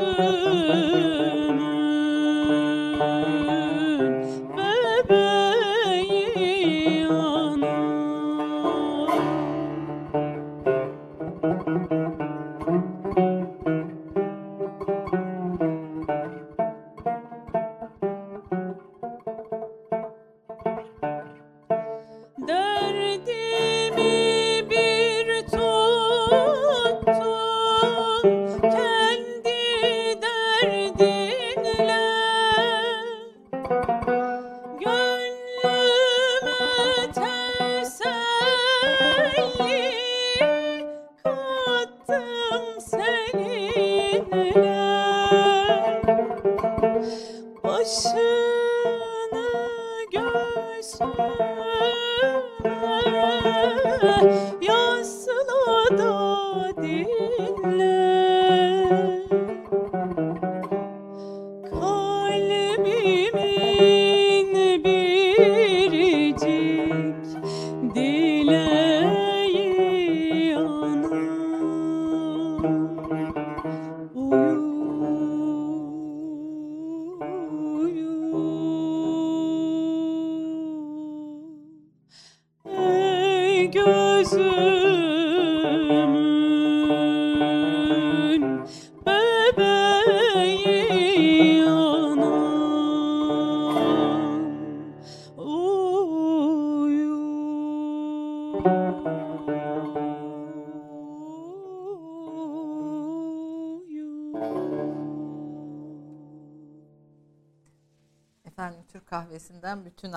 Jesus. 0.00 0.49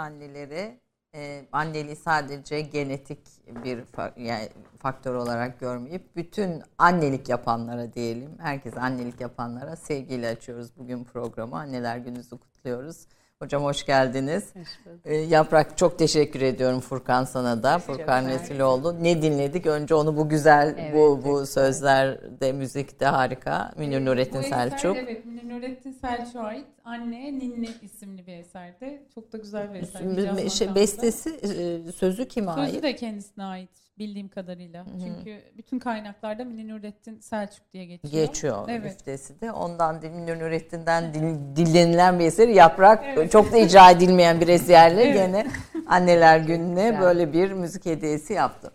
Anneleri 0.04 0.80
e, 1.16 1.46
anneliği 1.52 1.96
sadece 1.96 2.62
genetik 2.62 3.20
bir 3.66 3.80
fa- 3.82 4.22
yani 4.22 4.50
faktör 4.80 5.16
olarak 5.16 5.60
görmeyip 5.60 6.16
bütün 6.16 6.64
annelik 6.78 7.30
yapanlara 7.30 7.94
diyelim, 7.94 8.32
herkes 8.40 8.78
annelik 8.78 9.22
yapanlara 9.22 9.76
sevgiyle 9.76 10.28
açıyoruz 10.28 10.78
bugün 10.78 11.04
programı. 11.04 11.56
Anneler 11.58 11.98
Günü'nüzü 11.98 12.38
kutluyoruz. 12.38 13.08
Hocam 13.44 13.64
hoş 13.64 13.86
geldiniz. 13.86 14.56
Hoş 14.56 14.68
ee, 15.06 15.16
Yaprak 15.16 15.78
çok 15.78 16.00
teşekkür 16.00 16.42
ediyorum 16.42 16.80
Furkan 16.80 17.24
sana 17.24 17.64
da. 17.64 17.80
Furkan 17.80 18.28
Resiloğlu. 18.28 19.04
Ne 19.04 19.22
dinledik? 19.22 19.66
Önce 19.66 19.96
onu 19.96 20.18
bu 20.18 20.30
güzel 20.30 20.76
evet, 20.78 20.94
bu 20.96 21.22
bu 21.24 21.46
sözlerde 21.46 22.52
müzikte 22.52 23.06
harika. 23.06 23.72
Münir 23.78 24.06
Nurettin 24.06 24.40
bu 24.40 24.44
Selçuk. 24.44 24.98
Eser, 24.98 25.04
evet 25.04 25.26
Münir 25.26 25.50
Nurettin 25.50 25.92
Selçuk'a 25.92 26.40
ait 26.40 26.66
Anne 26.86 27.40
Ninni 27.40 27.70
isimli 27.82 28.28
bir 28.28 28.34
eserde. 28.34 29.04
Çok 29.16 29.34
da 29.34 29.38
güzel 29.38 29.74
bir 29.74 29.80
eser. 29.80 30.50
Şey, 30.50 30.76
bestesi 30.76 31.30
e, 31.30 31.92
sözü 31.92 32.28
kime 32.28 32.48
sözü 32.48 32.62
ait? 32.62 32.72
Sözü 32.72 32.84
de 32.84 32.96
kendisine 32.96 33.44
ait 33.44 33.83
bildiğim 33.98 34.30
kadarıyla. 34.30 34.86
Hı-hı. 34.86 35.00
Çünkü 35.00 35.42
bütün 35.58 35.80
kaynaklarda 35.80 36.46
Münir 36.46 36.68
Nurettin 36.68 37.20
Selçuk 37.20 37.74
diye 37.74 37.86
geçiyor. 37.86 38.26
Geçiyor 38.26 38.66
evet. 38.70 38.84
müftesi 38.84 39.42
de. 39.42 39.52
Ondan 39.52 39.96
Münir 39.96 40.40
Nurettin'den 40.40 41.14
dil, 41.14 41.56
dillenilen 41.56 42.20
bir 42.20 42.26
eser. 42.26 42.48
Yaprak 42.48 43.04
evet. 43.06 43.32
çok 43.32 43.52
da 43.52 43.58
icra 43.58 43.92
edilmeyen 43.92 44.42
bir 44.42 44.48
eserle 44.48 45.04
evet. 45.04 45.14
gene 45.16 45.48
Anneler 45.88 46.40
Günü'ne 46.40 47.02
böyle 47.02 47.34
bir 47.34 47.52
müzik 47.52 47.86
hediyesi 47.86 48.34
yaptı. 48.34 48.72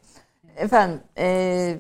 Efendim 0.57 1.01
e, 1.19 1.77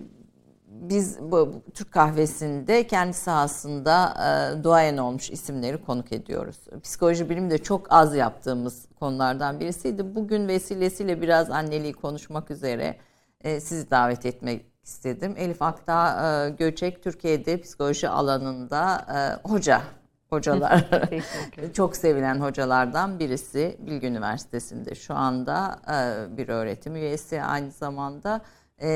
biz 0.66 1.18
bu 1.20 1.62
Türk 1.74 1.92
kahvesinde 1.92 2.86
kendi 2.86 3.12
sahasında 3.12 4.14
e, 4.14 4.64
duayen 4.64 4.96
olmuş 4.96 5.30
isimleri 5.30 5.84
konuk 5.84 6.12
ediyoruz. 6.12 6.56
Psikoloji 6.82 7.30
bilimi 7.30 7.50
de 7.50 7.58
çok 7.58 7.92
az 7.92 8.14
yaptığımız 8.14 8.86
konulardan 9.00 9.60
birisiydi. 9.60 10.14
Bugün 10.14 10.48
vesilesiyle 10.48 11.22
biraz 11.22 11.50
anneliği 11.50 11.92
konuşmak 11.92 12.50
üzere 12.50 12.96
e, 13.44 13.60
sizi 13.60 13.90
davet 13.90 14.26
etmek 14.26 14.66
istedim. 14.82 15.34
Elif 15.36 15.62
Akta 15.62 16.46
e, 16.46 16.50
Göçek 16.50 17.02
Türkiye'de 17.02 17.60
psikoloji 17.60 18.08
alanında 18.08 19.06
e, 19.14 19.48
hoca 19.48 19.82
hocalar. 20.30 20.84
Çok 21.74 21.96
sevilen 21.96 22.40
hocalardan 22.40 23.18
birisi. 23.18 23.76
Bilgi 23.80 24.06
Üniversitesi'nde 24.06 24.94
şu 24.94 25.14
anda 25.14 25.78
e, 25.88 26.36
bir 26.36 26.48
öğretim 26.48 26.96
üyesi 26.96 27.42
aynı 27.42 27.70
zamanda 27.70 28.40
e, 28.82 28.88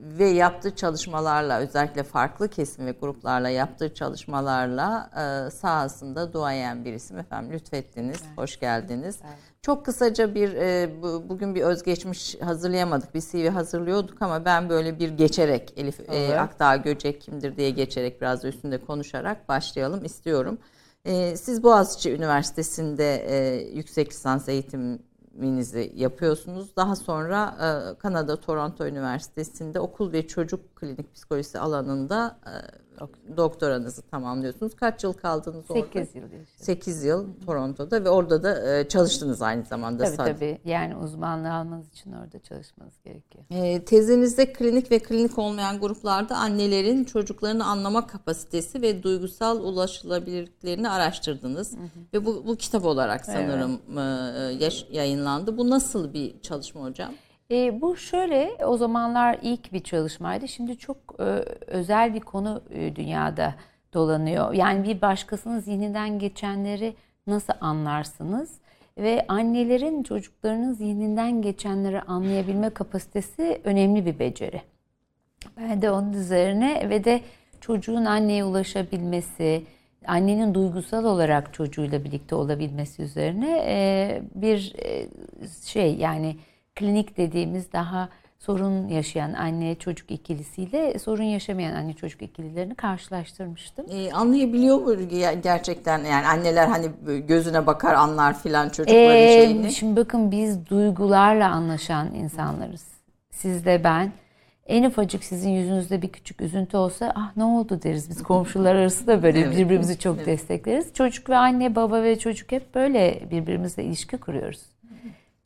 ve 0.00 0.24
yaptığı 0.24 0.76
çalışmalarla 0.76 1.58
özellikle 1.58 2.02
farklı 2.02 2.48
kesim 2.48 2.86
ve 2.86 2.92
gruplarla 2.92 3.48
yaptığı 3.48 3.94
çalışmalarla 3.94 5.10
e, 5.16 5.50
sahasında 5.50 6.32
duayen 6.32 6.84
bir 6.84 6.92
isim 6.92 7.18
efendim 7.18 7.52
lütfettiniz. 7.52 8.20
Evet. 8.26 8.38
Hoş 8.38 8.60
geldiniz. 8.60 9.18
Evet. 9.24 9.38
Çok 9.62 9.86
kısaca 9.86 10.34
bir 10.34 10.54
e, 10.54 11.02
bu, 11.02 11.28
bugün 11.28 11.54
bir 11.54 11.62
özgeçmiş 11.62 12.40
hazırlayamadık. 12.40 13.14
Bir 13.14 13.20
CV 13.20 13.48
hazırlıyorduk 13.48 14.22
ama 14.22 14.44
ben 14.44 14.68
böyle 14.68 14.98
bir 14.98 15.10
geçerek 15.10 15.72
Elif 15.76 16.00
evet. 16.00 16.30
e, 16.30 16.40
Akdağ 16.40 16.76
Göcek 16.76 17.20
kimdir 17.20 17.56
diye 17.56 17.70
geçerek 17.70 18.20
biraz 18.20 18.42
da 18.42 18.48
üstünde 18.48 18.78
konuşarak 18.78 19.48
başlayalım 19.48 20.04
istiyorum. 20.04 20.58
E, 21.04 21.36
siz 21.36 21.62
Boğaziçi 21.62 22.12
Üniversitesi'nde 22.12 23.16
e, 23.16 23.64
yüksek 23.74 24.10
lisans 24.10 24.48
eğitim 24.48 25.02
eğitiminizi 25.30 25.92
yapıyorsunuz. 25.96 26.76
Daha 26.76 26.96
sonra 26.96 27.56
e, 27.60 27.98
Kanada 27.98 28.40
Toronto 28.40 28.86
Üniversitesi'nde 28.86 29.80
okul 29.80 30.12
ve 30.12 30.26
çocuk 30.26 30.76
klinik 30.76 31.14
psikolojisi 31.14 31.58
alanında 31.58 32.38
e, 32.46 32.52
doktoranızı 33.36 34.02
tamamlıyorsunuz. 34.02 34.76
Kaç 34.76 35.04
yıl 35.04 35.12
kaldınız 35.12 35.66
8 35.66 35.76
orada? 35.76 35.92
8 35.92 36.14
yıl. 36.14 36.24
Işte. 36.24 36.64
8 36.64 37.04
yıl 37.04 37.26
Toronto'da 37.46 38.04
ve 38.04 38.10
orada 38.10 38.42
da 38.42 38.78
e, 38.78 38.88
çalıştınız 38.88 39.42
aynı 39.42 39.64
zamanda. 39.64 40.04
Tabii 40.04 40.16
sadece. 40.16 40.34
tabii. 40.34 40.70
Yani 40.70 40.96
uzmanlığı 40.96 41.52
almanız 41.52 41.88
için 41.88 42.12
orada 42.12 42.38
çalışmanız 42.38 42.94
gerekiyor. 43.04 43.44
E, 43.50 43.84
tezinizde 43.84 44.52
klinik 44.52 44.90
ve 44.90 44.98
klinik 44.98 45.38
olmayan 45.38 45.80
gruplarda 45.80 46.36
annelerin 46.36 47.04
çocuklarını 47.04 47.64
anlama 47.64 48.06
kapasitesi 48.06 48.82
ve 48.82 49.02
duygusal 49.02 49.60
ulaşılabilirliklerini 49.60 50.88
araştırdınız. 50.88 51.72
Hı 51.72 51.76
hı. 51.76 51.88
Ve 52.14 52.26
bu, 52.26 52.46
bu 52.46 52.56
kitap 52.56 52.84
olarak 52.84 53.24
sanırım 53.24 53.80
evet. 54.60 54.84
e, 54.90 54.96
yayınlandı. 54.96 55.58
Bu 55.58 55.70
nasıl 55.70 56.12
bir 56.12 56.40
çalışma 56.40 56.82
hocam? 56.82 57.12
E, 57.50 57.80
bu 57.80 57.96
şöyle 57.96 58.50
o 58.66 58.76
zamanlar 58.76 59.38
ilk 59.42 59.72
bir 59.72 59.80
çalışmaydı. 59.80 60.48
Şimdi 60.48 60.78
çok 60.78 60.96
e, 61.18 61.24
özel 61.66 62.14
bir 62.14 62.20
konu 62.20 62.62
e, 62.70 62.96
dünyada 62.96 63.54
dolanıyor. 63.94 64.52
Yani 64.52 64.84
bir 64.84 65.00
başkasının 65.00 65.60
zihninden 65.60 66.18
geçenleri 66.18 66.94
nasıl 67.26 67.52
anlarsınız? 67.60 68.60
Ve 68.98 69.24
annelerin 69.28 70.02
çocuklarının 70.02 70.72
zihninden 70.72 71.42
geçenleri 71.42 72.00
anlayabilme 72.02 72.70
kapasitesi 72.70 73.60
önemli 73.64 74.06
bir 74.06 74.18
beceri. 74.18 74.62
Ben 75.56 75.82
de 75.82 75.90
onun 75.90 76.12
üzerine 76.12 76.90
ve 76.90 77.04
de 77.04 77.20
çocuğun 77.60 78.04
anneye 78.04 78.44
ulaşabilmesi, 78.44 79.62
annenin 80.06 80.54
duygusal 80.54 81.04
olarak 81.04 81.54
çocuğuyla 81.54 82.04
birlikte 82.04 82.34
olabilmesi 82.34 83.02
üzerine 83.02 83.64
e, 83.66 84.22
bir 84.34 84.74
e, 84.78 85.06
şey 85.64 85.94
yani 85.94 86.36
klinik 86.76 87.16
dediğimiz 87.16 87.72
daha 87.72 88.08
sorun 88.40 88.88
yaşayan 88.88 89.32
anne 89.32 89.74
çocuk 89.74 90.10
ikilisiyle 90.10 90.98
sorun 90.98 91.22
yaşamayan 91.22 91.74
anne 91.74 91.92
çocuk 91.92 92.22
ikililerini 92.22 92.74
karşılaştırmıştım. 92.74 93.86
Ee, 93.90 94.12
anlayabiliyor 94.12 94.76
mu 94.76 95.08
gerçekten 95.42 95.98
yani 96.04 96.26
anneler 96.26 96.66
hani 96.66 96.86
gözüne 97.26 97.66
bakar 97.66 97.94
anlar 97.94 98.38
filan 98.38 98.68
çocukların 98.68 99.16
ee, 99.16 99.32
şeyini? 99.32 99.72
Şimdi 99.72 100.00
bakın 100.00 100.30
biz 100.30 100.66
duygularla 100.66 101.50
anlaşan 101.50 102.14
insanlarız. 102.14 102.86
Siz 103.30 103.64
de 103.64 103.84
ben. 103.84 104.12
En 104.66 104.84
ufacık 104.84 105.24
sizin 105.24 105.50
yüzünüzde 105.50 106.02
bir 106.02 106.08
küçük 106.08 106.40
üzüntü 106.40 106.76
olsa 106.76 107.12
ah 107.16 107.36
ne 107.36 107.44
oldu 107.44 107.80
deriz 107.82 108.10
biz 108.10 108.22
komşular 108.22 108.74
arası 108.74 109.06
da 109.06 109.22
böyle 109.22 109.40
evet. 109.40 109.56
birbirimizi 109.56 109.98
çok 109.98 110.16
evet. 110.16 110.26
destekleriz. 110.26 110.94
Çocuk 110.94 111.30
ve 111.30 111.36
anne 111.36 111.74
baba 111.74 112.02
ve 112.02 112.18
çocuk 112.18 112.52
hep 112.52 112.74
böyle 112.74 113.20
birbirimizle 113.30 113.84
ilişki 113.84 114.16
kuruyoruz 114.16 114.60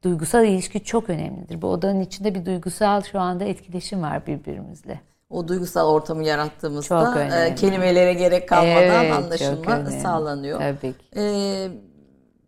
duygusal 0.05 0.45
ilişki 0.45 0.85
çok 0.85 1.11
önemlidir. 1.11 1.63
Bu 1.63 1.67
odanın 1.67 2.01
içinde 2.01 2.35
bir 2.35 2.47
duygusal 2.47 3.03
şu 3.03 3.21
anda 3.21 3.45
etkileşim 3.45 4.03
var 4.03 4.27
birbirimizle. 4.27 5.01
O 5.31 5.49
duygusal 5.49 5.89
ortamı 5.89 6.25
yarattığımızda 6.25 7.47
e, 7.47 7.55
kelimelere 7.55 8.13
gerek 8.15 8.49
kalmadan 8.49 9.05
evet, 9.05 9.13
anlaşılma 9.13 9.91
sağlanıyor. 9.91 10.61
Tabii 10.61 10.93
ki. 10.93 11.05
Ee, 11.17 11.69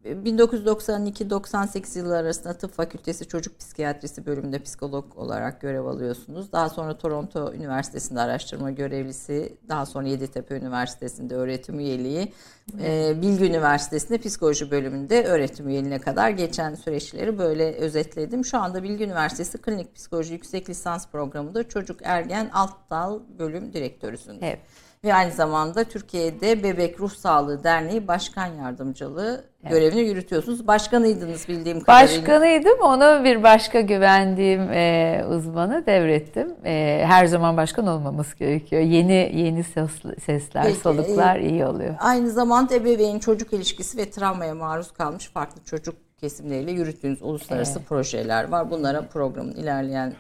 1992-98 0.07 1.99
yılları 1.99 2.19
arasında 2.19 2.53
tıp 2.55 2.73
fakültesi 2.73 3.29
çocuk 3.29 3.59
psikiyatrisi 3.59 4.27
bölümünde 4.27 4.59
psikolog 4.59 5.19
olarak 5.19 5.61
görev 5.61 5.85
alıyorsunuz. 5.85 6.53
Daha 6.53 6.69
sonra 6.69 6.99
Toronto 6.99 7.53
Üniversitesi'nde 7.53 8.21
araştırma 8.21 8.71
görevlisi, 8.71 9.57
daha 9.69 9.87
sonra 9.87 10.09
Yeditepe 10.09 10.57
Üniversitesi'nde 10.57 11.35
öğretim 11.35 11.81
üyeliği, 11.81 12.33
e, 12.81 13.15
Bilgi 13.23 13.45
Üniversitesi'nde 13.45 14.19
psikoloji 14.19 14.71
bölümünde 14.71 15.25
öğretim 15.25 15.69
üyeliğine 15.69 15.99
kadar 15.99 16.31
geçen 16.31 16.75
süreçleri 16.75 17.39
böyle 17.39 17.73
özetledim. 17.73 18.45
Şu 18.45 18.59
anda 18.59 18.83
Bilgi 18.83 19.05
Üniversitesi 19.05 19.59
Klinik 19.59 19.95
Psikoloji 19.95 20.33
Yüksek 20.33 20.71
Lisans 20.71 21.09
Programı'nda 21.09 21.69
çocuk 21.69 22.01
ergen 22.05 22.51
alt 22.53 22.91
dal 22.91 23.21
bölüm 23.39 23.73
direktörüsünüz. 23.73 24.39
Evet 24.43 24.59
ve 25.05 25.15
aynı 25.15 25.33
zamanda 25.33 25.85
Türkiye'de 25.85 26.63
Bebek 26.63 27.01
Ruh 27.01 27.11
Sağlığı 27.11 27.65
Derneği 27.65 28.09
Başkan 28.09 28.47
Yardımcılığı 28.47 29.45
evet. 29.63 29.73
görevini 29.73 30.01
yürütüyorsunuz. 30.01 30.67
Başkanıydınız 30.67 31.49
bildiğim 31.49 31.81
kadarıyla. 31.81 32.23
Başkanıydım. 32.23 32.81
Ona 32.81 33.25
bir 33.25 33.43
başka 33.43 33.81
güvendiğim 33.81 34.73
e, 34.73 35.25
uzmanı 35.31 35.87
devrettim. 35.87 36.55
E, 36.65 37.03
her 37.07 37.27
zaman 37.27 37.57
başkan 37.57 37.87
olmaması 37.87 38.37
gerekiyor. 38.37 38.83
Yeni 38.83 39.33
yeni 39.35 39.65
ses, 39.65 39.91
sesler, 40.25 40.65
Peki, 40.65 40.79
soluklar 40.79 41.37
e, 41.37 41.49
iyi 41.49 41.67
oluyor. 41.67 41.95
Aynı 41.99 42.31
zamanda 42.31 42.75
ebeveyn 42.75 43.19
çocuk 43.19 43.53
ilişkisi 43.53 43.99
ve 43.99 44.11
travmaya 44.11 44.55
maruz 44.55 44.93
kalmış 44.93 45.29
farklı 45.29 45.65
çocuk 45.65 46.06
kesimleriyle 46.21 46.73
yürüttüğünüz 46.73 47.23
uluslararası 47.23 47.79
evet. 47.79 47.89
projeler 47.89 48.49
var. 48.49 48.71
Bunlara 48.71 49.03
programın 49.03 49.53
ilerleyen 49.53 50.15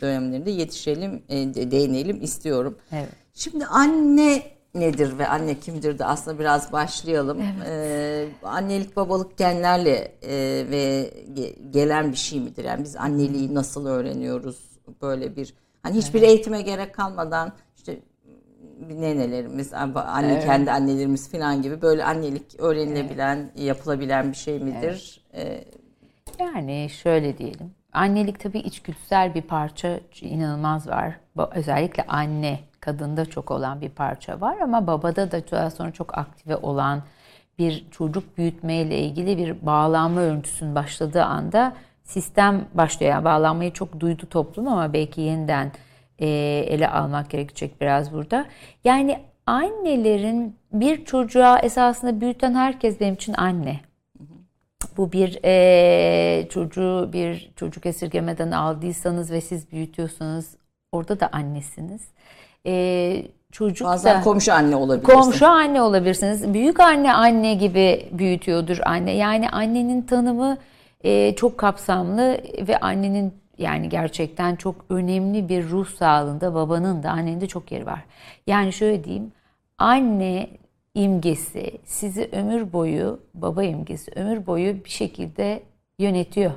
dönemlerinde 0.00 0.50
yetişelim, 0.50 1.22
e, 1.28 1.36
değinelim 1.70 2.22
istiyorum. 2.22 2.78
Evet. 2.92 3.08
Şimdi 3.34 3.66
anne 3.66 4.42
nedir 4.74 5.18
ve 5.18 5.28
anne 5.28 5.60
kimdir 5.60 5.98
de 5.98 6.04
aslında 6.04 6.38
biraz 6.38 6.72
başlayalım. 6.72 7.40
Evet. 7.40 7.68
Ee, 7.68 8.28
annelik 8.42 8.96
babalık 8.96 9.38
genlerle 9.38 10.12
e, 10.22 10.30
ve 10.70 11.14
ge, 11.34 11.54
gelen 11.70 12.12
bir 12.12 12.16
şey 12.16 12.40
midir? 12.40 12.64
Yani 12.64 12.84
biz 12.84 12.96
anneliği 12.96 13.54
nasıl 13.54 13.86
öğreniyoruz? 13.86 14.58
Böyle 15.02 15.36
bir 15.36 15.54
hani 15.82 15.96
hiçbir 15.96 16.18
evet. 16.18 16.28
eğitime 16.28 16.62
gerek 16.62 16.94
kalmadan 16.94 17.52
işte 17.76 17.98
nenelerimiz, 18.90 19.72
anne 19.72 20.32
evet. 20.32 20.44
kendi 20.44 20.70
annelerimiz 20.70 21.30
falan 21.30 21.62
gibi 21.62 21.82
böyle 21.82 22.04
annelik 22.04 22.60
öğrenilebilen, 22.60 23.36
evet. 23.36 23.66
yapılabilen 23.66 24.30
bir 24.30 24.36
şey 24.36 24.58
midir? 24.58 25.21
Ee, 25.34 25.64
yani 26.38 26.88
şöyle 26.90 27.38
diyelim. 27.38 27.74
Annelik 27.92 28.40
tabii 28.40 28.58
içgüdüsel 28.58 29.34
bir 29.34 29.42
parça 29.42 30.00
inanılmaz 30.20 30.88
var. 30.88 31.14
Özellikle 31.54 32.06
anne 32.06 32.60
kadında 32.80 33.26
çok 33.26 33.50
olan 33.50 33.80
bir 33.80 33.88
parça 33.88 34.40
var 34.40 34.56
ama 34.58 34.86
babada 34.86 35.32
da 35.32 35.50
daha 35.50 35.70
sonra 35.70 35.90
çok 35.92 36.18
aktive 36.18 36.56
olan 36.56 37.02
bir 37.58 37.86
çocuk 37.90 38.38
büyütmeyle 38.38 38.98
ilgili 38.98 39.38
bir 39.38 39.66
bağlanma 39.66 40.20
örüntüsünün 40.20 40.74
başladığı 40.74 41.24
anda 41.24 41.72
sistem 42.04 42.64
başlıyor. 42.74 43.12
Yani 43.12 43.24
bağlanmayı 43.24 43.72
çok 43.72 44.00
duydu 44.00 44.26
toplum 44.30 44.68
ama 44.68 44.92
belki 44.92 45.20
yeniden 45.20 45.72
e, 46.18 46.26
ele 46.68 46.88
almak 46.88 47.30
gerekecek 47.30 47.80
biraz 47.80 48.12
burada. 48.12 48.46
Yani 48.84 49.18
annelerin 49.46 50.56
bir 50.72 51.04
çocuğa 51.04 51.58
esasında 51.58 52.20
büyüten 52.20 52.54
herkes 52.54 53.00
benim 53.00 53.14
için 53.14 53.34
anne. 53.36 53.80
Bu 54.96 55.12
bir 55.12 55.38
e, 55.44 56.48
çocuğu 56.48 57.10
bir 57.12 57.52
çocuk 57.56 57.86
esirgemeden 57.86 58.50
aldıysanız 58.50 59.30
ve 59.30 59.40
siz 59.40 59.72
büyütüyorsanız 59.72 60.56
orada 60.92 61.20
da 61.20 61.28
annesiniz 61.32 62.02
e, 62.66 63.24
çocuk 63.52 63.88
Bazen 63.88 64.20
da 64.20 64.24
komşu 64.24 64.52
anne 64.52 64.76
olabilirsiniz. 64.76 65.24
Komşu 65.24 65.46
anne 65.46 65.82
olabilirsiniz. 65.82 66.54
Büyük 66.54 66.80
anne 66.80 67.12
anne 67.12 67.54
gibi 67.54 68.08
büyütüyordur 68.12 68.78
anne. 68.84 69.12
Yani 69.12 69.48
annenin 69.48 70.02
tanımı 70.02 70.56
e, 71.04 71.34
çok 71.34 71.58
kapsamlı 71.58 72.38
ve 72.68 72.80
annenin 72.80 73.34
yani 73.58 73.88
gerçekten 73.88 74.56
çok 74.56 74.74
önemli 74.90 75.48
bir 75.48 75.68
ruh 75.68 75.88
sağlığında 75.88 76.54
babanın 76.54 77.02
da 77.02 77.10
annenin 77.10 77.40
de 77.40 77.46
çok 77.46 77.72
yeri 77.72 77.86
var. 77.86 78.04
Yani 78.46 78.72
şöyle 78.72 79.04
diyeyim 79.04 79.32
anne 79.78 80.48
imgesi 80.94 81.78
sizi 81.84 82.28
ömür 82.32 82.72
boyu 82.72 83.20
baba 83.34 83.64
imgesi 83.64 84.10
ömür 84.16 84.46
boyu 84.46 84.84
bir 84.84 84.90
şekilde 84.90 85.62
yönetiyor. 85.98 86.52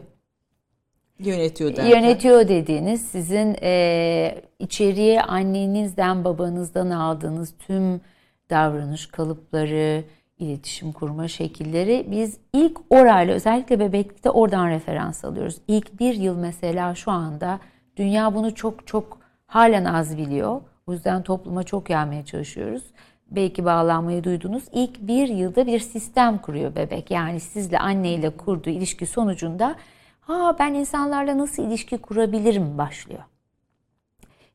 Yönetiyor 1.19 1.75
derken. 1.75 1.89
Yönetiyor 1.89 2.47
dediğiniz 2.47 3.01
sizin 3.01 3.55
e, 3.61 4.41
içeriye 4.59 5.21
annenizden 5.21 6.23
babanızdan 6.23 6.89
aldığınız 6.89 7.53
tüm 7.59 8.01
davranış 8.49 9.05
kalıpları, 9.05 10.03
iletişim 10.39 10.91
kurma 10.91 11.27
şekilleri 11.27 12.07
biz 12.11 12.37
ilk 12.53 12.77
orayla 12.89 13.33
özellikle 13.33 13.79
bebeklikte 13.79 14.29
oradan 14.29 14.69
referans 14.69 15.25
alıyoruz. 15.25 15.57
İlk 15.67 15.99
bir 15.99 16.13
yıl 16.13 16.37
mesela 16.37 16.95
şu 16.95 17.11
anda 17.11 17.59
dünya 17.97 18.35
bunu 18.35 18.55
çok 18.55 18.87
çok 18.87 19.19
halen 19.47 19.85
az 19.85 20.17
biliyor. 20.17 20.61
O 20.87 20.93
yüzden 20.93 21.23
topluma 21.23 21.63
çok 21.63 21.89
yaymaya 21.89 22.25
çalışıyoruz. 22.25 22.83
Belki 23.32 23.65
bağlanmayı 23.65 24.24
duydunuz. 24.24 24.63
İlk 24.74 25.08
bir 25.08 25.27
yılda 25.27 25.67
bir 25.67 25.79
sistem 25.79 26.38
kuruyor 26.38 26.75
bebek. 26.75 27.12
Yani 27.12 27.39
sizle 27.39 27.79
anneyle 27.79 28.29
kurduğu 28.29 28.70
ilişki 28.70 29.05
sonucunda 29.05 29.75
ha 30.20 30.55
ben 30.60 30.74
insanlarla 30.74 31.38
nasıl 31.38 31.63
ilişki 31.63 31.98
kurabilirim 31.98 32.77
başlıyor. 32.77 33.24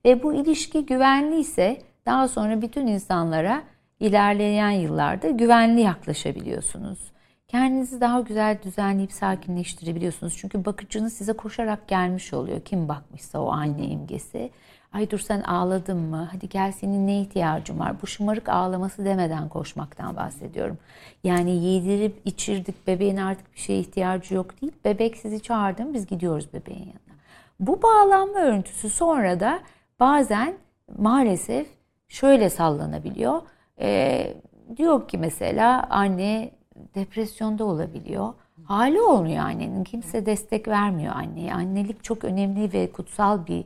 Ve 0.04 0.22
bu 0.22 0.34
ilişki 0.34 0.86
güvenliyse 0.86 1.82
daha 2.06 2.28
sonra 2.28 2.62
bütün 2.62 2.86
insanlara 2.86 3.62
ilerleyen 4.00 4.70
yıllarda 4.70 5.30
güvenli 5.30 5.80
yaklaşabiliyorsunuz. 5.80 7.12
Kendinizi 7.48 8.00
daha 8.00 8.20
güzel 8.20 8.58
düzenleyip 8.62 9.12
sakinleştirebiliyorsunuz. 9.12 10.36
Çünkü 10.36 10.64
bakıcınız 10.64 11.12
size 11.12 11.32
koşarak 11.32 11.88
gelmiş 11.88 12.34
oluyor. 12.34 12.60
Kim 12.60 12.88
bakmışsa 12.88 13.40
o 13.40 13.50
anne 13.50 13.84
imgesi. 13.84 14.50
Ay 14.92 15.10
dur 15.10 15.18
sen 15.18 15.40
ağladın 15.40 15.98
mı? 15.98 16.28
Hadi 16.32 16.48
gel 16.48 16.72
senin 16.72 17.06
ne 17.06 17.20
ihtiyacın 17.20 17.78
var? 17.78 18.02
Bu 18.02 18.06
şımarık 18.06 18.48
ağlaması 18.48 19.04
demeden 19.04 19.48
koşmaktan 19.48 20.16
bahsediyorum. 20.16 20.78
Yani 21.24 21.64
yedirip 21.64 22.22
içirdik 22.24 22.86
bebeğin 22.86 23.16
artık 23.16 23.54
bir 23.54 23.60
şeye 23.60 23.80
ihtiyacı 23.80 24.34
yok 24.34 24.60
değil. 24.60 24.72
Bebek 24.84 25.16
sizi 25.16 25.40
çağırdı 25.42 25.94
biz 25.94 26.06
gidiyoruz 26.06 26.52
bebeğin 26.52 26.78
yanına. 26.78 27.20
Bu 27.60 27.82
bağlanma 27.82 28.38
örüntüsü 28.38 28.90
sonra 28.90 29.40
da 29.40 29.60
bazen 30.00 30.54
maalesef 30.98 31.66
şöyle 32.08 32.50
sallanabiliyor. 32.50 33.42
Ee, 33.80 34.34
diyor 34.76 35.08
ki 35.08 35.18
mesela 35.18 35.86
anne 35.90 36.50
depresyonda 36.94 37.64
olabiliyor. 37.64 38.34
Hali 38.64 39.00
olmuyor 39.00 39.44
annenin. 39.44 39.84
Kimse 39.84 40.26
destek 40.26 40.68
vermiyor 40.68 41.14
anneye. 41.14 41.54
Annelik 41.54 42.04
çok 42.04 42.24
önemli 42.24 42.72
ve 42.72 42.92
kutsal 42.92 43.46
bir 43.46 43.64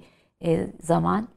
zaman 0.83 1.29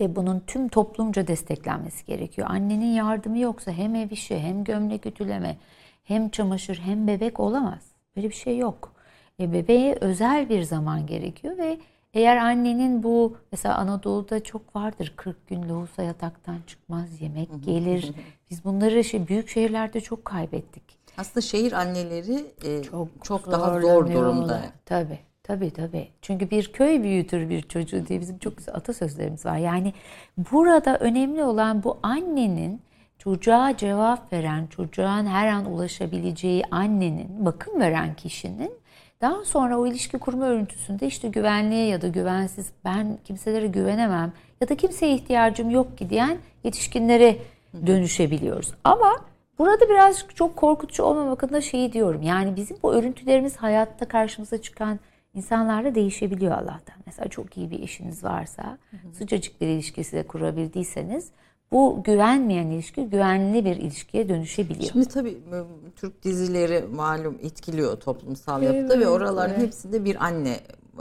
ve 0.00 0.16
bunun 0.16 0.40
tüm 0.46 0.68
toplumca 0.68 1.26
desteklenmesi 1.26 2.06
gerekiyor. 2.06 2.48
Annenin 2.50 2.94
yardımı 2.94 3.38
yoksa 3.38 3.72
hem 3.72 3.94
ev 3.94 4.10
işi 4.10 4.38
hem 4.38 4.64
gömlek 4.64 5.06
ütüleme 5.06 5.56
hem 6.04 6.28
çamaşır 6.28 6.78
hem 6.78 7.06
bebek 7.06 7.40
olamaz. 7.40 7.82
Böyle 8.16 8.28
bir 8.28 8.34
şey 8.34 8.58
yok. 8.58 8.92
E, 9.40 9.52
bebeğe 9.52 9.98
özel 10.00 10.48
bir 10.48 10.62
zaman 10.62 11.06
gerekiyor 11.06 11.58
ve 11.58 11.78
eğer 12.14 12.36
annenin 12.36 13.02
bu 13.02 13.36
mesela 13.52 13.76
Anadolu'da 13.76 14.44
çok 14.44 14.76
vardır 14.76 15.12
40 15.16 15.48
gün 15.48 15.68
lohusa 15.68 16.02
yataktan 16.02 16.58
çıkmaz 16.66 17.20
yemek 17.20 17.48
gelir. 17.64 18.12
Biz 18.50 18.64
bunları 18.64 19.04
şey, 19.04 19.28
büyük 19.28 19.48
şehirlerde 19.48 20.00
çok 20.00 20.24
kaybettik. 20.24 20.82
Aslında 21.16 21.40
şehir 21.40 21.72
anneleri 21.72 22.46
e, 22.64 22.82
çok, 22.82 23.08
çok 23.22 23.50
daha 23.50 23.80
zor 23.80 24.12
durumda. 24.12 24.62
Tabii. 24.84 25.18
Tabii 25.44 25.70
tabii. 25.70 26.08
Çünkü 26.22 26.50
bir 26.50 26.72
köy 26.72 27.02
büyütür 27.02 27.48
bir 27.48 27.62
çocuğu 27.62 28.06
diye 28.06 28.20
bizim 28.20 28.38
çok 28.38 28.56
güzel 28.56 28.74
atasözlerimiz 28.74 29.46
var. 29.46 29.56
Yani 29.56 29.92
burada 30.36 30.98
önemli 30.98 31.44
olan 31.44 31.82
bu 31.82 31.98
annenin 32.02 32.80
çocuğa 33.18 33.76
cevap 33.76 34.32
veren, 34.32 34.66
çocuğun 34.66 35.26
her 35.26 35.48
an 35.48 35.72
ulaşabileceği 35.72 36.62
annenin, 36.70 37.44
bakım 37.44 37.80
veren 37.80 38.14
kişinin 38.14 38.72
daha 39.20 39.44
sonra 39.44 39.78
o 39.78 39.86
ilişki 39.86 40.18
kurma 40.18 40.44
örüntüsünde 40.44 41.06
işte 41.06 41.28
güvenliğe 41.28 41.86
ya 41.86 42.02
da 42.02 42.08
güvensiz 42.08 42.72
ben 42.84 43.18
kimselere 43.24 43.66
güvenemem 43.66 44.32
ya 44.60 44.68
da 44.68 44.76
kimseye 44.76 45.14
ihtiyacım 45.14 45.70
yok 45.70 45.98
ki 45.98 46.10
diyen 46.10 46.38
yetişkinlere 46.64 47.36
dönüşebiliyoruz. 47.86 48.74
Ama 48.84 49.16
burada 49.58 49.88
biraz 49.88 50.26
çok 50.34 50.56
korkutucu 50.56 51.02
olmamak 51.02 51.44
adına 51.44 51.60
şeyi 51.60 51.92
diyorum. 51.92 52.22
Yani 52.22 52.56
bizim 52.56 52.76
bu 52.82 52.94
örüntülerimiz 52.94 53.56
hayatta 53.56 54.08
karşımıza 54.08 54.62
çıkan 54.62 54.98
insanlarla 55.34 55.94
değişebiliyor 55.94 56.52
Allah'tan. 56.52 56.96
Mesela 57.06 57.28
çok 57.28 57.56
iyi 57.56 57.70
bir 57.70 57.82
eşiniz 57.82 58.24
varsa, 58.24 58.78
hı 58.90 58.96
hı. 58.96 59.14
sıcacık 59.14 59.60
bir 59.60 59.66
ilişkisi 59.66 60.16
de 60.16 60.26
kurabildiyseniz 60.26 61.30
bu 61.72 62.02
güvenmeyen 62.04 62.66
ilişki 62.66 63.04
güvenli 63.04 63.64
bir 63.64 63.76
ilişkiye 63.76 64.28
dönüşebiliyor. 64.28 64.92
Şimdi 64.92 65.08
tabii 65.08 65.38
Türk 65.96 66.24
dizileri 66.24 66.84
malum 66.94 67.38
etkiliyor 67.42 68.00
toplumsal 68.00 68.62
evet, 68.62 68.74
yapıda 68.74 69.00
ve 69.00 69.08
oraların 69.08 69.54
evet. 69.54 69.66
hepsinde 69.66 70.04
bir 70.04 70.24
anne 70.24 70.60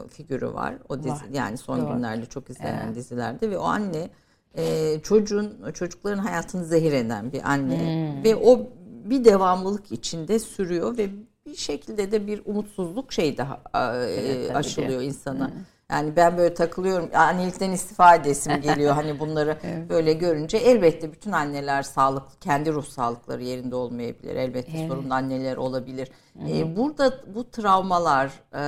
figürü 0.09 0.53
var. 0.53 0.75
O 0.89 0.97
dizi 0.97 1.09
var. 1.09 1.25
yani 1.33 1.57
son 1.57 1.81
Doğru. 1.81 1.93
günlerde 1.93 2.25
çok 2.25 2.49
izlenen 2.49 2.85
evet. 2.85 2.95
dizilerde 2.95 3.49
ve 3.49 3.57
o 3.57 3.63
anne 3.63 4.09
e, 4.57 4.99
çocuğun 5.03 5.71
çocukların 5.73 6.23
hayatını 6.23 6.65
zehir 6.65 6.93
eden 6.93 7.31
bir 7.31 7.51
anne 7.51 7.79
hmm. 7.79 8.23
ve 8.23 8.35
o 8.35 8.69
bir 9.05 9.25
devamlılık 9.25 9.91
içinde 9.91 10.39
sürüyor 10.39 10.97
ve 10.97 11.09
bir 11.47 11.55
şekilde 11.55 12.11
de 12.11 12.27
bir 12.27 12.41
umutsuzluk 12.45 13.13
şey 13.13 13.37
daha 13.37 13.61
evet, 13.73 14.55
aşılıyor 14.55 14.99
ki. 14.99 15.05
insana. 15.05 15.47
Hı. 15.47 15.51
Yani 15.91 16.15
ben 16.15 16.37
böyle 16.37 16.53
takılıyorum. 16.53 17.09
Annelikten 17.13 17.71
istifa 17.71 18.15
edesim 18.15 18.61
geliyor. 18.61 18.93
hani 18.93 19.19
bunları 19.19 19.57
evet. 19.63 19.89
böyle 19.89 20.13
görünce 20.13 20.57
elbette 20.57 21.11
bütün 21.11 21.31
anneler 21.31 21.83
sağlıklı, 21.83 22.39
kendi 22.39 22.71
ruh 22.71 22.85
sağlıkları 22.85 23.43
yerinde 23.43 23.75
olmayabilir. 23.75 24.35
Elbette 24.35 24.77
evet. 24.77 24.87
sorunlu 24.89 25.13
anneler 25.13 25.57
olabilir. 25.57 26.09
Ee, 26.47 26.75
burada 26.75 27.13
bu 27.35 27.51
travmalar, 27.51 28.31
e, 28.55 28.63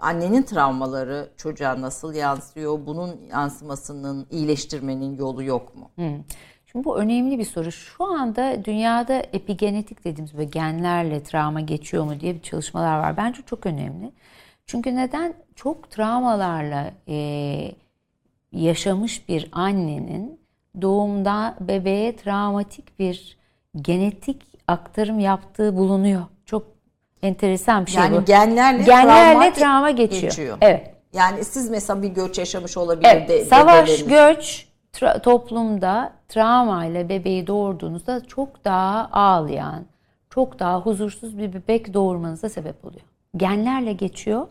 annenin 0.00 0.42
travmaları 0.42 1.30
çocuğa 1.36 1.80
nasıl 1.80 2.14
yansıyor? 2.14 2.86
Bunun 2.86 3.20
yansımasının 3.30 4.26
iyileştirmenin 4.30 5.16
yolu 5.16 5.42
yok 5.42 5.74
mu? 5.74 5.90
Hı. 5.96 6.10
Şimdi 6.74 6.84
bu 6.84 6.98
önemli 6.98 7.38
bir 7.38 7.44
soru. 7.44 7.72
Şu 7.72 8.04
anda 8.04 8.64
dünyada 8.64 9.14
epigenetik 9.14 10.04
dediğimiz 10.04 10.34
ve 10.34 10.44
genlerle 10.44 11.22
travma 11.22 11.60
geçiyor 11.60 12.04
mu 12.04 12.20
diye 12.20 12.34
bir 12.34 12.42
çalışmalar 12.42 12.98
var. 12.98 13.16
Bence 13.16 13.42
çok 13.46 13.66
önemli. 13.66 14.12
Çünkü 14.66 14.96
neden? 14.96 15.34
Çok 15.54 15.90
travmalarla 15.90 16.90
e, 17.08 17.16
yaşamış 18.52 19.28
bir 19.28 19.48
annenin 19.52 20.40
doğumda 20.82 21.56
bebeğe 21.60 22.16
travmatik 22.16 22.98
bir 22.98 23.38
genetik 23.76 24.42
aktarım 24.68 25.20
yaptığı 25.20 25.76
bulunuyor. 25.76 26.22
Çok 26.46 26.66
enteresan 27.22 27.86
bir 27.86 27.90
şey 27.90 28.02
yani 28.02 28.16
bu. 28.16 28.24
genlerle, 28.24 28.82
genlerle 28.82 29.52
travma, 29.52 29.90
geçiyor. 29.90 30.22
geçiyor. 30.22 30.58
Evet. 30.60 30.94
Yani 31.12 31.44
siz 31.44 31.70
mesela 31.70 32.02
bir 32.02 32.08
göç 32.08 32.38
yaşamış 32.38 32.76
olabilir 32.76 33.08
evet, 33.12 33.28
de, 33.28 33.44
Savaş, 33.44 34.04
göç 34.04 34.73
tra- 34.94 35.22
toplumda 35.22 36.12
travma 36.28 36.84
ile 36.84 37.08
bebeği 37.08 37.46
doğurduğunuzda 37.46 38.24
çok 38.24 38.64
daha 38.64 39.08
ağlayan, 39.12 39.84
çok 40.30 40.58
daha 40.58 40.80
huzursuz 40.80 41.38
bir 41.38 41.52
bebek 41.52 41.94
doğurmanıza 41.94 42.48
sebep 42.48 42.84
oluyor. 42.84 43.06
Genlerle 43.36 43.92
geçiyor. 43.92 44.46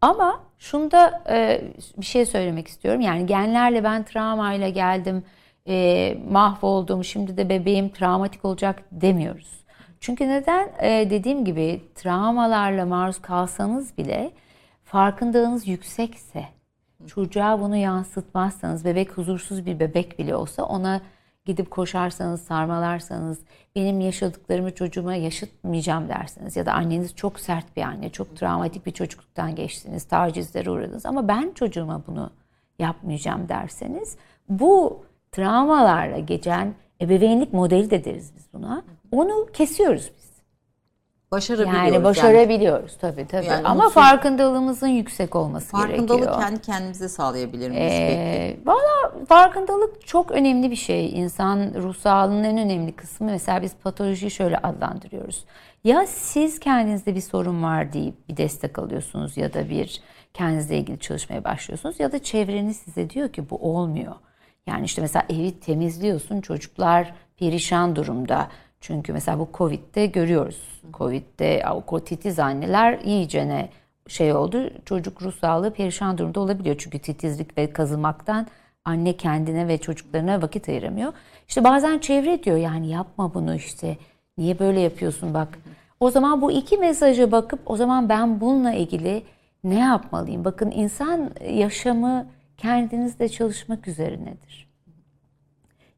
Ama 0.00 0.40
şunda 0.58 1.22
e, 1.28 1.62
bir 1.96 2.06
şey 2.06 2.26
söylemek 2.26 2.68
istiyorum. 2.68 3.00
Yani 3.00 3.26
genlerle 3.26 3.84
ben 3.84 4.04
travmayla 4.04 4.68
geldim, 4.68 5.24
e, 5.68 6.16
mahvoldum, 6.30 7.04
şimdi 7.04 7.36
de 7.36 7.48
bebeğim 7.48 7.88
travmatik 7.88 8.44
olacak 8.44 8.82
demiyoruz. 8.92 9.64
Çünkü 10.00 10.28
neden? 10.28 10.68
E, 10.80 11.10
dediğim 11.10 11.44
gibi 11.44 11.82
travmalarla 11.94 12.86
maruz 12.86 13.22
kalsanız 13.22 13.98
bile 13.98 14.30
farkındalığınız 14.84 15.68
yüksekse, 15.68 16.44
çocuğa 17.06 17.60
bunu 17.60 17.76
yansıtmazsanız, 17.76 18.84
bebek 18.84 19.18
huzursuz 19.18 19.66
bir 19.66 19.80
bebek 19.80 20.18
bile 20.18 20.36
olsa 20.36 20.62
ona 20.62 21.00
gidip 21.44 21.70
koşarsanız, 21.70 22.40
sarmalarsanız, 22.40 23.38
benim 23.76 24.00
yaşadıklarımı 24.00 24.74
çocuğuma 24.74 25.14
yaşatmayacağım 25.14 26.08
derseniz 26.08 26.56
ya 26.56 26.66
da 26.66 26.72
anneniz 26.72 27.16
çok 27.16 27.40
sert 27.40 27.76
bir 27.76 27.82
anne, 27.82 28.10
çok 28.10 28.36
travmatik 28.36 28.86
bir 28.86 28.90
çocukluktan 28.90 29.54
geçtiniz, 29.54 30.04
tacizlere 30.04 30.70
uğradınız 30.70 31.06
ama 31.06 31.28
ben 31.28 31.52
çocuğuma 31.54 32.02
bunu 32.06 32.30
yapmayacağım 32.78 33.48
derseniz 33.48 34.16
bu 34.48 35.04
travmalarla 35.32 36.18
geçen 36.18 36.74
ebeveynlik 37.00 37.52
modeli 37.52 37.90
de 37.90 38.04
deriz 38.04 38.32
biz 38.36 38.52
buna. 38.52 38.82
Onu 39.12 39.46
kesiyoruz 39.52 40.10
biz. 40.16 40.23
Başarabiliyoruz. 41.34 41.94
Yani 41.94 42.04
başarabiliyoruz 42.04 42.90
yani. 42.90 43.00
tabii 43.00 43.26
tabii. 43.26 43.46
Yani 43.46 43.66
Ama 43.66 43.74
mutsuz, 43.74 43.94
farkındalığımızın 43.94 44.88
yüksek 44.88 45.36
olması 45.36 45.66
farkındalık 45.66 46.08
gerekiyor. 46.08 46.18
Farkındalık 46.18 46.48
kendi 46.48 46.60
kendimize 46.60 47.08
sağlayabilir 47.08 47.70
miyiz 47.70 47.92
ee, 47.92 48.56
peki? 48.56 48.66
Valla 48.66 49.24
farkındalık 49.28 50.06
çok 50.06 50.30
önemli 50.30 50.70
bir 50.70 50.76
şey. 50.76 51.20
İnsan 51.20 51.74
ruh 51.82 51.96
sağlığının 51.96 52.44
en 52.44 52.58
önemli 52.58 52.92
kısmı. 52.92 53.26
Mesela 53.26 53.62
biz 53.62 53.74
patolojiyi 53.82 54.30
şöyle 54.30 54.58
adlandırıyoruz. 54.58 55.44
Ya 55.84 56.06
siz 56.06 56.60
kendinizde 56.60 57.14
bir 57.14 57.20
sorun 57.20 57.62
var 57.62 57.92
deyip 57.92 58.28
bir 58.28 58.36
destek 58.36 58.78
alıyorsunuz 58.78 59.36
ya 59.36 59.54
da 59.54 59.70
bir 59.70 60.00
kendinizle 60.34 60.78
ilgili 60.78 60.98
çalışmaya 60.98 61.44
başlıyorsunuz 61.44 62.00
ya 62.00 62.12
da 62.12 62.22
çevreniz 62.22 62.76
size 62.76 63.10
diyor 63.10 63.32
ki 63.32 63.50
bu 63.50 63.56
olmuyor. 63.56 64.14
Yani 64.66 64.84
işte 64.84 65.02
mesela 65.02 65.26
evi 65.30 65.60
temizliyorsun 65.60 66.40
çocuklar 66.40 67.14
perişan 67.36 67.96
durumda 67.96 68.48
çünkü 68.84 69.12
mesela 69.12 69.38
bu 69.38 69.48
Covid'de 69.54 70.06
görüyoruz. 70.06 70.82
Covid'de 70.94 71.64
o 71.88 72.00
titiz 72.00 72.38
anneler 72.38 72.98
iyicene 72.98 73.68
şey 74.08 74.32
oldu. 74.32 74.70
Çocuk 74.84 75.22
ruh 75.22 75.32
sağlığı 75.32 75.72
perişan 75.72 76.18
durumda 76.18 76.40
olabiliyor. 76.40 76.76
Çünkü 76.78 76.98
titizlik 76.98 77.58
ve 77.58 77.72
kazımaktan 77.72 78.46
anne 78.84 79.16
kendine 79.16 79.68
ve 79.68 79.78
çocuklarına 79.78 80.42
vakit 80.42 80.68
ayıramıyor. 80.68 81.12
İşte 81.48 81.64
bazen 81.64 81.98
çevre 81.98 82.42
diyor 82.42 82.56
yani 82.56 82.88
yapma 82.88 83.34
bunu 83.34 83.54
işte. 83.54 83.96
Niye 84.38 84.58
böyle 84.58 84.80
yapıyorsun 84.80 85.34
bak. 85.34 85.58
O 86.00 86.10
zaman 86.10 86.42
bu 86.42 86.52
iki 86.52 86.78
mesaja 86.78 87.32
bakıp 87.32 87.60
o 87.66 87.76
zaman 87.76 88.08
ben 88.08 88.40
bununla 88.40 88.72
ilgili 88.72 89.22
ne 89.64 89.78
yapmalıyım? 89.78 90.44
Bakın 90.44 90.70
insan 90.70 91.30
yaşamı 91.50 92.26
kendinizle 92.56 93.28
çalışmak 93.28 93.88
üzerinedir. 93.88 94.68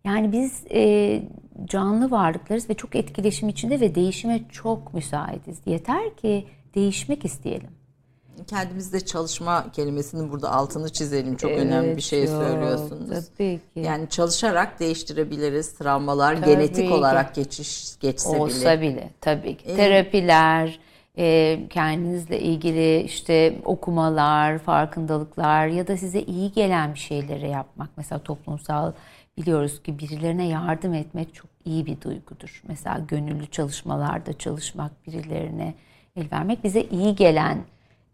Yani 0.04 0.32
biz 0.32 0.64
e, 0.70 1.22
canlı 1.64 2.10
varlıklarız 2.10 2.70
ve 2.70 2.74
çok 2.74 2.96
etkileşim 2.96 3.48
içinde 3.48 3.80
ve 3.80 3.94
değişime 3.94 4.40
çok 4.52 4.94
müsaitiz. 4.94 5.58
Yeter 5.66 6.16
ki 6.16 6.46
değişmek 6.74 7.24
isteyelim. 7.24 7.70
kendimizde 8.46 9.00
çalışma 9.00 9.72
kelimesinin 9.72 10.32
burada 10.32 10.52
altını 10.52 10.88
çizelim. 10.88 11.36
Çok 11.36 11.50
evet, 11.50 11.62
önemli 11.62 11.96
bir 11.96 12.02
şey 12.02 12.26
söylüyorsunuz. 12.26 13.08
Tabii 13.08 13.60
ki. 13.74 13.80
Yani 13.80 14.08
çalışarak 14.08 14.80
değiştirebiliriz. 14.80 15.74
Travmalar 15.74 16.36
tabii 16.36 16.46
genetik 16.46 16.88
ki. 16.88 16.94
olarak 16.94 17.34
geçiş 17.34 17.98
geçse 18.00 18.28
Olsa 18.28 18.80
bile. 18.80 18.92
Bile 18.92 19.10
tabii 19.20 19.56
ki. 19.56 19.64
Ee, 19.68 19.76
Terapiler, 19.76 20.78
e, 21.18 21.58
kendinizle 21.70 22.40
ilgili 22.40 23.00
işte 23.00 23.58
okumalar, 23.64 24.58
farkındalıklar 24.58 25.66
ya 25.66 25.86
da 25.86 25.96
size 25.96 26.20
iyi 26.20 26.52
gelen 26.52 26.94
bir 26.94 26.98
şeyleri 26.98 27.50
yapmak. 27.50 27.90
Mesela 27.96 28.18
toplumsal 28.18 28.92
biliyoruz 29.38 29.82
ki 29.82 29.98
birilerine 29.98 30.48
yardım 30.48 30.94
etmek 30.94 31.34
çok 31.34 31.50
iyi 31.64 31.86
bir 31.86 32.00
duygudur. 32.00 32.62
Mesela 32.68 32.98
gönüllü 33.08 33.46
çalışmalarda 33.46 34.38
çalışmak, 34.38 35.06
birilerine 35.06 35.74
el 36.16 36.30
vermek 36.32 36.64
bize 36.64 36.82
iyi 36.82 37.14
gelen 37.14 37.58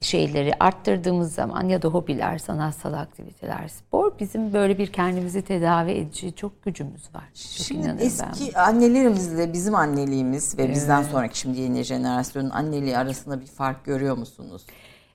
şeyleri 0.01 0.53
arttırdığımız 0.61 1.35
zaman 1.35 1.69
ya 1.69 1.83
da 1.83 1.89
hobiler, 1.89 2.39
sanatsal 2.39 2.93
aktiviteler, 2.93 3.69
spor 3.69 4.19
bizim 4.21 4.53
böyle 4.53 4.79
bir 4.79 4.93
kendimizi 4.93 5.43
tedavi 5.43 5.91
edici 5.91 6.33
çok 6.37 6.65
gücümüz 6.65 7.15
var. 7.15 7.25
Çok 7.35 7.67
şimdi 7.67 7.97
eski 8.01 8.53
ben. 8.55 8.61
annelerimizle 8.61 9.53
bizim 9.53 9.75
anneliğimiz 9.75 10.59
ve 10.59 10.63
evet. 10.63 10.77
bizden 10.77 11.03
sonraki 11.03 11.39
şimdi 11.39 11.61
yeni 11.61 11.83
jenerasyonun 11.83 12.51
anneliği 12.51 12.99
arasında 12.99 13.41
bir 13.41 13.47
fark 13.47 13.85
görüyor 13.85 14.17
musunuz? 14.17 14.67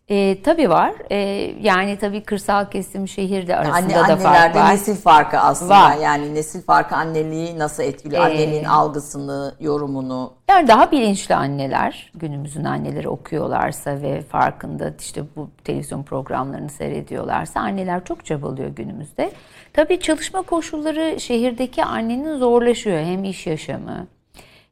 E, 0.10 0.42
tabii 0.42 0.70
var. 0.70 0.94
E, 1.12 1.18
yani 1.62 1.98
tabii 1.98 2.24
kırsal 2.24 2.66
kesim 2.66 3.08
şehirde 3.08 3.56
arasında 3.56 4.00
Anne, 4.00 4.10
da 4.10 4.18
fark 4.18 4.56
var. 4.56 4.70
nesil 4.74 4.96
farkı 4.96 5.40
aslında. 5.40 5.82
Var. 5.82 5.96
Yani 6.02 6.36
nesil 6.36 6.62
farkı 6.62 6.96
anneliği 6.96 7.60
nasıl 7.60 7.84
etkiliyor? 7.84 8.22
Ee, 8.22 8.26
Anneliğin 8.26 8.64
algısını, 8.64 9.56
yorumunu. 9.60 10.34
Yani 10.50 10.68
daha 10.68 10.92
bilinçli 10.92 11.36
anneler, 11.36 12.12
günümüzün 12.16 12.64
anneleri 12.64 13.10
okuyorlarsa 13.10 14.02
ve 14.02 14.22
farkında 14.22 14.94
işte 15.00 15.24
bu 15.36 15.50
televizyon 15.64 16.04
programlarını 16.04 16.70
seyrediyorlarsa 16.70 17.60
anneler 17.60 18.06
çok 18.06 18.26
çabalıyor 18.26 18.70
günümüzde. 18.70 19.32
Tabii 19.74 20.00
çalışma 20.00 20.42
koşulları 20.42 21.20
şehirdeki 21.20 21.84
annenin 21.84 22.38
zorlaşıyor. 22.38 23.00
Hem 23.00 23.24
iş 23.24 23.48
yaşamı, 23.48 24.08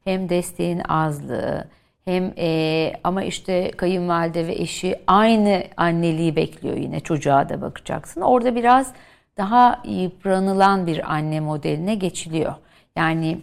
hem 0.04 0.30
desteğin 0.30 0.80
azlığı, 0.80 1.68
hem 2.06 2.34
e, 2.38 2.94
ama 3.04 3.24
işte 3.24 3.72
kayınvalide 3.72 4.48
ve 4.48 4.54
eşi 4.54 5.00
aynı 5.08 5.64
anneliği 5.78 6.36
bekliyor 6.36 6.78
yine 6.78 7.00
çocuğa 7.00 7.50
da 7.50 7.62
bakacaksın. 7.62 8.22
Orada 8.22 8.56
biraz 8.56 8.94
daha 9.38 9.82
yıpranılan 9.86 10.88
bir 10.88 11.14
anne 11.14 11.40
modeline 11.40 11.96
geçiliyor. 11.96 12.54
Yani 12.96 13.42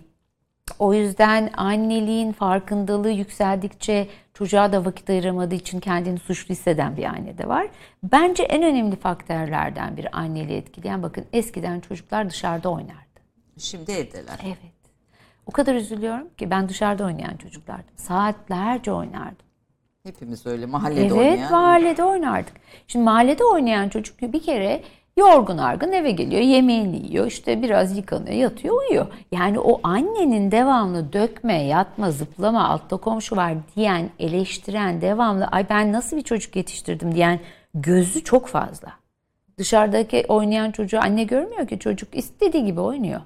o 0.79 0.95
yüzden 0.95 1.51
anneliğin 1.57 2.33
farkındalığı 2.33 3.11
yükseldikçe 3.11 4.09
çocuğa 4.35 4.73
da 4.73 4.85
vakit 4.85 5.11
ayıramadığı 5.11 5.55
için 5.55 5.81
kendini 5.81 6.19
suçlu 6.19 6.53
hisseden 6.55 6.97
bir 6.97 7.05
anne 7.05 7.39
de 7.39 7.49
var. 7.49 7.67
Bence 8.03 8.43
en 8.43 8.63
önemli 8.63 8.97
faktörlerden 8.97 9.97
bir 9.97 10.19
anneliği 10.19 10.59
etkileyen 10.59 11.03
bakın 11.03 11.25
eskiden 11.33 11.81
çocuklar 11.81 12.31
dışarıda 12.31 12.69
oynardı. 12.69 13.21
Şimdi 13.59 13.93
evdeler. 13.93 14.41
Evet. 14.45 14.82
O 15.47 15.51
kadar 15.51 15.75
üzülüyorum 15.75 16.29
ki 16.39 16.51
ben 16.51 16.69
dışarıda 16.69 17.05
oynayan 17.05 17.37
çocuklardım. 17.37 17.95
Saatlerce 17.97 18.93
oynardım. 18.93 19.47
Hepimiz 20.03 20.47
öyle 20.47 20.67
mahallede 20.67 21.01
evet, 21.01 21.13
oynayan. 21.13 21.39
Evet 21.39 21.51
mahallede 21.51 22.05
oynardık. 22.05 22.55
Şimdi 22.87 23.05
mahallede 23.05 23.45
oynayan 23.45 23.89
çocuk 23.89 24.23
bir 24.23 24.43
kere 24.43 24.83
yorgun 25.17 25.59
argın 25.59 25.93
eve 25.93 26.11
geliyor, 26.11 26.43
yemeğini 26.43 26.97
yiyor, 26.97 27.27
işte 27.27 27.63
biraz 27.63 27.97
yıkanıyor, 27.97 28.37
yatıyor, 28.37 28.81
uyuyor. 28.81 29.07
Yani 29.33 29.59
o 29.59 29.81
annenin 29.83 30.51
devamlı 30.51 31.13
dökme, 31.13 31.63
yatma, 31.63 32.11
zıplama, 32.11 32.69
altta 32.69 32.97
komşu 32.97 33.37
var 33.37 33.55
diyen, 33.77 34.11
eleştiren, 34.19 35.01
devamlı 35.01 35.47
ay 35.47 35.69
ben 35.69 35.93
nasıl 35.93 36.17
bir 36.17 36.23
çocuk 36.23 36.57
yetiştirdim 36.57 37.15
diyen 37.15 37.41
gözü 37.75 38.25
çok 38.25 38.49
fazla. 38.49 38.93
Dışarıdaki 39.59 40.25
oynayan 40.29 40.71
çocuğu 40.71 41.01
anne 41.01 41.25
görmüyor 41.25 41.67
ki 41.67 41.79
çocuk 41.79 42.17
istediği 42.17 42.65
gibi 42.65 42.81
oynuyor. 42.81 43.21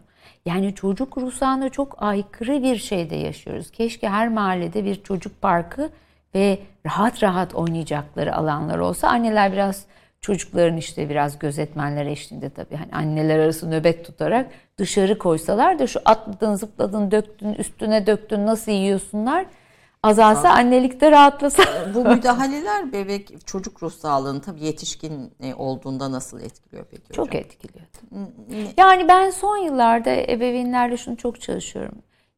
Yani 0.46 0.74
çocuk 0.74 1.18
ruhsağına 1.18 1.68
çok 1.68 2.02
aykırı 2.02 2.62
bir 2.62 2.76
şeyde 2.76 3.16
yaşıyoruz. 3.16 3.70
Keşke 3.70 4.08
her 4.08 4.28
mahallede 4.28 4.84
bir 4.84 5.02
çocuk 5.02 5.42
parkı 5.42 5.90
ve 6.34 6.58
rahat 6.86 7.22
rahat 7.22 7.54
oynayacakları 7.54 8.36
alanlar 8.36 8.78
olsa. 8.78 9.08
Anneler 9.08 9.52
biraz 9.52 9.86
çocukların 10.20 10.76
işte 10.76 11.08
biraz 11.08 11.38
gözetmenler 11.38 12.06
eşliğinde 12.06 12.50
tabii 12.50 12.76
hani 12.76 12.92
anneler 12.92 13.38
arası 13.38 13.70
nöbet 13.70 14.06
tutarak 14.06 14.50
dışarı 14.78 15.18
koysalar 15.18 15.78
da 15.78 15.86
şu 15.86 16.00
atladın 16.04 16.54
zıpladın 16.54 17.10
döktün 17.10 17.54
üstüne 17.54 18.06
döktün 18.06 18.46
nasıl 18.46 18.72
yiyorsunlar 18.72 19.46
azalsa 20.06 20.48
annelikte 20.48 21.10
rahatlasa. 21.10 21.62
Bu 21.94 22.04
müdahaleler 22.04 22.92
bebek 22.92 23.46
çocuk 23.46 23.82
ruh 23.82 23.92
sağlığını 23.92 24.40
tabii 24.40 24.64
yetişkin 24.64 25.32
e, 25.40 25.54
olduğunda 25.54 26.12
nasıl 26.12 26.40
etkiliyor 26.40 26.86
peki 26.90 27.02
hocam? 27.08 27.24
Çok 27.24 27.34
etkiliyor. 27.34 27.86
Yani 28.76 29.08
ben 29.08 29.30
son 29.30 29.56
yıllarda 29.56 30.10
ebeveynlerle 30.10 30.96
şunu 30.96 31.16
çok 31.16 31.40
çalışıyorum. 31.40 31.94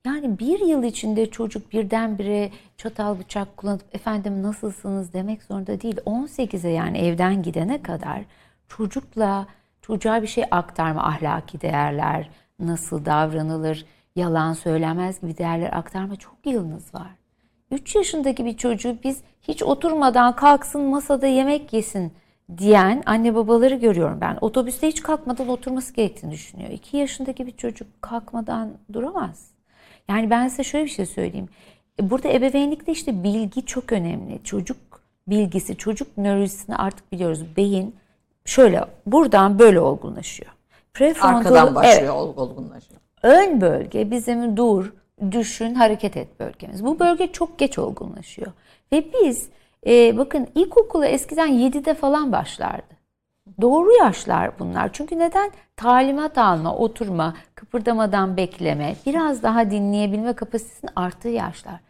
Yani 0.07 0.39
bir 0.39 0.61
yıl 0.61 0.83
içinde 0.83 1.31
çocuk 1.31 1.73
birdenbire 1.73 2.51
çatal 2.77 3.19
bıçak 3.19 3.57
kullanıp 3.57 3.95
efendim 3.95 4.43
nasılsınız 4.43 5.13
demek 5.13 5.43
zorunda 5.43 5.81
değil. 5.81 5.97
18'e 5.97 6.71
yani 6.71 6.99
evden 6.99 7.43
gidene 7.43 7.83
kadar 7.83 8.25
çocukla 8.69 9.47
çocuğa 9.83 10.23
bir 10.23 10.27
şey 10.27 10.45
aktarma 10.51 11.03
ahlaki 11.03 11.61
değerler, 11.61 12.31
nasıl 12.59 13.05
davranılır, 13.05 13.87
yalan 14.17 14.53
söylemez 14.53 15.21
gibi 15.21 15.39
değerler 15.39 15.73
aktarma 15.73 16.17
çok 16.17 16.37
yılınız 16.45 16.95
var. 16.95 17.11
3 17.71 17.95
yaşındaki 17.95 18.45
bir 18.45 18.57
çocuğu 18.57 18.97
biz 19.05 19.21
hiç 19.43 19.63
oturmadan 19.63 20.37
kalksın 20.37 20.81
masada 20.81 21.27
yemek 21.27 21.73
yesin 21.73 22.13
diyen 22.59 23.03
anne 23.07 23.35
babaları 23.35 23.75
görüyorum 23.75 24.21
ben. 24.21 24.39
Otobüste 24.41 24.89
hiç 24.89 25.03
kalkmadan 25.03 25.49
oturması 25.49 25.95
gerektiğini 25.95 26.33
düşünüyor. 26.33 26.71
2 26.71 26.97
yaşındaki 26.97 27.47
bir 27.47 27.57
çocuk 27.57 28.03
kalkmadan 28.03 28.71
duramaz. 28.93 29.51
Yani 30.09 30.31
ben 30.31 30.49
size 30.49 30.65
şöyle 30.65 30.85
bir 30.85 30.91
şey 30.91 31.07
söyleyeyim. 31.07 31.49
E, 32.01 32.11
burada 32.11 32.29
ebeveynlikte 32.29 32.93
işte 32.93 33.23
bilgi 33.23 33.67
çok 33.67 33.93
önemli. 33.93 34.41
Çocuk 34.45 34.77
bilgisi, 35.29 35.77
çocuk 35.77 36.19
nörolojisini 36.19 36.77
artık 36.77 37.13
biliyoruz. 37.13 37.45
Beyin 37.57 37.97
şöyle 38.45 38.85
buradan 39.07 39.59
böyle 39.59 39.81
olgunlaşıyor. 39.81 40.51
Prefrontal, 40.95 41.39
Arkadan 41.39 41.75
başlıyor 41.75 42.27
evet, 42.29 42.39
olgunlaşıyor. 42.39 43.01
Ön 43.23 43.61
bölge 43.61 44.11
bizim 44.11 44.57
dur, 44.57 44.93
düşün, 45.33 45.75
hareket 45.75 46.17
et 46.17 46.41
bölgemiz. 46.41 46.85
Bu 46.85 46.99
bölge 46.99 47.33
çok 47.33 47.59
geç 47.59 47.79
olgunlaşıyor. 47.79 48.53
Ve 48.93 49.05
biz 49.13 49.49
e, 49.87 50.19
bakın 50.19 50.47
ilkokula 50.55 51.07
eskiden 51.07 51.49
7'de 51.49 51.95
falan 51.95 52.33
başlardı. 52.33 52.99
Doğru 53.61 53.93
yaşlar 53.93 54.59
bunlar. 54.59 54.91
Çünkü 54.93 55.19
neden? 55.19 55.51
Talimat 55.77 56.39
alma, 56.39 56.77
oturma, 56.77 57.35
kıpırdamadan 57.55 58.37
bekleme, 58.37 58.95
biraz 59.07 59.43
daha 59.43 59.71
dinleyebilme 59.71 60.33
kapasitesinin 60.33 60.93
arttığı 60.97 61.29
yaşlar. 61.29 61.81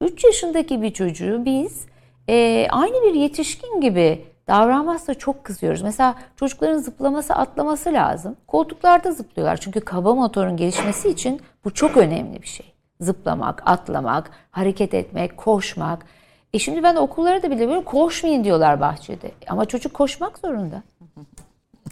3 0.00 0.24
yaşındaki 0.24 0.82
bir 0.82 0.92
çocuğu 0.92 1.44
biz 1.44 1.86
e, 2.28 2.66
aynı 2.70 3.02
bir 3.02 3.14
yetişkin 3.14 3.80
gibi 3.80 4.24
davranmazsa 4.48 5.14
çok 5.14 5.44
kızıyoruz. 5.44 5.82
Mesela 5.82 6.14
çocukların 6.36 6.78
zıplaması, 6.78 7.34
atlaması 7.34 7.92
lazım. 7.92 8.36
Koltuklarda 8.46 9.12
zıplıyorlar. 9.12 9.56
Çünkü 9.56 9.80
kaba 9.80 10.14
motorun 10.14 10.56
gelişmesi 10.56 11.08
için 11.08 11.40
bu 11.64 11.74
çok 11.74 11.96
önemli 11.96 12.42
bir 12.42 12.46
şey 12.46 12.71
zıplamak, 13.02 13.62
atlamak, 13.66 14.30
hareket 14.50 14.94
etmek, 14.94 15.36
koşmak. 15.36 16.06
E 16.52 16.58
şimdi 16.58 16.82
ben 16.82 16.96
okullara 16.96 17.42
da 17.42 17.50
bile 17.50 17.68
böyle 17.68 17.84
koşmayın 17.84 18.44
diyorlar 18.44 18.80
bahçede. 18.80 19.32
Ama 19.48 19.64
çocuk 19.64 19.94
koşmak 19.94 20.38
zorunda. 20.38 20.82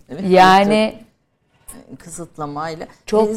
evet, 0.09 0.25
yani 0.29 0.99
kısıtlamayla. 1.99 2.87
Çok 3.07 3.29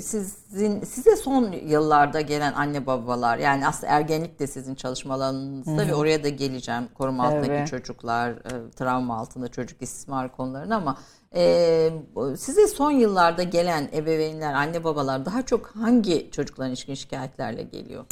sizin 0.00 0.80
size 0.80 1.16
son 1.16 1.52
yıllarda 1.52 2.20
gelen 2.20 2.52
anne 2.52 2.86
babalar 2.86 3.38
yani 3.38 3.66
aslında 3.66 3.92
ergenlik 3.92 4.38
de 4.38 4.46
sizin 4.46 4.74
çalışmalarınızda 4.74 5.82
Hı-hı. 5.82 5.88
ve 5.88 5.94
oraya 5.94 6.24
da 6.24 6.28
geleceğim 6.28 6.88
koruma 6.94 7.26
altındaki 7.26 7.52
evet. 7.52 7.68
çocuklar, 7.68 8.30
e, 8.30 8.70
travma 8.70 9.18
altında 9.18 9.48
çocuk 9.48 9.82
istismar 9.82 10.36
konularına 10.36 10.76
ama 10.76 10.96
ee, 11.36 11.90
size 12.36 12.66
son 12.66 12.90
yıllarda 12.90 13.42
gelen 13.42 13.88
ebeveynler, 13.94 14.54
anne 14.54 14.84
babalar 14.84 15.26
daha 15.26 15.42
çok 15.42 15.66
hangi 15.66 16.30
çocukların 16.30 16.70
ilişkin 16.70 16.94
şikayetlerle 16.94 17.62
geliyor? 17.62 18.04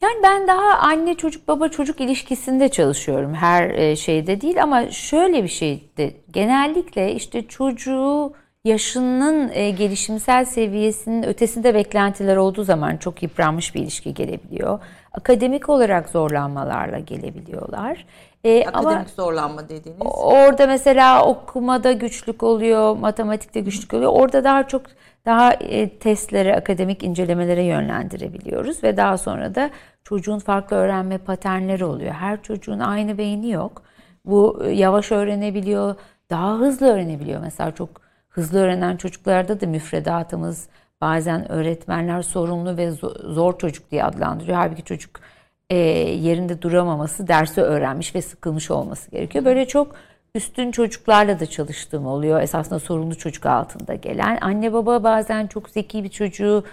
Yani 0.00 0.22
ben 0.22 0.48
daha 0.48 0.78
anne 0.78 1.14
çocuk 1.14 1.48
baba 1.48 1.68
çocuk 1.68 2.00
ilişkisinde 2.00 2.68
çalışıyorum 2.68 3.34
her 3.34 3.70
e, 3.70 3.96
şeyde 3.96 4.40
değil 4.40 4.62
ama 4.62 4.90
şöyle 4.90 5.42
bir 5.42 5.48
şeyde 5.48 6.14
genellikle 6.30 7.14
işte 7.14 7.46
çocuğu 7.48 8.32
yaşının 8.64 9.50
e, 9.52 9.70
gelişimsel 9.70 10.44
seviyesinin 10.44 11.22
ötesinde 11.22 11.74
beklentiler 11.74 12.36
olduğu 12.36 12.64
zaman 12.64 12.96
çok 12.96 13.22
yıpranmış 13.22 13.74
bir 13.74 13.80
ilişki 13.80 14.14
gelebiliyor. 14.14 14.80
Akademik 15.12 15.68
olarak 15.68 16.08
zorlanmalarla 16.08 16.98
gelebiliyorlar. 16.98 18.06
E, 18.46 18.64
Akademik 18.66 18.96
ama 18.96 19.04
zorlanma 19.16 19.68
dediğiniz? 19.68 20.00
Orada 20.04 20.66
mesela 20.66 21.24
okumada 21.24 21.92
güçlük 21.92 22.42
oluyor, 22.42 22.96
matematikte 22.96 23.60
güçlük 23.60 23.94
oluyor. 23.94 24.12
Orada 24.14 24.44
daha 24.44 24.68
çok 24.68 24.82
daha 25.24 25.52
e, 25.52 25.98
testlere, 25.98 26.56
akademik 26.56 27.02
incelemelere 27.02 27.62
yönlendirebiliyoruz 27.62 28.84
ve 28.84 28.96
daha 28.96 29.18
sonra 29.18 29.54
da 29.54 29.70
çocuğun 30.04 30.38
farklı 30.38 30.76
öğrenme 30.76 31.18
paternleri 31.18 31.84
oluyor. 31.84 32.12
Her 32.12 32.42
çocuğun 32.42 32.78
aynı 32.78 33.18
beyni 33.18 33.50
yok. 33.50 33.82
Bu 34.24 34.62
e, 34.64 34.70
yavaş 34.70 35.12
öğrenebiliyor, 35.12 35.94
daha 36.30 36.54
hızlı 36.54 36.86
öğrenebiliyor. 36.86 37.40
Mesela 37.40 37.70
çok 37.74 37.88
hızlı 38.28 38.58
öğrenen 38.58 38.96
çocuklarda 38.96 39.60
da 39.60 39.66
müfredatımız 39.66 40.68
bazen 41.00 41.52
öğretmenler 41.52 42.22
sorumlu 42.22 42.76
ve 42.76 42.90
zor 43.24 43.58
çocuk 43.58 43.90
diye 43.90 44.04
adlandırıyor. 44.04 44.56
Halbuki 44.56 44.82
çocuk 44.84 45.20
e, 45.70 45.76
yerinde 45.76 46.62
duramaması, 46.62 47.28
dersi 47.28 47.60
öğrenmiş 47.60 48.14
ve 48.14 48.22
sıkılmış 48.22 48.70
olması 48.70 49.10
gerekiyor. 49.10 49.44
Böyle 49.44 49.68
çok 49.68 49.94
üstün 50.34 50.70
çocuklarla 50.70 51.40
da 51.40 51.46
çalıştığım 51.46 52.06
oluyor. 52.06 52.40
Esasında 52.40 52.78
sorumlu 52.78 53.14
çocuk 53.14 53.46
altında 53.46 53.94
gelen. 53.94 54.38
Anne 54.40 54.72
baba 54.72 55.04
bazen 55.04 55.46
çok 55.46 55.70
zeki 55.70 56.04
bir 56.04 56.08
çocuğu 56.08 56.64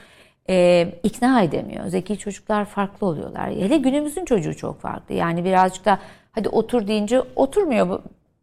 e, 0.49 0.87
ikna 1.03 1.41
edemiyor. 1.41 1.87
Zeki 1.87 2.17
çocuklar 2.17 2.65
farklı 2.65 3.07
oluyorlar. 3.07 3.49
Hele 3.49 3.77
günümüzün 3.77 4.25
çocuğu 4.25 4.55
çok 4.57 4.81
farklı. 4.81 5.15
Yani 5.15 5.45
birazcık 5.45 5.85
da 5.85 5.99
hadi 6.31 6.49
otur 6.49 6.87
deyince 6.87 7.21
oturmuyor. 7.35 7.99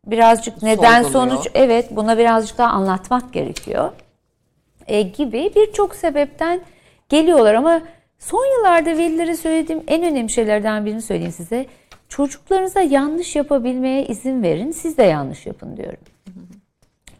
Birazcık 0.06 0.62
neden 0.62 1.02
sonuç 1.02 1.46
evet 1.54 1.96
buna 1.96 2.18
birazcık 2.18 2.58
daha 2.58 2.70
anlatmak 2.70 3.32
gerekiyor. 3.32 3.90
E, 4.86 5.02
gibi 5.02 5.52
birçok 5.56 5.94
sebepten 5.94 6.60
geliyorlar 7.08 7.54
ama 7.54 7.80
son 8.20 8.44
yıllarda 8.56 8.90
velilere 8.90 9.37
söylediğim 9.37 9.83
en 9.87 10.02
önemli 10.02 10.30
şeylerden 10.30 10.87
birini 10.87 11.02
söyleyeyim 11.02 11.33
size. 11.33 11.66
Çocuklarınıza 12.09 12.80
yanlış 12.80 13.37
yapabilmeye 13.37 14.06
izin 14.06 14.42
verin. 14.42 14.70
Siz 14.70 14.98
de 14.98 15.02
yanlış 15.02 15.46
yapın 15.46 15.76
diyorum. 15.76 16.00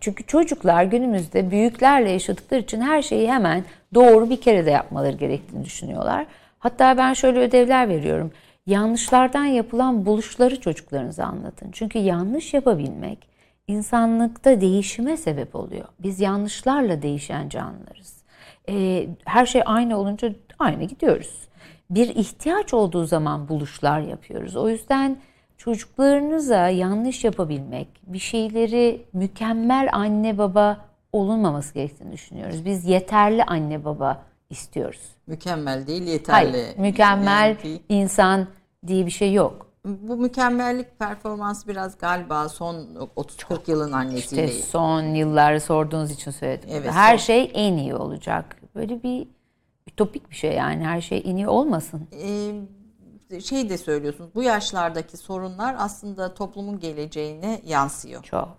Çünkü 0.00 0.26
çocuklar 0.26 0.84
günümüzde 0.84 1.50
büyüklerle 1.50 2.10
yaşadıkları 2.10 2.60
için 2.60 2.80
her 2.80 3.02
şeyi 3.02 3.30
hemen 3.30 3.64
doğru 3.94 4.30
bir 4.30 4.40
kere 4.40 4.66
de 4.66 4.70
yapmaları 4.70 5.16
gerektiğini 5.16 5.64
düşünüyorlar. 5.64 6.26
Hatta 6.58 6.96
ben 6.96 7.12
şöyle 7.12 7.38
ödevler 7.38 7.88
veriyorum. 7.88 8.32
Yanlışlardan 8.66 9.44
yapılan 9.44 10.06
buluşları 10.06 10.60
çocuklarınıza 10.60 11.24
anlatın. 11.24 11.70
Çünkü 11.72 11.98
yanlış 11.98 12.54
yapabilmek 12.54 13.18
insanlıkta 13.66 14.60
değişime 14.60 15.16
sebep 15.16 15.54
oluyor. 15.54 15.84
Biz 15.98 16.20
yanlışlarla 16.20 17.02
değişen 17.02 17.48
canlılarız. 17.48 18.22
Ee, 18.68 19.06
her 19.24 19.46
şey 19.46 19.62
aynı 19.64 19.98
olunca 19.98 20.32
aynı 20.61 20.85
gidiyoruz. 20.85 21.49
Bir 21.90 22.09
ihtiyaç 22.09 22.75
olduğu 22.75 23.07
zaman 23.07 23.49
buluşlar 23.49 24.01
yapıyoruz. 24.01 24.57
O 24.57 24.68
yüzden 24.68 25.16
çocuklarınıza 25.57 26.68
yanlış 26.68 27.25
yapabilmek, 27.25 27.88
bir 28.07 28.18
şeyleri 28.18 29.07
mükemmel 29.12 29.88
anne 29.92 30.38
baba 30.38 30.79
olunmaması 31.12 31.75
gerektiğini 31.75 32.12
düşünüyoruz. 32.12 32.64
Biz 32.64 32.85
yeterli 32.85 33.44
anne 33.44 33.85
baba 33.85 34.23
istiyoruz. 34.51 35.01
Mükemmel 35.27 35.87
değil, 35.87 36.03
yeterli. 36.03 36.51
Hayır, 36.51 36.79
mükemmel 36.79 37.57
yani, 37.64 37.81
insan 37.88 38.46
diye 38.87 39.07
bir 39.07 39.11
şey 39.11 39.33
yok. 39.33 39.66
Bu 39.85 40.16
mükemmellik 40.16 40.99
performansı 40.99 41.68
biraz 41.68 41.99
galiba 41.99 42.49
son 42.49 42.75
30-40 43.16 43.70
yılın 43.70 43.92
annesiyle. 43.92 44.44
İşte 44.44 44.62
son 44.62 45.03
yılları 45.03 45.61
sorduğunuz 45.61 46.11
için 46.11 46.31
söyledim. 46.31 46.68
Evet, 46.73 46.90
Her 46.90 47.18
son. 47.18 47.25
şey 47.25 47.51
en 47.55 47.77
iyi 47.77 47.94
olacak. 47.94 48.57
Böyle 48.75 49.03
bir 49.03 49.29
ütopik 50.00 50.30
bir 50.30 50.36
şey 50.36 50.52
yani 50.52 50.84
her 50.84 51.00
şey 51.00 51.22
en 51.24 51.36
iyi 51.36 51.48
olmasın. 51.48 52.08
Ee, 52.12 53.40
şey 53.40 53.68
de 53.68 53.78
söylüyorsunuz 53.78 54.30
bu 54.34 54.42
yaşlardaki 54.42 55.16
sorunlar 55.16 55.76
aslında 55.78 56.34
toplumun 56.34 56.80
geleceğine 56.80 57.60
yansıyor. 57.66 58.22
Çok. 58.22 58.58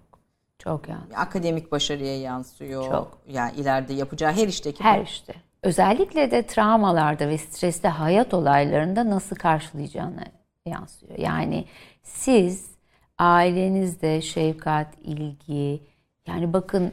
Çok 0.60 0.90
yani. 0.90 1.18
Akademik 1.18 1.72
başarıya 1.72 2.20
yansıyor. 2.20 2.84
Çok. 2.84 3.22
Yani 3.28 3.52
ileride 3.56 3.94
yapacağı 3.94 4.32
her 4.32 4.48
işteki. 4.48 4.84
Her 4.84 5.02
işte. 5.02 5.34
Özellikle 5.64 6.32
de 6.32 6.46
travmalarda 6.46 7.30
ve 7.30 7.38
stresli 7.38 7.90
hayat 7.90 8.34
olaylarında 8.34 9.10
nasıl 9.10 9.36
karşılayacağını 9.36 10.26
yansıyor. 10.66 11.18
Yani 11.18 11.66
siz 12.04 12.72
ailenizde 13.18 14.22
şefkat, 14.22 14.88
ilgi, 15.04 15.82
yani 16.28 16.54
bakın 16.54 16.92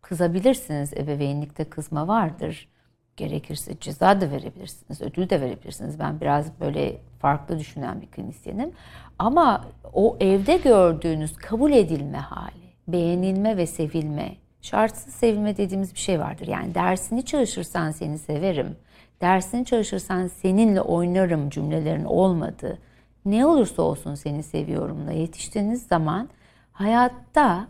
kızabilirsiniz, 0.00 0.92
ebeveynlikte 0.92 1.64
kızma 1.64 2.08
vardır. 2.08 2.71
Gerekirse 3.16 3.72
ceza 3.80 4.20
da 4.20 4.30
verebilirsiniz, 4.30 5.02
ödül 5.02 5.30
de 5.30 5.40
verebilirsiniz. 5.40 5.98
Ben 5.98 6.20
biraz 6.20 6.60
böyle 6.60 6.96
farklı 7.18 7.58
düşünen 7.58 8.00
bir 8.00 8.06
klinisyenim. 8.06 8.72
Ama 9.18 9.64
o 9.92 10.16
evde 10.20 10.56
gördüğünüz 10.56 11.36
kabul 11.36 11.72
edilme 11.72 12.18
hali, 12.18 12.72
beğenilme 12.88 13.56
ve 13.56 13.66
sevilme, 13.66 14.36
şartsız 14.62 15.14
sevilme 15.14 15.56
dediğimiz 15.56 15.94
bir 15.94 15.98
şey 15.98 16.20
vardır. 16.20 16.46
Yani 16.46 16.74
dersini 16.74 17.24
çalışırsan 17.24 17.90
seni 17.90 18.18
severim, 18.18 18.76
dersini 19.20 19.64
çalışırsan 19.64 20.26
seninle 20.26 20.80
oynarım 20.80 21.50
cümlelerin 21.50 22.04
olmadığı, 22.04 22.78
ne 23.24 23.46
olursa 23.46 23.82
olsun 23.82 24.14
seni 24.14 24.42
seviyorumla 24.42 25.12
yetiştiğiniz 25.12 25.86
zaman 25.86 26.28
hayatta 26.72 27.68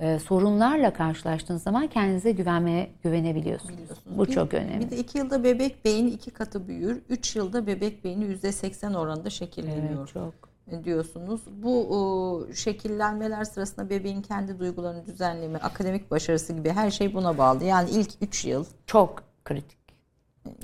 e, 0.00 0.18
sorunlarla 0.18 0.92
karşılaştığınız 0.92 1.62
zaman 1.62 1.86
kendinize 1.86 2.32
güvenmeye 2.32 2.90
güvenebiliyorsunuz. 3.02 3.90
Bu 4.06 4.26
bir, 4.26 4.32
çok 4.32 4.54
önemli. 4.54 4.86
Bir 4.86 4.90
de 4.90 4.96
iki 4.96 5.18
yılda 5.18 5.44
bebek 5.44 5.84
beyni 5.84 6.10
iki 6.10 6.30
katı 6.30 6.68
büyür. 6.68 7.02
Üç 7.08 7.36
yılda 7.36 7.66
bebek 7.66 8.04
beyni 8.04 8.24
yüzde 8.24 8.52
seksen 8.52 8.94
oranında 8.94 9.30
şekilleniyor. 9.30 9.98
Evet, 9.98 10.08
çok 10.08 10.34
e, 10.70 10.84
diyorsunuz. 10.84 11.40
Bu 11.62 11.86
o, 11.90 12.52
şekillenmeler 12.52 13.44
sırasında 13.44 13.90
bebeğin 13.90 14.22
kendi 14.22 14.58
duygularını 14.58 15.06
düzenleme, 15.06 15.58
akademik 15.58 16.10
başarısı 16.10 16.52
gibi 16.52 16.70
her 16.70 16.90
şey 16.90 17.14
buna 17.14 17.38
bağlı. 17.38 17.64
Yani 17.64 17.90
ilk 17.90 18.10
üç 18.20 18.44
yıl. 18.44 18.64
Çok 18.86 19.22
kritik. 19.44 19.78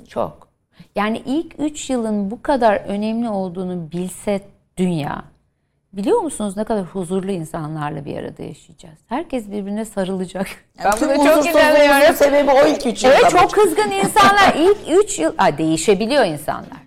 Çok. 0.07 0.47
Yani 0.95 1.21
ilk 1.25 1.59
üç 1.59 1.89
yılın 1.89 2.31
bu 2.31 2.41
kadar 2.41 2.75
önemli 2.75 3.29
olduğunu 3.29 3.91
bilse 3.91 4.41
dünya 4.77 5.32
Biliyor 5.93 6.21
musunuz 6.21 6.57
ne 6.57 6.63
kadar 6.63 6.83
huzurlu 6.83 7.31
insanlarla 7.31 8.05
bir 8.05 8.17
arada 8.17 8.43
yaşayacağız? 8.43 8.99
Herkes 9.07 9.47
birbirine 9.47 9.85
sarılacak. 9.85 10.47
Yani 10.83 10.95
ben 11.01 11.19
buna 11.19 11.33
çok 11.33 11.45
inanıyorum. 11.45 12.15
sebebi 12.15 12.51
o 12.51 12.67
ilk 12.67 12.85
üç 12.85 13.03
yıl. 13.03 13.11
Evet 13.11 13.31
çok 13.31 13.51
kızgın 13.51 13.91
insanlar. 13.91 14.55
ilk 14.55 14.77
üç 15.03 15.19
yıl 15.19 15.33
ha, 15.37 15.57
değişebiliyor 15.57 16.25
insanlar. 16.25 16.82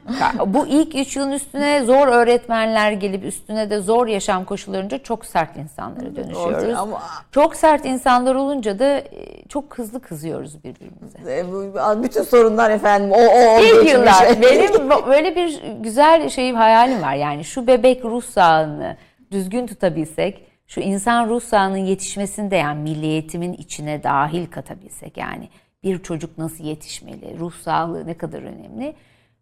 Bu 0.47 0.67
ilk 0.67 0.95
üç 0.95 1.17
yılın 1.17 1.33
üstüne 1.33 1.85
zor 1.85 2.09
öğretmenler 2.09 2.93
gelip 2.93 3.25
üstüne 3.25 3.71
de 3.71 3.81
zor 3.81 4.07
yaşam 4.07 4.45
koşullarınca 4.45 4.99
çok 4.99 5.27
sert 5.27 5.57
insanlara 5.57 6.17
dönüşüyoruz. 6.17 6.79
Ama... 6.79 7.03
Çok 7.33 7.57
sert 7.57 7.85
insanlar 7.85 8.35
olunca 8.35 8.79
da 8.79 8.99
e, 8.99 9.43
çok 9.49 9.79
hızlı 9.79 10.01
kızıyoruz 10.01 10.65
birbirimize. 10.65 11.19
E, 11.29 12.03
bütün 12.03 12.23
sorunlar 12.23 12.71
efendim 12.71 13.13
o 13.13 13.21
o, 13.21 13.61
İlk 13.61 13.91
yıllar. 13.91 14.43
Benim 14.43 14.91
böyle 15.07 15.37
bir 15.37 15.63
güzel 15.81 16.29
şeyim 16.29 16.57
hayalim 16.57 17.03
var. 17.03 17.15
Yani 17.15 17.45
şu 17.45 17.67
bebek 17.67 18.05
ruh 18.05 18.25
sağlığını 18.25 18.97
düzgün 19.31 19.67
tutabilsek 19.67 20.47
şu 20.67 20.81
insan 20.81 21.29
ruh 21.29 21.43
sağlığının 21.43 21.77
yetişmesinde 21.77 22.57
yani 22.57 22.83
milli 22.83 23.07
eğitimin 23.07 23.53
içine 23.53 24.03
dahil 24.03 24.47
katabilsek 24.47 25.17
yani 25.17 25.49
bir 25.83 26.03
çocuk 26.03 26.39
nasıl 26.39 26.65
yetişmeli, 26.65 27.39
ruh 27.39 27.53
sağlığı 27.53 28.07
ne 28.07 28.15
kadar 28.15 28.43
önemli. 28.43 28.95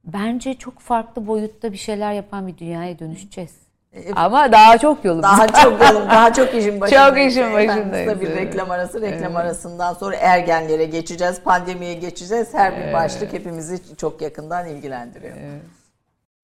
Bence 0.04 0.54
çok 0.54 0.80
farklı 0.80 1.26
boyutta 1.26 1.72
bir 1.72 1.76
şeyler 1.76 2.12
yapan 2.12 2.46
bir 2.46 2.58
dünyaya 2.58 2.98
dönüşeceğiz. 2.98 3.50
E, 3.92 4.12
Ama 4.14 4.52
daha 4.52 4.78
çok 4.78 5.04
yolumuz. 5.04 5.22
Daha 5.22 5.46
çok 5.46 5.80
yolum, 5.80 6.08
daha 6.08 6.32
çok 6.32 6.54
işin 6.54 6.80
başındayız. 6.80 7.08
Çok 7.08 7.30
işin 7.30 7.52
başındayız. 7.52 8.08
Kısa 8.08 8.20
bir 8.20 8.36
reklam 8.36 8.70
arası, 8.70 9.00
reklam 9.00 9.32
evet. 9.32 9.36
arasından 9.36 9.94
sonra 9.94 10.16
ergenlere 10.16 10.84
geçeceğiz, 10.84 11.40
pandemiye 11.40 11.94
geçeceğiz. 11.94 12.54
Her 12.54 12.76
bir 12.76 12.92
başlık 12.92 13.32
hepimizi 13.32 13.96
çok 13.96 14.22
yakından 14.22 14.68
ilgilendiriyor. 14.68 15.36
Evet. 15.36 15.62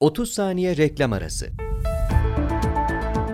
30 0.00 0.32
saniye 0.32 0.76
reklam 0.76 1.12
arası. 1.12 1.46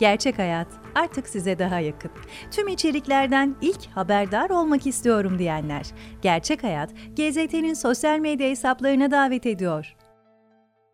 Gerçek 0.00 0.38
Hayat 0.38 0.68
artık 0.94 1.28
size 1.28 1.58
daha 1.58 1.80
yakın. 1.80 2.10
Tüm 2.50 2.68
içeriklerden 2.68 3.56
ilk 3.60 3.86
haberdar 3.86 4.50
olmak 4.50 4.86
istiyorum 4.86 5.38
diyenler. 5.38 5.86
Gerçek 6.22 6.62
Hayat, 6.62 6.90
GZT'nin 7.16 7.74
sosyal 7.74 8.18
medya 8.18 8.48
hesaplarına 8.48 9.10
davet 9.10 9.46
ediyor. 9.46 9.94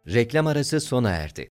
Reklam 0.07 0.47
arası 0.47 0.81
sona 0.81 1.11
erdi. 1.11 1.49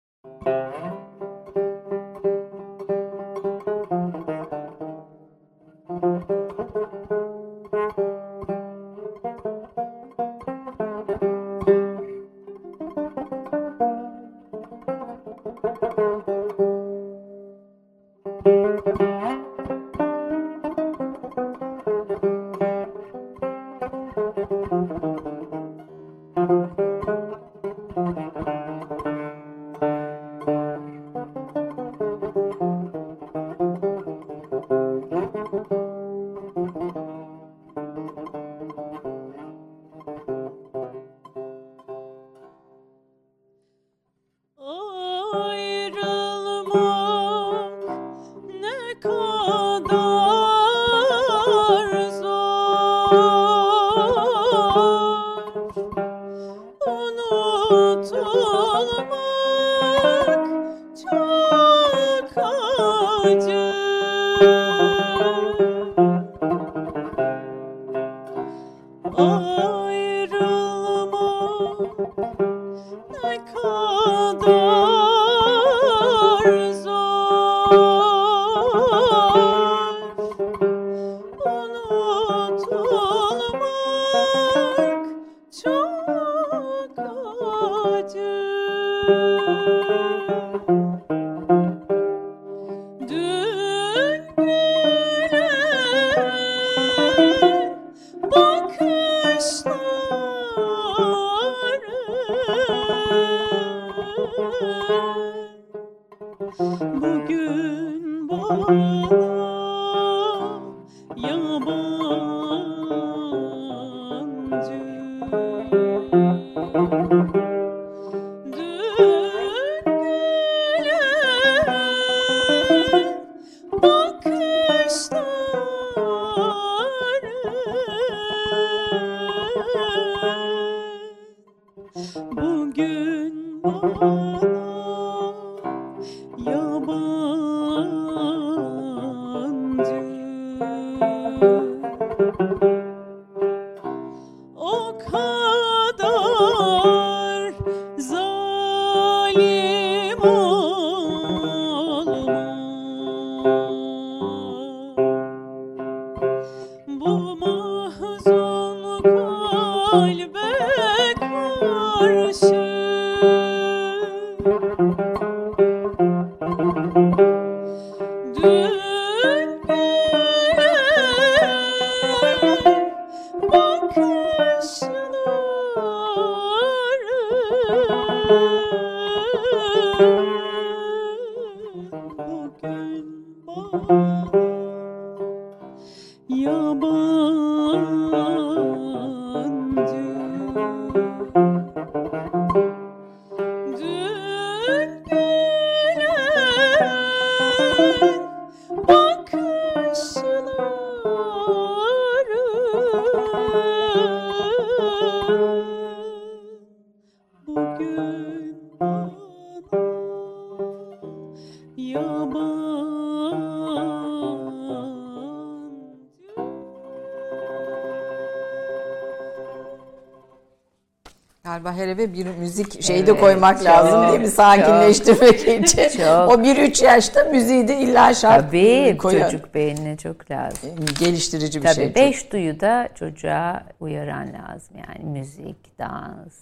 Müzik 222.68 222.83
şeyi 222.83 223.07
de 223.07 223.16
koymak 223.16 223.64
lazım 223.64 224.03
değil 224.09 224.20
mi? 224.20 224.27
çok, 224.27 224.35
Sakinleştirmek 224.35 225.40
için. 225.48 225.88
çok. 225.98 226.31
O 226.33 226.42
1-3 226.42 226.85
yaşta 226.85 227.25
müziği 227.25 227.68
de 227.68 227.77
illa 227.79 228.14
şart 228.14 228.46
Tabii 228.46 228.96
koyar. 228.98 229.31
çocuk 229.31 229.55
beynine 229.55 229.96
çok 229.96 230.31
lazım. 230.31 230.70
Geliştirici 231.01 231.59
bir 231.59 231.64
Tabii 231.64 231.75
şey. 231.75 231.87
çok. 231.87 231.96
beş 231.96 232.33
duyu 232.33 232.61
da 232.61 232.88
çocuğa 232.94 233.62
uyaran 233.81 234.29
lazım. 234.33 234.77
Yani 234.88 235.11
müzik, 235.11 235.79
dans, 235.79 236.35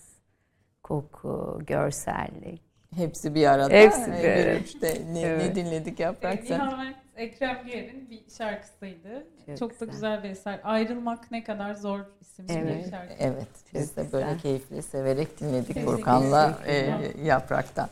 koku, 0.83 1.61
görsellik. 1.67 2.63
Hepsi 2.97 3.35
bir 3.35 3.47
arada. 3.47 3.75
Hepsi 3.75 4.07
bir 4.13 4.25
Ee, 4.29 4.43
arada. 4.51 4.59
işte 4.65 4.95
ne, 5.13 5.15
ne 5.15 5.27
Evet. 5.27 5.57
dinledik 5.57 6.01
yaprak 6.01 6.39
sen? 6.49 6.61
Ekrem 7.21 7.65
Giyer'in 7.67 8.11
bir 8.11 8.23
şarkısıydı. 8.39 9.27
Çok 9.47 9.59
Çok, 9.59 9.71
da 9.71 9.85
güzel. 9.85 9.91
güzel 9.93 10.23
bir 10.23 10.31
eser. 10.31 10.61
Ayrılmak 10.65 11.31
ne 11.31 11.45
kadar 11.45 11.75
zor 11.75 12.01
isimli 12.21 12.53
Evet. 12.53 12.85
bir 12.87 12.91
şarkı. 12.91 13.15
Evet, 13.19 13.49
biz 13.75 13.97
de 13.97 14.13
böyle 14.13 14.25
güzel. 14.25 14.39
keyifli 14.41 14.83
severek 14.83 15.41
dinledik 15.41 15.85
Furkan'la 15.85 16.59
e, 16.67 16.95
Yaprak'tan. 17.25 17.89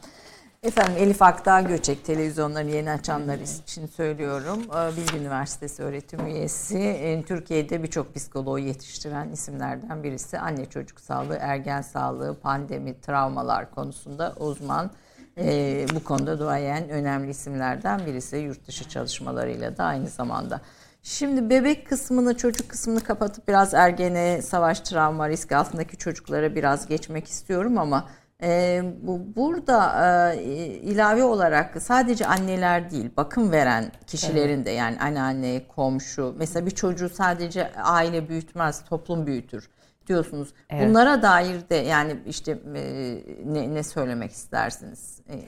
Efendim 0.63 0.95
Elif 0.99 1.23
Akdağ 1.23 1.61
Göçek 1.61 2.05
televizyonları 2.05 2.69
yeni 2.69 2.91
açanlar 2.91 3.39
için 3.39 3.87
söylüyorum. 3.87 4.63
Ee, 4.63 4.97
Bilgi 4.97 5.17
Üniversitesi 5.19 5.83
öğretim 5.83 6.27
üyesi. 6.27 6.79
Ee, 6.79 7.23
Türkiye'de 7.23 7.83
birçok 7.83 8.15
psikoloğu 8.15 8.59
yetiştiren 8.59 9.29
isimlerden 9.29 10.03
birisi. 10.03 10.39
Anne 10.39 10.67
çocuk 10.67 11.01
sağlığı, 11.01 11.39
ergen 11.41 11.83
sağlığı, 11.83 12.41
pandemi, 12.41 13.01
travmalar 13.01 13.71
konusunda 13.71 14.35
uzman. 14.37 14.91
Ee, 15.39 15.87
bu 15.95 16.05
konuda 16.05 16.39
duayen 16.39 16.89
önemli 16.89 17.31
isimlerden 17.31 18.07
birisi. 18.07 18.37
Yurt 18.37 18.67
dışı 18.67 18.89
çalışmalarıyla 18.89 19.77
da 19.77 19.85
aynı 19.85 20.07
zamanda. 20.07 20.61
Şimdi 21.03 21.51
bebek 21.51 21.89
kısmını, 21.89 22.37
çocuk 22.37 22.69
kısmını 22.69 23.01
kapatıp 23.01 23.49
biraz 23.49 23.75
ergene, 23.75 24.43
savaş, 24.43 24.81
travma, 24.81 25.29
risk 25.29 25.53
altındaki 25.53 25.97
çocuklara 25.97 26.55
biraz 26.55 26.87
geçmek 26.87 27.29
istiyorum 27.29 27.79
ama 27.79 28.09
e, 28.43 28.83
bu 29.03 29.37
burada 29.37 30.35
e, 30.35 30.67
ilave 30.67 31.25
olarak 31.25 31.83
sadece 31.83 32.27
anneler 32.27 32.91
değil, 32.91 33.11
bakım 33.17 33.53
veren 33.53 33.93
kişilerin 34.07 34.65
de 34.65 34.71
yani 34.71 34.99
anneanne, 35.01 35.63
komşu, 35.69 36.35
mesela 36.39 36.67
bir 36.67 36.71
çocuğu 36.71 37.09
sadece 37.09 37.73
aile 37.75 38.29
büyütmez, 38.29 38.85
toplum 38.85 39.27
büyütür 39.27 39.71
diyorsunuz. 40.09 40.49
Evet. 40.71 40.89
Bunlara 40.89 41.23
dair 41.23 41.69
de 41.71 41.75
yani 41.75 42.17
işte 42.27 42.59
e, 42.77 43.15
ne, 43.45 43.75
ne 43.75 43.83
söylemek 43.83 44.31
istersiniz? 44.31 45.21
E, 45.29 45.35
e, 45.35 45.43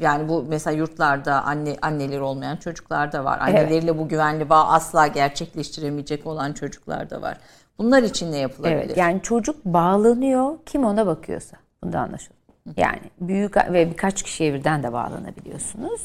yani 0.00 0.28
bu 0.28 0.44
mesela 0.48 0.76
yurtlarda 0.76 1.42
anne 1.42 1.76
anneleri 1.82 2.20
olmayan 2.20 2.56
çocuklar 2.56 3.12
da 3.12 3.24
var. 3.24 3.38
Anneleriyle 3.38 3.98
bu 3.98 4.08
güvenli 4.08 4.50
bağ 4.50 4.68
asla 4.68 5.06
gerçekleştiremeyecek 5.06 6.26
olan 6.26 6.52
çocuklar 6.52 7.10
da 7.10 7.22
var. 7.22 7.38
Bunlar 7.78 8.02
için 8.02 8.32
ne 8.32 8.38
yapılabilir? 8.38 8.84
Evet 8.84 8.96
yani 8.96 9.22
çocuk 9.22 9.64
bağlanıyor 9.64 10.58
kim 10.66 10.84
ona 10.84 11.06
bakıyorsa. 11.06 11.56
Bunda 11.82 12.00
anlaşılıyor. 12.00 12.38
Yani 12.76 13.10
büyük 13.20 13.56
ve 13.56 13.90
birkaç 13.90 14.22
kişiye 14.22 14.54
birden 14.54 14.82
de 14.82 14.92
bağlanabiliyorsunuz. 14.92 16.00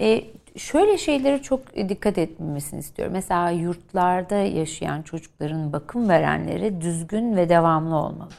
E, 0.00 0.24
şöyle 0.56 0.98
şeylere 0.98 1.42
çok 1.42 1.76
dikkat 1.76 2.18
etmemesini 2.18 2.80
istiyorum. 2.80 3.12
Mesela 3.14 3.50
yurtlarda 3.50 4.34
yaşayan 4.34 5.02
çocukların 5.02 5.72
bakım 5.72 6.08
verenleri 6.08 6.80
düzgün 6.80 7.36
ve 7.36 7.48
devamlı 7.48 7.96
olmalı. 7.96 8.30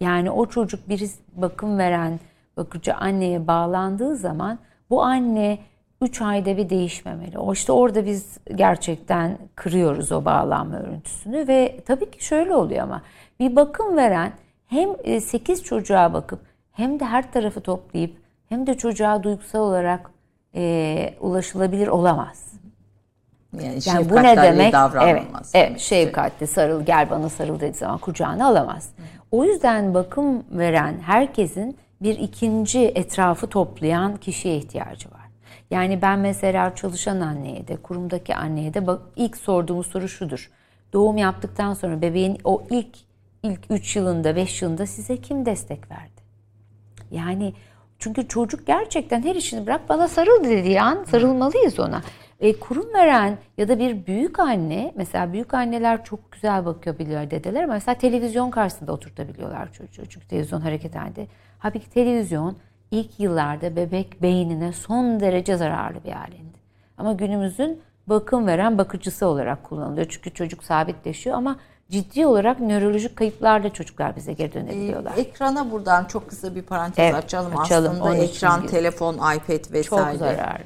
Yani 0.00 0.30
o 0.30 0.46
çocuk 0.46 0.88
bir 0.88 1.10
bakım 1.34 1.78
veren 1.78 2.20
bakıcı 2.56 2.94
anneye 2.94 3.46
bağlandığı 3.46 4.16
zaman 4.16 4.58
bu 4.90 5.02
anne 5.02 5.58
3 6.00 6.22
ayda 6.22 6.56
bir 6.56 6.70
değişmemeli. 6.70 7.38
O 7.38 7.52
işte 7.52 7.72
orada 7.72 8.06
biz 8.06 8.38
gerçekten 8.54 9.38
kırıyoruz 9.54 10.12
o 10.12 10.24
bağlanma 10.24 10.76
örüntüsünü 10.76 11.48
ve 11.48 11.80
tabii 11.86 12.10
ki 12.10 12.24
şöyle 12.24 12.54
oluyor 12.54 12.82
ama 12.82 13.02
bir 13.40 13.56
bakım 13.56 13.96
veren 13.96 14.32
hem 14.66 15.20
8 15.20 15.64
çocuğa 15.64 16.12
bakıp 16.12 16.40
hem 16.72 17.00
de 17.00 17.04
her 17.04 17.32
tarafı 17.32 17.60
toplayıp 17.60 18.16
hem 18.48 18.66
de 18.66 18.76
çocuğa 18.76 19.22
duygusal 19.22 19.60
olarak 19.60 20.10
e, 20.54 21.14
ulaşılabilir 21.20 21.88
olamaz. 21.88 22.52
Yani, 23.60 23.78
Yani 23.86 24.10
bu 24.10 24.16
ne 24.16 24.36
demek? 24.36 24.74
Evet, 25.02 25.22
evet 25.54 25.80
şefkatli 25.80 26.46
sarıl 26.46 26.82
gel 26.82 27.10
bana 27.10 27.28
sarıl 27.28 27.60
dediği 27.60 27.78
zaman 27.78 27.98
kucağına 27.98 28.46
alamaz. 28.46 28.90
O 29.30 29.44
yüzden 29.44 29.94
bakım 29.94 30.44
veren 30.50 30.94
herkesin 31.06 31.76
bir 32.02 32.18
ikinci 32.18 32.80
etrafı 32.80 33.46
toplayan 33.46 34.16
kişiye 34.16 34.56
ihtiyacı 34.56 35.10
var. 35.10 35.22
Yani 35.70 36.02
ben 36.02 36.18
mesela 36.18 36.74
çalışan 36.74 37.20
anneye 37.20 37.68
de, 37.68 37.76
kurumdaki 37.76 38.36
anneye 38.36 38.74
de 38.74 38.86
bak, 38.86 39.02
ilk 39.16 39.36
sorduğumuz 39.36 39.86
soru 39.86 40.08
şudur. 40.08 40.50
Doğum 40.92 41.16
yaptıktan 41.16 41.74
sonra 41.74 42.02
bebeğin 42.02 42.38
o 42.44 42.62
ilk 42.70 42.96
ilk 43.42 43.60
3 43.70 43.96
yılında, 43.96 44.36
5 44.36 44.62
yılında 44.62 44.86
size 44.86 45.16
kim 45.16 45.46
destek 45.46 45.90
verdi? 45.90 46.22
Yani 47.10 47.54
çünkü 48.02 48.28
çocuk 48.28 48.66
gerçekten 48.66 49.22
her 49.22 49.34
işini 49.34 49.66
bırak 49.66 49.88
bana 49.88 50.08
sarıl 50.08 50.44
dediği 50.44 50.82
an 50.82 51.04
sarılmalıyız 51.04 51.80
ona. 51.80 52.02
E, 52.40 52.58
kurum 52.58 52.94
veren 52.94 53.38
ya 53.58 53.68
da 53.68 53.78
bir 53.78 54.06
büyük 54.06 54.38
anne 54.38 54.92
mesela 54.96 55.32
büyük 55.32 55.54
anneler 55.54 56.04
çok 56.04 56.32
güzel 56.32 56.66
bakabiliyor 56.66 57.30
dedeler 57.30 57.62
ama 57.62 57.72
mesela 57.72 57.94
televizyon 57.94 58.50
karşısında 58.50 58.92
oturtabiliyorlar 58.92 59.72
çocuğu. 59.72 60.06
Çünkü 60.06 60.28
televizyon 60.28 60.60
hareket 60.60 60.94
halinde. 60.94 61.26
Halbuki 61.58 61.90
televizyon 61.90 62.56
ilk 62.90 63.20
yıllarda 63.20 63.76
bebek 63.76 64.22
beynine 64.22 64.72
son 64.72 65.20
derece 65.20 65.56
zararlı 65.56 66.04
bir 66.04 66.12
halinde. 66.12 66.58
Ama 66.98 67.12
günümüzün 67.12 67.80
bakım 68.06 68.46
veren 68.46 68.78
bakıcısı 68.78 69.26
olarak 69.26 69.64
kullanılıyor. 69.64 70.06
Çünkü 70.10 70.34
çocuk 70.34 70.64
sabitleşiyor 70.64 71.36
ama 71.36 71.56
ciddi 71.92 72.26
olarak 72.26 72.60
nörolojik 72.60 73.16
kayıplarla 73.16 73.70
çocuklar 73.72 74.16
bize 74.16 74.32
geri 74.32 74.54
dönebiliyorlar. 74.54 75.12
Ee, 75.16 75.20
ekrana 75.20 75.70
buradan 75.70 76.04
çok 76.04 76.28
kısa 76.28 76.54
bir 76.54 76.62
parantez 76.62 77.04
Evet, 77.04 77.14
açalım. 77.24 77.58
açalım. 77.58 77.92
Aslında 78.02 78.16
ekran, 78.16 78.62
bir- 78.62 78.68
telefon, 78.68 79.14
iPad 79.14 79.72
vesaire. 79.72 79.82
Çok 79.82 80.18
zararlı. 80.18 80.64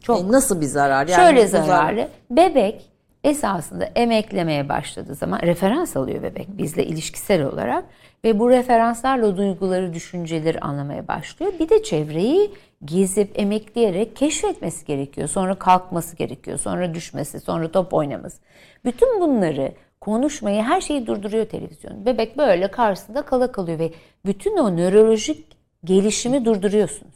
Çok. 0.00 0.20
E, 0.20 0.32
nasıl 0.32 0.60
bir 0.60 0.66
zarar? 0.66 1.08
Yani 1.08 1.24
Şöyle 1.26 1.44
bu 1.44 1.48
zar- 1.48 1.66
zararlı. 1.66 2.08
Bebek 2.30 2.90
esasında 3.24 3.84
emeklemeye 3.84 4.68
başladığı 4.68 5.14
zaman 5.14 5.40
referans 5.42 5.96
alıyor 5.96 6.22
bebek 6.22 6.58
bizle 6.58 6.86
ilişkisel 6.86 7.42
olarak 7.42 7.84
ve 8.24 8.38
bu 8.38 8.50
referanslarla 8.50 9.36
duyguları, 9.36 9.94
düşünceleri 9.94 10.60
anlamaya 10.60 11.08
başlıyor. 11.08 11.52
Bir 11.60 11.68
de 11.68 11.82
çevreyi 11.82 12.50
gezip 12.84 13.38
emekleyerek 13.40 14.16
keşfetmesi 14.16 14.84
gerekiyor. 14.86 15.28
Sonra 15.28 15.54
kalkması 15.54 16.16
gerekiyor. 16.16 16.58
Sonra 16.58 16.94
düşmesi, 16.94 17.40
sonra 17.40 17.72
top 17.72 17.94
oynaması. 17.94 18.36
Bütün 18.84 19.20
bunları 19.20 19.72
konuşmayı, 20.06 20.62
her 20.62 20.80
şeyi 20.80 21.06
durduruyor 21.06 21.46
televizyon. 21.46 22.06
Bebek 22.06 22.38
böyle 22.38 22.70
karşısında 22.70 23.22
kala 23.22 23.52
kalıyor 23.52 23.78
ve 23.78 23.92
bütün 24.26 24.56
o 24.56 24.76
nörolojik 24.76 25.46
gelişimi 25.84 26.44
durduruyorsunuz. 26.44 27.14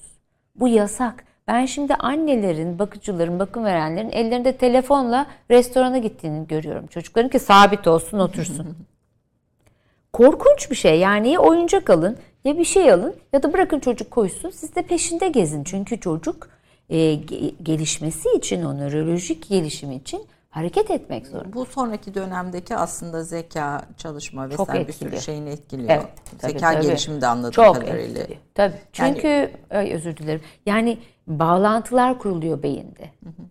Bu 0.54 0.68
yasak. 0.68 1.24
Ben 1.48 1.66
şimdi 1.66 1.94
annelerin, 1.94 2.78
bakıcıların, 2.78 3.38
bakım 3.38 3.64
verenlerin 3.64 4.10
ellerinde 4.10 4.56
telefonla 4.56 5.26
restorana 5.50 5.98
gittiğini 5.98 6.46
görüyorum. 6.46 6.86
Çocukların 6.86 7.30
ki 7.30 7.38
sabit 7.38 7.86
olsun, 7.86 8.18
otursun. 8.18 8.76
Korkunç 10.12 10.70
bir 10.70 10.76
şey. 10.76 10.98
Yani 10.98 11.28
ya 11.30 11.40
oyuncak 11.40 11.90
alın 11.90 12.16
ya 12.44 12.58
bir 12.58 12.64
şey 12.64 12.92
alın 12.92 13.14
ya 13.32 13.42
da 13.42 13.52
bırakın 13.52 13.80
çocuk 13.80 14.10
koysun. 14.10 14.50
Siz 14.50 14.74
de 14.74 14.82
peşinde 14.82 15.28
gezin. 15.28 15.64
Çünkü 15.64 16.00
çocuk 16.00 16.48
e, 16.88 16.96
ge- 16.96 17.62
gelişmesi 17.62 18.28
için, 18.36 18.64
o 18.64 18.78
nörolojik 18.78 19.48
gelişimi 19.48 19.94
için 19.94 20.22
hareket 20.50 20.90
etmek 20.90 21.26
zorunda. 21.26 21.52
Bu 21.52 21.66
sonraki 21.66 22.14
dönemdeki 22.14 22.76
aslında 22.76 23.22
zeka 23.22 23.82
çalışma 23.96 24.50
Çok 24.50 24.68
vesaire 24.68 24.88
bir 24.88 24.92
sürü 24.92 25.20
şeyini 25.20 25.50
etkiliyor. 25.50 25.90
Evet, 25.90 26.08
tabii, 26.40 26.52
zeka 26.52 26.72
tabii. 26.72 26.86
gelişimi 26.86 27.20
de 27.20 27.26
anladığım 27.26 27.50
Çok 27.50 27.74
kadarıyla. 27.74 28.20
etkili. 28.20 28.38
Tabii. 28.54 28.76
Çünkü 28.92 29.50
ay, 29.70 29.92
özür 29.92 30.16
dilerim. 30.16 30.40
Yani 30.66 30.98
bağlantılar 31.26 32.18
kuruluyor 32.18 32.62
beyinde. 32.62 33.10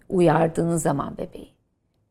Uyardığınız 0.09 0.81
zaman 0.81 1.17
bebeği. 1.17 1.53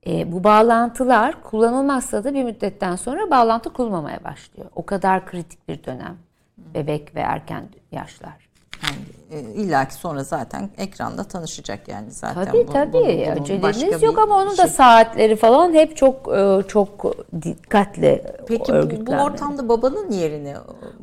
E, 0.07 0.33
bu 0.33 0.45
bağlantılar 0.45 1.43
kullanılmazsa 1.43 2.25
da 2.25 2.35
bir 2.35 2.45
müddetten 2.45 2.97
sonra 2.97 3.31
bağlantı 3.31 3.73
kurulmamaya 3.73 4.25
başlıyor. 4.25 4.71
O 4.75 4.87
kadar 4.87 5.27
kritik 5.27 5.69
bir 5.69 5.85
dönem. 5.85 6.17
Bebek 6.59 7.15
ve 7.15 7.21
erken 7.21 7.69
yaşlar. 7.93 8.48
Yani, 8.83 8.97
e, 9.31 9.53
illaki 9.55 9.95
sonra 9.95 10.25
zaten 10.25 10.71
ekranda 10.79 11.25
tanışacak 11.25 11.89
yani 11.89 12.11
zaten. 12.11 12.45
Tabii 12.45 12.67
Bu- 12.69 12.73
tabii. 12.73 12.93
bunun- 13.37 13.63
Aceleniz 13.63 14.03
yok 14.03 14.19
ama 14.19 14.37
onun 14.37 14.51
da 14.51 14.57
şey- 14.57 14.67
saatleri 14.67 15.37
falan 15.37 15.75
hep 15.75 15.97
çok 15.97 16.29
e, 16.37 16.63
çok 16.69 17.17
dikkatle 17.43 18.37
Peki 18.49 18.73
bu, 18.73 19.13
ortamda 19.13 19.69
babanın 19.69 20.11
yerini 20.11 20.55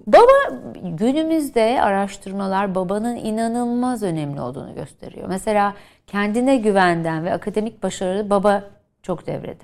Baba 0.08 0.58
günümüzde 0.84 1.82
araştırmalar 1.82 2.76
babanın 2.76 3.16
inanılmaz 3.16 4.04
önemli 4.04 4.42
olduğunu 4.42 4.76
gösteriyor. 4.76 5.28
Mesela 5.30 5.74
kendine 6.08 6.58
güvenden 6.58 7.26
ve 7.26 7.34
akademik 7.34 7.84
başarılı 7.84 8.30
baba 8.30 8.64
çok 9.02 9.28
devrede. 9.28 9.64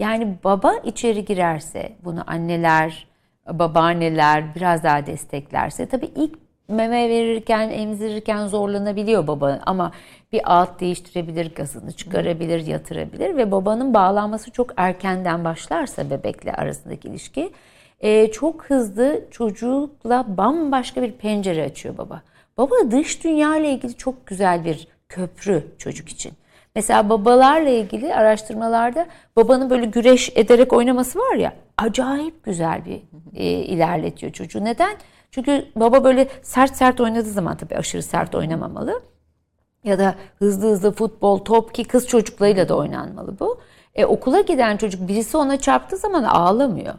Yani 0.00 0.34
baba 0.44 0.74
içeri 0.84 1.24
girerse 1.24 1.92
bunu 2.04 2.22
anneler, 2.26 3.08
babaanneler 3.52 4.54
biraz 4.54 4.82
daha 4.84 5.06
desteklerse 5.06 5.86
tabii 5.86 6.10
ilk 6.16 6.38
meme 6.70 7.08
verirken, 7.08 7.70
emzirirken 7.70 8.46
zorlanabiliyor 8.46 9.26
baba 9.26 9.60
ama 9.66 9.92
bir 10.32 10.40
alt 10.44 10.80
değiştirebilir, 10.80 11.54
gazını 11.54 11.92
çıkarabilir, 11.92 12.66
yatırabilir 12.66 13.36
ve 13.36 13.52
babanın 13.52 13.94
bağlanması 13.94 14.50
çok 14.50 14.72
erkenden 14.76 15.44
başlarsa 15.44 16.10
bebekle 16.10 16.52
arasındaki 16.52 17.08
ilişki 17.08 17.52
e, 18.00 18.30
çok 18.30 18.64
hızlı 18.64 19.24
çocukla 19.30 20.24
bambaşka 20.36 21.02
bir 21.02 21.12
pencere 21.12 21.64
açıyor 21.64 21.98
baba. 21.98 22.22
Baba 22.58 22.74
dış 22.90 23.24
dünya 23.24 23.56
ile 23.56 23.70
ilgili 23.70 23.94
çok 23.94 24.26
güzel 24.26 24.64
bir 24.64 24.88
köprü 25.08 25.64
çocuk 25.78 26.08
için. 26.08 26.32
Mesela 26.74 27.08
babalarla 27.08 27.70
ilgili 27.70 28.14
araştırmalarda 28.14 29.06
babanın 29.36 29.70
böyle 29.70 29.86
güreş 29.86 30.32
ederek 30.34 30.72
oynaması 30.72 31.18
var 31.18 31.34
ya 31.34 31.52
acayip 31.78 32.44
güzel 32.44 32.84
bir 32.84 33.02
e, 33.34 33.44
ilerletiyor 33.44 34.32
çocuğu. 34.32 34.64
Neden? 34.64 34.96
Çünkü 35.30 35.64
baba 35.76 36.04
böyle 36.04 36.28
sert 36.42 36.76
sert 36.76 37.00
oynadığı 37.00 37.30
zaman 37.30 37.56
tabii 37.56 37.76
aşırı 37.76 38.02
sert 38.02 38.34
oynamamalı. 38.34 39.02
Ya 39.84 39.98
da 39.98 40.14
hızlı 40.38 40.70
hızlı 40.70 40.92
futbol, 40.92 41.38
top 41.38 41.74
ki 41.74 41.84
kız 41.84 42.06
çocuklarıyla 42.06 42.68
da 42.68 42.76
oynanmalı 42.76 43.40
bu. 43.40 43.60
E, 43.94 44.04
okula 44.04 44.40
giden 44.40 44.76
çocuk 44.76 45.08
birisi 45.08 45.36
ona 45.36 45.58
çarptığı 45.58 45.96
zaman 45.96 46.24
ağlamıyor. 46.24 46.94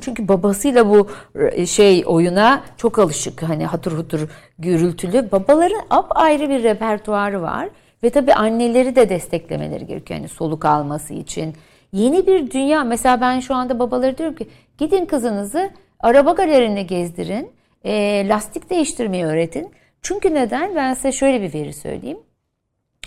Çünkü 0.00 0.28
babasıyla 0.28 0.88
bu 0.88 1.08
e, 1.52 1.66
şey 1.66 2.04
oyuna 2.06 2.62
çok 2.76 2.98
alışık. 2.98 3.42
Hani 3.42 3.66
hatır 3.66 3.92
hutur 3.92 4.28
gürültülü. 4.58 5.32
Babaların 5.32 5.82
ayrı 6.10 6.48
bir 6.48 6.62
repertuarı 6.62 7.42
var. 7.42 7.68
Ve 8.02 8.10
tabii 8.10 8.34
anneleri 8.34 8.96
de 8.96 9.08
desteklemeleri 9.08 9.86
gerekiyor. 9.86 10.20
Yani 10.20 10.28
soluk 10.28 10.64
alması 10.64 11.14
için. 11.14 11.54
Yeni 11.92 12.26
bir 12.26 12.50
dünya. 12.50 12.84
Mesela 12.84 13.20
ben 13.20 13.40
şu 13.40 13.54
anda 13.54 13.78
babaları 13.78 14.18
diyorum 14.18 14.36
ki 14.36 14.48
gidin 14.78 15.06
kızınızı 15.06 15.70
araba 16.00 16.32
galerine 16.32 16.82
gezdirin. 16.82 17.57
E, 17.84 18.24
lastik 18.28 18.70
değiştirmeyi 18.70 19.24
öğretin. 19.24 19.70
Çünkü 20.02 20.34
neden? 20.34 20.76
Ben 20.76 20.94
size 20.94 21.12
şöyle 21.12 21.42
bir 21.42 21.54
veri 21.54 21.72
söyleyeyim. 21.72 22.18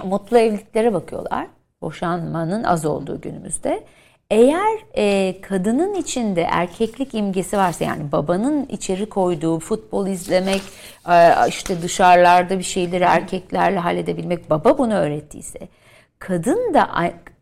Mutlu 0.03 0.37
evliliklere 0.37 0.93
bakıyorlar. 0.93 1.47
Boşanmanın 1.81 2.63
az 2.63 2.85
olduğu 2.85 3.21
günümüzde. 3.21 3.83
Eğer 4.29 4.77
e, 4.97 5.35
kadının 5.41 5.93
içinde 5.93 6.41
erkeklik 6.41 7.13
imgesi 7.13 7.57
varsa 7.57 7.85
yani 7.85 8.11
babanın 8.11 8.65
içeri 8.65 9.05
koyduğu 9.09 9.59
futbol 9.59 10.07
izlemek, 10.07 10.61
e, 11.09 11.47
işte 11.47 11.81
dışarılarda 11.81 12.59
bir 12.59 12.63
şeyleri 12.63 13.03
erkeklerle 13.03 13.79
halledebilmek 13.79 14.49
baba 14.49 14.77
bunu 14.77 14.93
öğrettiyse 14.93 15.59
kadın 16.21 16.73
da 16.73 16.89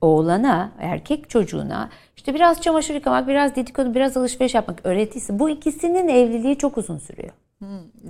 oğlana, 0.01 0.71
erkek 0.79 1.29
çocuğuna 1.29 1.89
işte 2.19 2.33
biraz 2.33 2.61
çamaşır 2.61 2.93
yıkamak, 2.93 3.27
biraz 3.27 3.55
dedikodu, 3.55 3.95
biraz 3.95 4.17
alışveriş 4.17 4.53
yapmak 4.53 4.85
öğrettiyse 4.85 5.39
bu 5.39 5.49
ikisinin 5.49 6.07
evliliği 6.07 6.57
çok 6.57 6.77
uzun 6.77 6.97
sürüyor. 6.97 7.29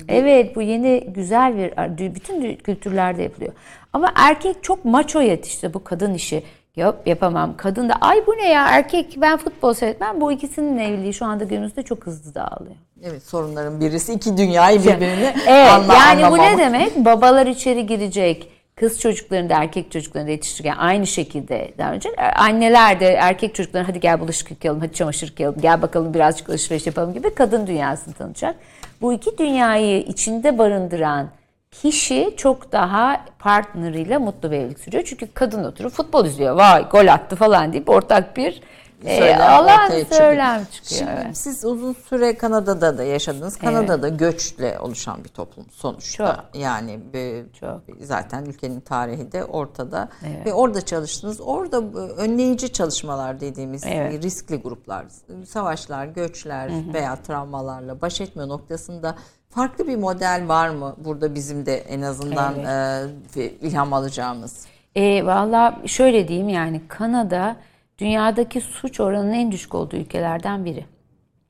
Evet 0.08 0.56
bu 0.56 0.62
yeni 0.62 1.04
güzel 1.08 1.58
bir 1.58 2.16
bütün 2.16 2.56
kültürlerde 2.56 3.24
yapılıyor. 3.24 3.54
Ama 3.94 4.12
erkek 4.16 4.64
çok 4.64 4.86
maço 4.86 5.22
yetişti 5.22 5.74
bu 5.74 5.84
kadın 5.84 6.14
işi. 6.14 6.44
Yok 6.76 6.96
yapamam. 7.06 7.58
Kadın 7.58 7.90
da 7.90 7.94
ay 8.02 8.28
bu 8.28 8.32
ne 8.32 8.50
ya 8.50 8.68
erkek 8.68 9.18
ben 9.18 9.38
futbol 9.38 9.74
seyretmem. 9.74 10.22
Bu 10.22 10.32
ikisinin 10.32 10.78
evliliği 10.78 11.14
şu 11.14 11.26
anda 11.26 11.44
günümüzde 11.44 11.84
çok 11.84 12.06
hızlı 12.06 12.36
dağılıyor. 12.36 12.76
evet 13.04 13.24
sorunların 13.24 13.80
birisi 13.80 14.14
iki 14.14 14.38
dünyayı 14.38 14.80
birbirine 14.80 15.36
Evet 15.48 15.72
anla, 15.72 15.94
yani 15.94 16.22
bu 16.22 16.26
anlamamak. 16.26 16.52
ne 16.52 16.58
demek? 16.58 16.96
Babalar 16.96 17.48
içeri 17.48 17.86
girecek. 17.88 18.52
Kız 18.80 19.00
çocuklarını 19.00 19.50
da 19.50 19.54
erkek 19.54 19.92
çocuklarını 19.92 20.28
da 20.28 20.32
yetiştirirken 20.32 20.78
aynı 20.78 21.08
şekilde 21.08 21.72
davranacak. 21.78 22.14
Anneler 22.36 23.00
de 23.00 23.08
erkek 23.08 23.56
çocuklarına 23.56 23.88
hadi 23.88 24.00
gel 24.00 24.20
bulaşık 24.20 24.52
yıkayalım, 24.52 24.82
hadi 24.82 24.94
çamaşır 24.94 25.28
yıkayalım, 25.28 25.62
gel 25.62 25.82
bakalım 25.82 26.14
birazcık 26.14 26.50
alışveriş 26.50 26.88
yapalım 26.88 27.14
gibi 27.14 27.36
kadın 27.36 27.68
dünyasını 27.68 28.14
tanıyacak. 28.14 28.56
Bu 29.02 29.14
iki 29.14 29.38
dünyayı 29.38 30.00
içinde 30.00 30.58
barındıran 30.58 31.30
kişi 31.72 32.34
çok 32.38 32.72
daha 32.72 33.26
partneriyle 33.40 34.18
mutlu 34.18 34.52
bir 34.52 34.58
evlilik 34.58 34.80
sürüyor. 34.80 35.04
Çünkü 35.08 35.28
kadın 35.34 35.64
oturup 35.64 35.92
futbol 35.92 36.26
izliyor. 36.26 36.56
Vay 36.56 36.86
gol 36.90 37.08
attı 37.08 37.36
falan 37.36 37.74
deyip 37.74 37.90
ortak 37.90 38.38
bir 38.38 38.62
söylem 39.04 39.42
e, 39.42 39.60
olan 39.60 39.90
söylem 40.12 40.66
çıkıyor. 40.66 41.00
Şimdi 41.00 41.22
evet. 41.26 41.38
siz 41.38 41.66
uzun 41.66 41.94
süre 41.94 42.38
Kanada'da 42.38 42.98
da 42.98 43.04
yaşadınız. 43.04 43.58
Kanada'da 43.58 44.08
evet. 44.08 44.20
göçle 44.20 44.80
oluşan 44.80 45.24
bir 45.24 45.30
toplum 45.30 45.66
sonuçta. 45.72 46.36
Çok. 46.36 46.62
Yani 46.62 47.00
bir, 47.14 47.54
Çok. 47.60 47.82
zaten 48.02 48.46
ülkenin 48.46 48.80
tarihi 48.80 49.32
de 49.32 49.46
ortada. 49.46 50.10
Evet. 50.28 50.46
Ve 50.46 50.54
orada 50.54 50.86
çalıştınız. 50.86 51.42
Orada 51.42 51.78
önleyici 52.18 52.74
çalışmalar 52.74 53.40
dediğimiz 53.40 53.84
evet. 53.86 54.24
riskli 54.24 54.56
gruplar, 54.56 55.06
savaşlar, 55.48 56.06
göçler 56.06 56.70
Hı-hı. 56.70 56.94
veya 56.94 57.16
travmalarla 57.16 58.02
baş 58.02 58.22
etme 58.22 58.48
noktasında 58.48 59.16
farklı 59.50 59.88
bir 59.88 59.96
model 59.96 60.44
var 60.48 60.70
mı 60.70 60.96
burada 60.98 61.36
bizim 61.36 61.66
de 61.66 61.78
en 61.78 62.02
azından 62.02 62.56
evet. 62.60 63.38
e, 63.38 63.68
ilham 63.68 63.94
alacağımız? 63.94 64.66
E, 64.96 65.26
Valla 65.26 65.80
şöyle 65.86 66.28
diyeyim 66.28 66.50
yani 66.50 66.82
Kanada 66.88 67.56
dünyadaki 68.00 68.62
suç 68.62 69.00
oranının 69.00 69.34
en 69.34 69.52
düşük 69.52 69.76
olduğu 69.76 69.96
ülkelerden 69.96 70.66
biri. 70.66 70.86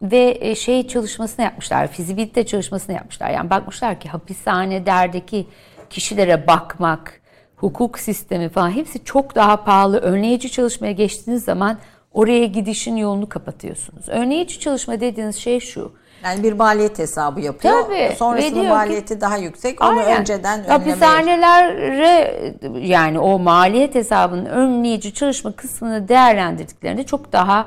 Ve 0.02 0.38
e, 0.42 0.56
şey 0.56 0.88
çalışmasını 0.88 1.46
yapmışlar, 1.46 1.88
fizibilite 1.88 2.46
çalışmasını 2.46 2.96
yapmışlar. 2.96 3.30
Yani 3.30 3.50
bakmışlar 3.50 4.00
ki 4.00 4.10
hapishanelerdeki 4.10 5.48
kişilere 5.90 6.48
bakmak, 6.48 7.22
hukuk 7.56 8.00
sistemi 8.00 8.50
falan 8.50 8.72
hepsi 8.72 9.04
çok 9.04 9.36
daha 9.36 9.64
pahalı. 9.64 9.98
Önleyici 9.98 10.52
çalışmaya 10.52 10.92
geçtiğiniz 10.92 11.44
zaman 11.44 11.78
oraya 12.14 12.46
gidişin 12.46 12.96
yolunu 12.96 13.30
kapatıyorsunuz. 13.30 14.10
Önleyici 14.10 14.60
çalışma 14.60 15.00
dediğiniz 15.00 15.36
şey 15.36 15.60
şu. 15.60 15.94
Yani 16.24 16.44
bir 16.44 16.54
maliyet 16.54 17.00
hesabı 17.00 17.42
yapıyor. 17.42 17.84
Tabii. 17.84 18.16
Sonrasında 18.18 18.64
maliyeti 18.64 19.14
ki, 19.14 19.22
daha 19.22 19.38
yüksek. 19.38 19.82
Onu 19.82 19.90
aynen. 19.90 20.20
önceden 20.20 20.60
önlemeye... 20.60 20.94
Hapishanelere 20.94 22.56
yani 22.80 23.20
o 23.20 23.40
maliyet 23.40 23.96
hesabının 23.96 24.46
önleyici 24.46 25.14
çalışma 25.14 25.52
kısmını 25.52 26.08
değerlendirdiklerinde 26.08 27.04
çok 27.04 27.32
daha 27.34 27.66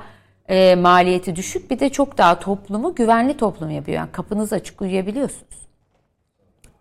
e, 0.49 0.75
maliyeti 0.75 1.37
düşük 1.37 1.71
bir 1.71 1.81
de 1.81 1.89
çok 1.89 2.19
daha 2.19 2.39
toplumu 2.39 2.95
güvenli 2.95 3.37
toplum 3.37 3.71
yapıyor. 3.71 3.99
Yani 3.99 4.13
kapınız 4.13 4.53
açık 4.53 4.83
uyuyabiliyorsunuz. 4.83 5.69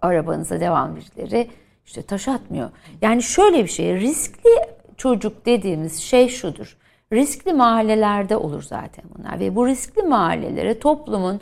Arabanıza 0.02 0.60
devam 0.60 0.96
birileri 0.96 1.50
işte 1.86 2.02
taş 2.02 2.28
atmıyor. 2.28 2.70
Yani 3.02 3.24
şöyle 3.24 3.64
bir 3.64 3.70
şey 3.70 4.00
riskli 4.00 4.50
çocuk 4.98 5.46
dediğimiz 5.46 6.02
şey 6.02 6.30
şudur. 6.30 6.78
Riskli 7.14 7.54
mahallelerde 7.54 8.38
olur 8.38 8.64
zaten 8.64 9.06
bunlar 9.18 9.40
ve 9.40 9.56
bu 9.56 9.68
riskli 9.68 10.02
mahallelere 10.02 10.80
toplumun 10.80 11.42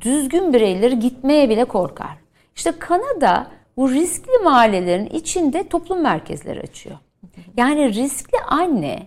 düzgün 0.00 0.52
bireyleri 0.52 0.98
gitmeye 0.98 1.48
bile 1.48 1.64
korkar. 1.64 2.16
İşte 2.56 2.72
Kanada 2.78 3.46
bu 3.76 3.90
riskli 3.90 4.44
mahallelerin 4.44 5.06
içinde 5.06 5.68
toplum 5.68 6.02
merkezleri 6.02 6.60
açıyor. 6.60 6.96
Yani 7.56 7.94
riskli 7.94 8.38
anne 8.48 9.06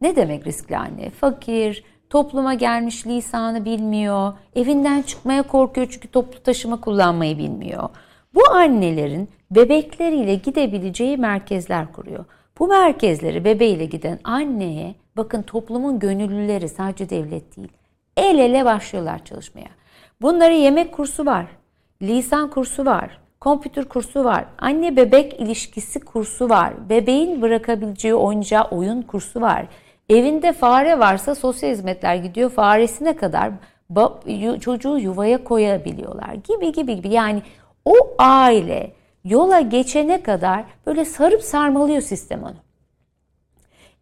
ne 0.00 0.16
demek 0.16 0.46
riskli 0.46 0.76
anne? 0.76 1.10
Fakir, 1.10 1.84
topluma 2.10 2.54
gelmiş 2.54 3.06
lisanı 3.06 3.64
bilmiyor, 3.64 4.32
evinden 4.56 5.02
çıkmaya 5.02 5.42
korkuyor 5.42 5.88
çünkü 5.90 6.08
toplu 6.08 6.42
taşıma 6.42 6.80
kullanmayı 6.80 7.38
bilmiyor. 7.38 7.88
Bu 8.34 8.50
annelerin 8.50 9.28
bebekleriyle 9.50 10.34
gidebileceği 10.34 11.16
merkezler 11.16 11.92
kuruyor. 11.92 12.24
Bu 12.58 12.68
merkezleri 12.68 13.44
bebeğiyle 13.44 13.84
giden 13.84 14.18
anneye 14.24 14.94
bakın 15.16 15.42
toplumun 15.42 15.98
gönüllüleri 15.98 16.68
sadece 16.68 17.10
devlet 17.10 17.56
değil 17.56 17.72
el 18.16 18.38
ele 18.38 18.64
başlıyorlar 18.64 19.24
çalışmaya. 19.24 19.68
Bunları 20.22 20.54
yemek 20.54 20.92
kursu 20.92 21.26
var, 21.26 21.46
lisan 22.02 22.50
kursu 22.50 22.86
var, 22.86 23.20
kompütür 23.40 23.84
kursu 23.84 24.24
var, 24.24 24.44
anne 24.58 24.96
bebek 24.96 25.40
ilişkisi 25.40 26.00
kursu 26.00 26.48
var, 26.48 26.72
bebeğin 26.88 27.42
bırakabileceği 27.42 28.14
oynayacağı 28.14 28.64
oyun 28.64 29.02
kursu 29.02 29.40
var. 29.40 29.66
Evinde 30.08 30.52
fare 30.52 30.98
varsa 30.98 31.34
sosyal 31.34 31.70
hizmetler 31.70 32.14
gidiyor 32.14 32.50
faresine 32.50 33.16
kadar 33.16 33.50
çocuğu 34.60 34.98
yuvaya 34.98 35.44
koyabiliyorlar 35.44 36.34
gibi 36.34 36.72
gibi 36.72 36.96
gibi. 36.96 37.08
Yani 37.08 37.42
o 37.84 37.94
aile 38.18 38.92
yola 39.24 39.60
geçene 39.60 40.22
kadar 40.22 40.64
böyle 40.86 41.04
sarıp 41.04 41.42
sarmalıyor 41.42 42.00
sistem 42.00 42.42
onu. 42.42 42.56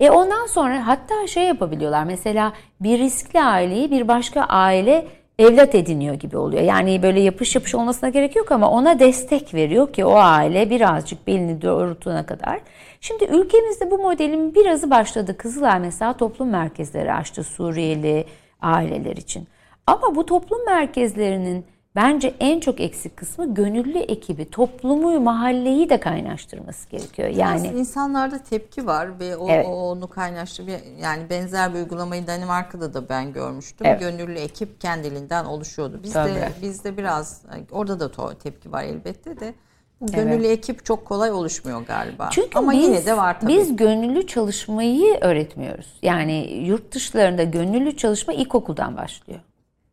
E 0.01 0.11
ondan 0.11 0.47
sonra 0.47 0.87
hatta 0.87 1.27
şey 1.27 1.45
yapabiliyorlar. 1.45 2.05
Mesela 2.05 2.53
bir 2.81 2.99
riskli 2.99 3.43
aileyi 3.43 3.91
bir 3.91 4.09
başka 4.09 4.43
aile 4.43 5.07
evlat 5.39 5.75
ediniyor 5.75 6.15
gibi 6.15 6.37
oluyor. 6.37 6.63
Yani 6.63 7.03
böyle 7.03 7.21
yapış 7.21 7.55
yapış 7.55 7.75
olmasına 7.75 8.09
gerek 8.09 8.37
yok 8.37 8.53
ama 8.53 8.71
ona 8.71 8.99
destek 8.99 9.55
veriyor 9.55 9.93
ki 9.93 10.05
o 10.05 10.15
aile 10.15 10.71
birazcık 10.71 11.27
belini 11.27 11.63
doğrultuna 11.63 12.27
kadar. 12.27 12.61
Şimdi 13.01 13.25
ülkemizde 13.25 13.91
bu 13.91 13.99
modelin 13.99 14.55
birazı 14.55 14.91
başladı. 14.91 15.37
Kızılay 15.37 15.81
mesela 15.81 16.13
toplum 16.13 16.49
merkezleri 16.49 17.13
açtı 17.13 17.45
Suriyeli 17.45 18.25
aileler 18.63 19.17
için. 19.17 19.49
Ama 19.87 20.15
bu 20.15 20.27
toplum 20.27 20.65
merkezlerinin 20.67 21.65
Bence 21.99 22.35
en 22.41 22.61
çok 22.61 22.81
eksik 22.81 23.17
kısmı 23.17 23.55
gönüllü 23.55 23.99
ekibi, 23.99 24.51
toplumu, 24.51 25.21
mahalleyi 25.21 25.91
de 25.91 26.01
kaynaştırması 26.01 26.89
gerekiyor. 26.91 27.29
Yani 27.29 27.63
Biraz 27.63 27.75
insanlarda 27.75 28.39
tepki 28.39 28.87
var 28.87 29.21
ve 29.21 29.37
o, 29.37 29.49
evet. 29.51 29.67
o 29.69 29.71
onu 29.71 30.09
kaynaştırıyor. 30.09 30.79
Yani 31.03 31.31
benzer 31.31 31.75
bir 31.75 31.79
uygulamayı 31.79 32.27
Danimarka'da 32.27 32.95
da 32.95 33.09
ben 33.09 33.33
görmüştüm. 33.33 33.87
Evet. 33.87 34.01
Gönüllü 34.01 34.39
ekip 34.39 34.81
kendiliğinden 34.81 35.45
oluşuyordu. 35.45 36.01
Bizde 36.03 36.53
bizde 36.63 36.97
biraz 36.97 37.43
orada 37.73 38.01
da 38.01 38.35
tepki 38.35 38.73
var 38.73 38.85
elbette 38.85 39.41
de. 39.41 39.55
Bu 40.01 40.07
gönüllü 40.07 40.47
evet. 40.47 40.59
ekip 40.59 40.85
çok 40.85 41.07
kolay 41.07 41.31
oluşmuyor 41.31 41.87
galiba. 41.87 42.29
Çünkü 42.33 42.59
Ama 42.59 42.73
biz, 42.73 42.83
yine 42.83 43.07
de 43.07 43.17
var 43.17 43.41
tabii. 43.41 43.53
Biz 43.53 43.77
gönüllü 43.77 44.27
çalışmayı 44.27 45.19
öğretmiyoruz. 45.21 45.99
Yani 46.03 46.53
yurt 46.53 46.95
dışlarında 46.95 47.43
gönüllü 47.43 47.97
çalışma 47.97 48.33
ilkokuldan 48.33 48.97
başlıyor. 48.97 49.41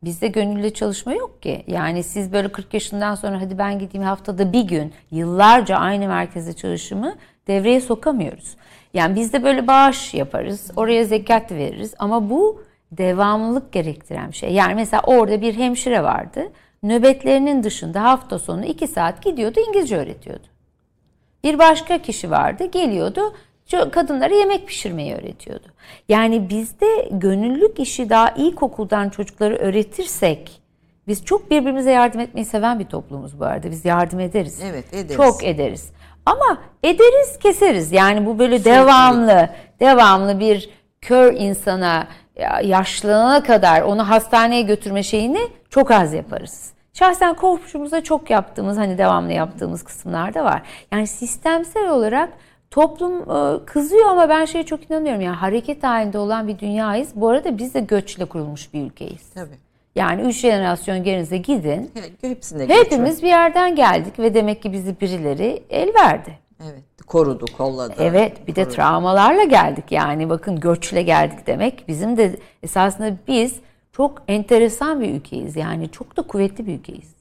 Bizde 0.06 0.28
gönüllü 0.28 0.74
çalışma 0.74 1.14
yok 1.14 1.42
ki. 1.42 1.64
Yani 1.68 2.04
siz 2.04 2.34
böyle 2.34 2.52
40 2.52 2.74
yaşından 2.74 3.16
sonra 3.16 3.42
hadi 3.42 3.58
ben 3.58 3.80
gideyim 3.80 4.08
haftada 4.08 4.54
bir 4.54 4.62
gün 4.62 4.94
yıllarca 5.12 5.76
aynı 5.76 6.08
merkezde 6.08 6.54
çalışımı 6.54 7.16
devreye 7.48 7.82
sokamıyoruz. 7.82 8.56
Yani 8.94 9.16
biz 9.16 9.34
de 9.34 9.44
böyle 9.44 9.68
bağış 9.68 10.14
yaparız. 10.14 10.72
Oraya 10.76 11.06
zekat 11.06 11.52
veririz 11.52 11.94
ama 12.00 12.30
bu 12.30 12.64
devamlılık 12.92 13.72
gerektiren 13.72 14.32
bir 14.32 14.36
şey. 14.36 14.54
Yani 14.54 14.76
mesela 14.76 15.04
orada 15.06 15.42
bir 15.42 15.56
hemşire 15.56 16.04
vardı. 16.04 16.52
Nöbetlerinin 16.84 17.64
dışında 17.64 18.04
hafta 18.04 18.40
sonu 18.40 18.66
2 18.66 18.88
saat 18.88 19.24
gidiyordu 19.24 19.60
İngilizce 19.68 19.98
öğretiyordu. 19.98 20.48
Bir 21.44 21.60
başka 21.60 21.98
kişi 21.98 22.32
vardı 22.32 22.66
geliyordu 22.66 23.22
kadınlara 23.92 24.34
yemek 24.36 24.68
pişirmeyi 24.68 25.16
öğretiyordu. 25.16 25.68
Yani 26.10 26.50
bizde 26.50 27.10
gönüllülük 27.12 27.80
işi 27.80 28.10
daha 28.10 28.30
ilkokuldan 28.30 29.10
çocukları 29.10 29.56
öğretirsek 29.56 30.62
biz 31.08 31.26
çok 31.26 31.52
birbirimize 31.52 31.92
yardım 31.92 32.22
etmeyi 32.22 32.46
seven 32.46 32.80
bir 32.80 32.86
toplumuz 32.86 33.40
bu 33.40 33.46
arada. 33.46 33.72
Biz 33.72 33.86
yardım 33.86 34.20
ederiz. 34.20 34.62
Evet 34.64 34.94
ederiz. 34.94 35.16
Çok 35.16 35.44
ederiz. 35.44 35.92
Ama 36.26 36.58
ederiz 36.84 37.40
keseriz. 37.40 37.92
Yani 37.92 38.26
bu 38.26 38.40
böyle 38.40 38.60
Sürekli. 38.60 38.72
devamlı, 38.72 39.50
devamlı 39.80 40.40
bir 40.40 40.70
kör 41.02 41.34
insana 41.34 42.08
yaşlılığına 42.64 43.44
kadar 43.44 43.82
onu 43.82 44.10
hastaneye 44.10 44.62
götürme 44.62 45.04
şeyini 45.04 45.40
çok 45.70 45.92
az 45.92 46.14
yaparız. 46.14 46.74
Şahsen 46.94 47.34
komşumuza 47.34 48.04
çok 48.04 48.30
yaptığımız 48.30 48.78
hani 48.78 48.98
devamlı 48.98 49.32
yaptığımız 49.32 49.84
kısımlar 49.84 50.34
da 50.34 50.44
var. 50.44 50.62
Yani 50.92 51.08
sistemsel 51.08 51.90
olarak 51.90 52.30
Toplum 52.76 53.22
e, 53.22 53.66
kızıyor 53.66 54.06
ama 54.06 54.30
ben 54.30 54.46
şeye 54.46 54.64
çok 54.66 54.92
inanıyorum. 54.92 55.22
Yani 55.22 55.36
hareket 55.36 55.84
halinde 55.84 56.18
olan 56.18 56.48
bir 56.48 56.60
dünyayız. 56.60 57.10
Bu 57.16 57.30
arada 57.30 57.58
biz 57.58 57.74
de 57.74 57.80
göçle 57.80 58.26
kurulmuş 58.26 58.74
bir 58.74 58.82
ülkeyiz. 58.82 59.30
Tabii. 59.34 59.56
Yani 59.96 60.22
üç 60.22 60.40
jenerasyon 60.40 61.04
gerinize 61.04 61.38
gidin. 61.38 61.92
Hepsinde 62.22 62.70
Hepimiz 62.70 63.24
bir 63.24 63.28
yerden 63.28 63.76
geldik 63.76 64.20
ve 64.20 64.34
demek 64.34 64.62
ki 64.62 64.74
bizi 64.74 65.02
birileri 65.02 65.64
el 65.70 65.94
verdi. 65.94 66.40
Evet. 66.64 66.84
Korudu, 67.08 67.46
kolladı. 67.58 67.94
Evet. 68.00 68.48
Bir 68.48 68.56
korudu. 68.56 68.70
de 68.70 68.76
travmalarla 68.76 69.44
geldik. 69.44 69.92
Yani 69.92 70.30
bakın 70.30 70.60
göçle 70.60 71.02
geldik 71.02 71.48
demek. 71.48 71.88
Bizim 71.88 72.18
de 72.18 72.36
esasında 72.64 73.14
biz 73.28 73.56
çok 73.92 74.24
enteresan 74.28 75.02
bir 75.02 75.10
ülkeyiz. 75.10 75.56
Yani 75.56 75.90
çok 75.90 76.18
da 76.18 76.22
kuvvetli 76.22 76.68
bir 76.68 76.74
ülkeyiz. 76.74 77.16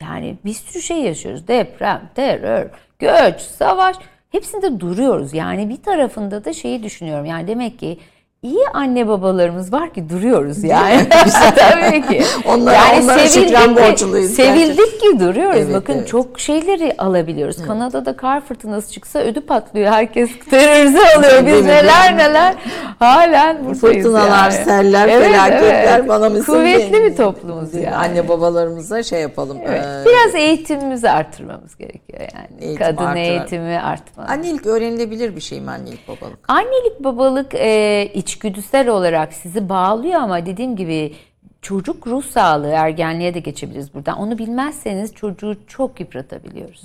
Yani 0.00 0.36
bir 0.44 0.54
sürü 0.54 0.82
şey 0.82 0.98
yaşıyoruz. 1.02 1.48
Deprem, 1.48 2.10
terör, 2.14 2.70
göç, 2.98 3.40
savaş. 3.40 3.96
Hepsinde 4.30 4.80
duruyoruz. 4.80 5.34
Yani 5.34 5.68
bir 5.68 5.82
tarafında 5.82 6.44
da 6.44 6.52
şeyi 6.52 6.82
düşünüyorum. 6.82 7.24
Yani 7.24 7.46
demek 7.46 7.78
ki 7.78 7.98
iyi 8.42 8.68
anne 8.74 9.08
babalarımız 9.08 9.72
var 9.72 9.94
ki 9.94 10.10
duruyoruz 10.10 10.64
yani. 10.64 11.08
tabii 11.56 12.02
ki. 12.08 12.22
Onlar, 12.46 12.74
yani 12.74 13.04
onlara 13.04 13.28
sevildik, 13.28 13.76
borçluyuz. 13.76 14.30
Sevildik 14.30 14.76
gerçekten. 14.76 15.12
ki 15.12 15.20
duruyoruz. 15.20 15.60
Evet, 15.60 15.74
Bakın 15.74 15.92
evet. 15.92 16.08
çok 16.08 16.40
şeyleri 16.40 16.94
alabiliyoruz. 16.98 17.56
Evet. 17.58 17.68
Kanada'da 17.68 18.16
kar 18.16 18.40
fırtınası 18.40 18.92
çıksa 18.92 19.18
ödü 19.18 19.40
patlıyor. 19.40 19.92
Herkes 19.92 20.30
terörize 20.50 21.16
alıyor. 21.16 21.46
Biz 21.46 21.64
neler 21.64 22.16
neler 22.16 22.54
halen 22.98 23.56
buradayız 23.56 23.80
Fırtınalar, 23.80 24.50
yani. 24.50 24.64
seller, 24.64 25.08
evet, 25.08 25.26
felaketler 25.26 25.98
evet. 25.98 26.08
bana 26.08 26.28
mısın? 26.28 26.52
Kuvvetli 26.52 27.04
bir 27.04 27.16
toplumuz 27.16 27.74
yani. 27.74 27.96
Anne 27.96 28.28
babalarımıza 28.28 29.02
şey 29.02 29.20
yapalım. 29.20 29.58
Evet. 29.64 29.84
Ee, 29.84 30.04
Biraz 30.06 30.34
eğitimimizi 30.34 31.10
artırmamız 31.10 31.76
gerekiyor 31.76 32.20
yani. 32.20 32.64
Eğitim 32.64 32.86
Kadın 32.86 33.04
artırar. 33.04 33.16
eğitimi 33.16 33.80
artmalı. 33.80 34.26
Annelik 34.26 34.66
öğrenilebilir 34.66 35.36
bir 35.36 35.40
şey 35.40 35.60
mi 35.60 35.70
annelik 35.70 36.08
babalık? 36.08 36.38
Annelik 36.48 37.04
babalık 37.04 37.54
e, 37.54 38.08
iç 38.14 38.29
içgüdüsel 38.30 38.88
olarak 38.88 39.32
sizi 39.32 39.68
bağlıyor 39.68 40.20
ama 40.20 40.46
dediğim 40.46 40.76
gibi 40.76 41.14
çocuk 41.62 42.06
ruh 42.06 42.24
sağlığı 42.24 42.68
ergenliğe 42.68 43.34
de 43.34 43.40
geçebiliriz 43.40 43.94
buradan. 43.94 44.18
Onu 44.18 44.38
bilmezseniz 44.38 45.14
çocuğu 45.14 45.56
çok 45.66 46.00
yıpratabiliyoruz. 46.00 46.82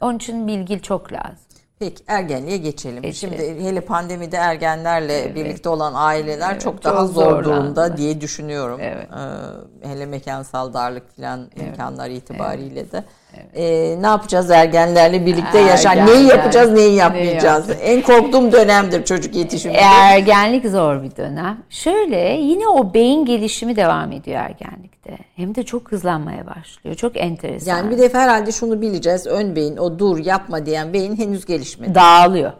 Onun 0.00 0.16
için 0.16 0.46
bilgi 0.46 0.82
çok 0.82 1.12
lazım. 1.12 1.38
Peki 1.78 2.04
ergenliğe 2.06 2.56
geçelim. 2.56 3.02
Geçelim. 3.02 3.38
Şimdi 3.38 3.64
hele 3.64 3.80
pandemide 3.80 4.36
ergenlerle 4.36 5.34
birlikte 5.34 5.68
olan 5.68 5.92
aileler 5.96 6.50
Evet, 6.52 6.60
çok 6.60 6.82
çok 6.82 6.84
daha 6.94 7.06
zor 7.06 7.22
zorlandı. 7.22 7.44
durumda 7.44 7.96
diye 7.96 8.20
düşünüyorum. 8.20 8.80
Evet. 8.82 9.08
Ee, 9.82 9.88
hele 9.88 10.06
mekansal 10.06 10.72
darlık 10.72 11.16
falan 11.16 11.50
imkanlar 11.56 12.10
itibariyle 12.10 12.92
de. 12.92 13.04
Ee, 13.54 13.96
ne 14.02 14.06
yapacağız 14.06 14.50
ergenlerle 14.50 15.26
birlikte 15.26 15.58
yaşar? 15.58 15.90
Ergenler. 15.96 16.14
Neyi 16.14 16.26
yapacağız, 16.26 16.72
neyi 16.72 16.88
Neyi 16.88 16.96
yapmayacağız? 16.96 17.66
en 17.82 18.02
korktuğum 18.02 18.52
dönemdir 18.52 19.04
çocuk 19.04 19.34
yetişimi. 19.34 19.74
Ergenlik 19.74 20.66
zor 20.66 21.02
bir 21.02 21.16
dönem. 21.16 21.58
Şöyle 21.70 22.16
yine 22.40 22.68
o 22.68 22.94
beyin 22.94 23.24
gelişimi 23.24 23.76
devam 23.76 24.12
ediyor 24.12 24.36
ergenlikte. 24.40 25.18
Hem 25.36 25.54
de 25.54 25.62
çok 25.62 25.92
hızlanmaya 25.92 26.46
başlıyor. 26.46 26.96
Çok 26.96 27.16
enteresan. 27.16 27.76
Yani 27.76 27.90
bir 27.90 27.98
de 27.98 28.14
herhalde 28.14 28.52
şunu 28.52 28.80
bileceğiz. 28.80 29.26
Ön 29.26 29.56
beyin 29.56 29.76
o 29.76 29.98
dur 29.98 30.18
yapma 30.18 30.66
diyen 30.66 30.92
beyin 30.92 31.16
henüz 31.16 31.46
gelişmedi. 31.46 31.94
dağılıyor. 31.94 32.52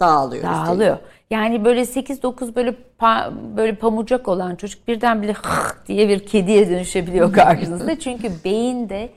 Dağılıyor. 0.00 0.44
Dağılıyor. 0.44 0.96
Yani 1.30 1.64
böyle 1.64 1.80
8-9 1.80 2.54
böyle 2.54 2.74
pa- 3.00 3.56
böyle 3.56 3.74
pamucak 3.74 4.28
olan 4.28 4.56
çocuk 4.56 4.88
birdenbire 4.88 5.32
hıh 5.32 5.72
diye 5.86 6.08
bir 6.08 6.26
kediye 6.26 6.70
dönüşebiliyor 6.70 7.32
karşınızda. 7.32 7.98
Çünkü 8.00 8.28
beyinde 8.44 9.08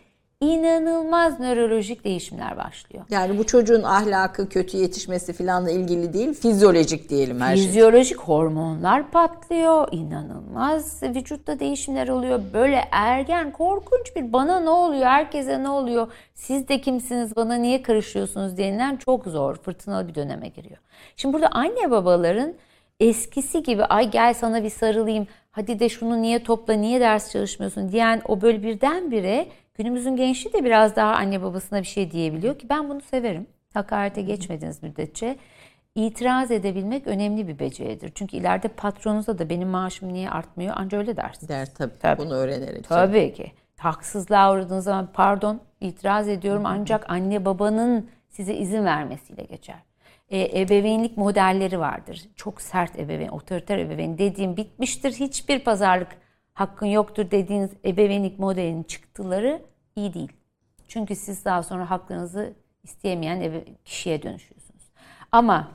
inanılmaz 0.42 1.40
nörolojik 1.40 2.04
değişimler 2.04 2.58
başlıyor. 2.58 3.06
Yani 3.10 3.38
bu 3.38 3.46
çocuğun 3.46 3.84
ahlakı 3.84 4.50
kötü 4.50 4.78
yetişmesi 4.78 5.34
falanla 5.34 5.72
ilgili 5.72 6.14
değil, 6.14 6.34
fizyolojik 6.34 7.10
diyelim 7.10 7.42
her 7.42 7.56
şey. 7.56 7.66
Fizyolojik 7.66 8.20
hormonlar 8.20 9.12
patlıyor. 9.12 9.88
inanılmaz 9.92 11.04
vücutta 11.04 11.60
değişimler 11.60 12.08
oluyor. 12.08 12.42
Böyle 12.54 12.84
ergen 12.92 13.52
korkunç 13.52 14.16
bir 14.16 14.34
bana 14.34 14.60
ne 14.60 14.70
oluyor, 14.70 15.06
herkese 15.06 15.64
ne 15.64 15.70
oluyor, 15.70 16.12
siz 16.34 16.68
de 16.68 16.82
kimsiniz, 16.82 17.36
bana 17.36 17.56
niye 17.56 17.82
karışıyorsunuz 17.82 18.58
denilen 18.58 18.98
çok 18.98 19.26
zor, 19.26 19.56
fırtınalı 19.56 20.08
bir 20.08 20.16
döneme 20.16 20.48
giriyor. 20.48 20.78
Şimdi 21.16 21.34
burada 21.34 21.48
anne 21.52 21.92
babaların 21.92 22.54
eskisi 23.00 23.64
gibi 23.64 23.86
ay 23.86 24.12
gel 24.12 24.34
sana 24.34 24.64
bir 24.64 24.70
sarılayım, 24.70 25.28
hadi 25.52 25.80
de 25.80 25.90
şunu 25.90 26.22
niye 26.22 26.44
topla, 26.44 26.74
niye 26.74 27.00
ders 27.00 27.32
çalışmıyorsun 27.32 27.92
diyen 27.92 28.22
o 28.28 28.42
böyle 28.42 28.64
birdenbire 28.64 29.48
günümüzün 29.80 30.16
gençliği 30.16 30.54
de 30.54 30.66
biraz 30.66 30.96
daha 30.96 31.14
anne 31.16 31.42
babasına 31.42 31.82
bir 31.82 31.88
şey 31.88 32.12
diyebiliyor 32.12 32.60
ki 32.60 32.70
ben 32.70 32.90
bunu 32.90 33.02
severim. 33.02 33.48
Hakarete 33.74 34.22
geçmediğiniz 34.22 34.84
müddetçe 34.84 35.38
itiraz 35.96 36.52
edebilmek 36.52 37.08
önemli 37.08 37.48
bir 37.48 37.60
beceridir. 37.60 38.12
Çünkü 38.16 38.38
ileride 38.38 38.68
patronunuza 38.68 39.40
da 39.40 39.50
benim 39.50 39.68
maaşım 39.68 40.14
niye 40.14 40.30
artmıyor 40.30 40.78
anca 40.78 40.98
öyle 40.98 41.18
dersiniz. 41.18 41.50
Der 41.50 41.74
tabii, 41.74 41.94
Tabii. 42.00 42.22
bunu 42.22 42.34
öğrenerek. 42.34 42.90
Tabii 42.90 43.34
ki. 43.34 43.52
Haksızlığa 43.78 44.54
uğradığınız 44.54 44.84
zaman 44.84 45.10
pardon 45.14 45.60
itiraz 45.82 46.28
ediyorum 46.28 46.66
ancak 46.66 47.10
anne 47.10 47.46
babanın 47.46 48.10
size 48.30 48.54
izin 48.54 48.86
vermesiyle 48.86 49.44
geçer. 49.44 49.80
E, 50.30 50.62
ebeveynlik 50.62 51.18
modelleri 51.18 51.80
vardır. 51.80 52.22
Çok 52.36 52.62
sert 52.62 53.00
ebeveyn, 53.00 53.30
otoriter 53.30 53.78
ebeveyn 53.78 54.18
dediğim 54.18 54.58
bitmiştir. 54.58 55.12
Hiçbir 55.12 55.60
pazarlık 55.60 56.10
hakkın 56.60 56.86
yoktur 56.86 57.32
dediğiniz 57.32 57.72
ebeveynlik 57.86 58.40
modelinin 58.40 58.84
çıktıları 58.84 59.62
iyi 59.96 60.14
değil. 60.14 60.32
Çünkü 60.88 61.16
siz 61.16 61.46
daha 61.46 61.64
sonra 61.64 61.90
haklarınızı 61.90 62.54
isteyemeyen 62.84 63.52
kişiye 63.86 64.24
dönüşüyorsunuz. 64.24 64.84
Ama 65.32 65.68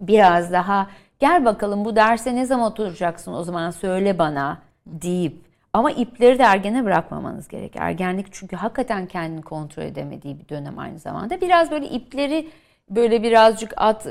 biraz 0.00 0.52
daha 0.52 0.90
gel 1.18 1.44
bakalım 1.44 1.84
bu 1.84 1.96
derse 1.96 2.36
ne 2.36 2.46
zaman 2.46 2.72
oturacaksın 2.72 3.32
o 3.32 3.42
zaman 3.44 3.70
söyle 3.70 4.18
bana 4.18 4.62
deyip 4.86 5.44
ama 5.72 5.90
ipleri 5.90 6.38
de 6.38 6.42
ergene 6.42 6.84
bırakmamanız 6.84 7.48
gerek. 7.48 7.76
Ergenlik 7.76 8.26
çünkü 8.32 8.56
hakikaten 8.56 9.06
kendini 9.06 9.42
kontrol 9.42 9.82
edemediği 9.82 10.38
bir 10.38 10.48
dönem 10.48 10.78
aynı 10.78 10.98
zamanda. 10.98 11.40
Biraz 11.40 11.70
böyle 11.70 11.88
ipleri 11.88 12.48
böyle 12.90 13.22
birazcık 13.22 13.72
at 13.76 14.02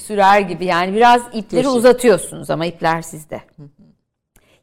sürer 0.00 0.40
gibi 0.40 0.64
yani 0.64 0.94
biraz 0.94 1.22
ipleri 1.26 1.62
Keşif. 1.62 1.76
uzatıyorsunuz 1.76 2.50
ama 2.50 2.66
ipler 2.66 3.02
sizde. 3.02 3.40